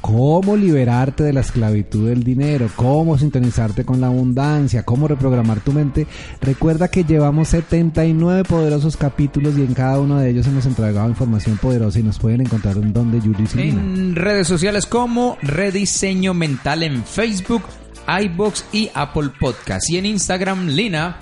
cómo 0.06 0.56
liberarte 0.56 1.24
de 1.24 1.34
la 1.34 1.39
esclavitud 1.39 2.10
del 2.10 2.24
dinero, 2.24 2.70
cómo 2.76 3.18
sintonizarte 3.18 3.86
con 3.86 4.00
la 4.00 4.06
abundancia, 4.06 4.84
cómo 4.84 5.08
reprogramar 5.08 5.62
tu 5.62 5.74
mente, 5.74 6.06
recuerda 6.41 6.89
que 6.89 7.04
llevamos 7.04 7.48
79 7.48 8.44
poderosos 8.44 8.98
capítulos 8.98 9.58
y 9.58 9.62
en 9.62 9.74
cada 9.74 10.00
uno 10.00 10.20
de 10.20 10.30
ellos 10.30 10.46
hemos 10.46 10.68
entregado 10.68 11.10
información 11.10 11.58
poderosa 11.58 12.00
y 12.00 12.04
nos 12.04 12.20
pueden 12.20 12.41
encontrar 12.41 12.78
en 12.78 12.94
donde 12.94 13.20
Yuli 13.20 13.48
y 13.52 13.58
Lina. 13.58 13.82
En 13.82 14.15
redes 14.15 14.48
sociales 14.48 14.86
como 14.86 15.39
Rediseño 15.41 16.36
Mental 16.36 16.84
en 16.84 17.04
Facebook, 17.04 17.63
iBox 18.08 18.63
y 18.74 18.91
Apple 18.94 19.32
Podcast. 19.39 19.89
Y 19.89 19.98
en 19.98 20.06
Instagram, 20.06 20.68
Lina. 20.68 21.18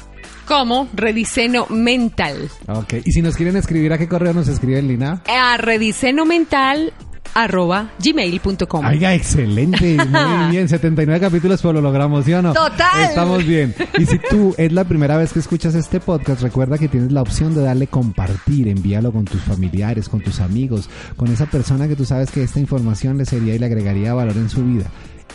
Como 0.46 0.90
rediseño 0.94 1.68
mental. 1.70 2.50
Ok, 2.68 2.96
y 3.06 3.14
si 3.14 3.22
nos 3.22 3.38
quieren 3.38 3.56
escribir, 3.56 3.94
¿a 3.94 3.98
qué 3.98 4.10
correo 4.10 4.34
nos 4.34 4.50
escriben, 4.50 4.90
Lina? 4.90 5.24
A 5.26 5.56
rediseño 5.56 6.26
mental 6.26 6.92
arroba 7.34 7.92
gmail.com. 8.00 8.86
Oiga, 8.86 9.14
excelente, 9.14 9.98
muy 10.10 10.52
bien, 10.52 10.70
79 10.70 11.20
capítulos, 11.20 11.62
pues 11.62 11.74
lo 11.74 11.82
logramos, 11.82 12.26
¿sí 12.26 12.34
o 12.34 12.42
no? 12.42 12.54
Total. 12.54 13.04
Estamos 13.10 13.46
bien. 13.46 13.74
Y 13.98 14.06
si 14.06 14.20
tú 14.20 14.54
es 14.58 14.72
la 14.72 14.84
primera 14.84 15.18
vez 15.18 15.34
que 15.34 15.40
escuchas 15.40 15.76
este 15.76 16.00
podcast, 16.00 16.42
recuerda 16.42 16.78
que 16.78 16.88
tienes 16.88 17.12
la 17.12 17.22
opción 17.22 17.54
de 17.54 17.62
darle 17.62 17.88
compartir, 17.88 18.68
envíalo 18.68 19.12
con 19.12 19.26
tus 19.26 19.42
familiares, 19.42 20.10
con 20.10 20.22
tus 20.22 20.40
amigos, 20.40 20.90
con 21.16 21.30
esa 21.32 21.46
persona 21.46 21.88
que 21.88 21.96
tú 21.96 22.06
sabes 22.06 22.32
que 22.32 22.44
esta 22.44 22.60
información 22.60 23.18
le 23.18 23.26
sería 23.26 23.56
y 23.56 23.60
le 23.60 23.66
agregaría 23.66 24.14
valor 24.14 24.38
en 24.38 24.50
su 24.50 24.64
vida. 24.64 24.86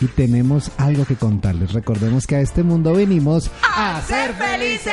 Y 0.00 0.06
tenemos 0.06 0.70
algo 0.76 1.04
que 1.04 1.16
contarles. 1.16 1.72
Recordemos 1.72 2.26
que 2.26 2.36
a 2.36 2.40
este 2.40 2.62
mundo 2.62 2.92
venimos 2.92 3.50
a 3.62 4.00
ser 4.02 4.32
felices. 4.34 4.92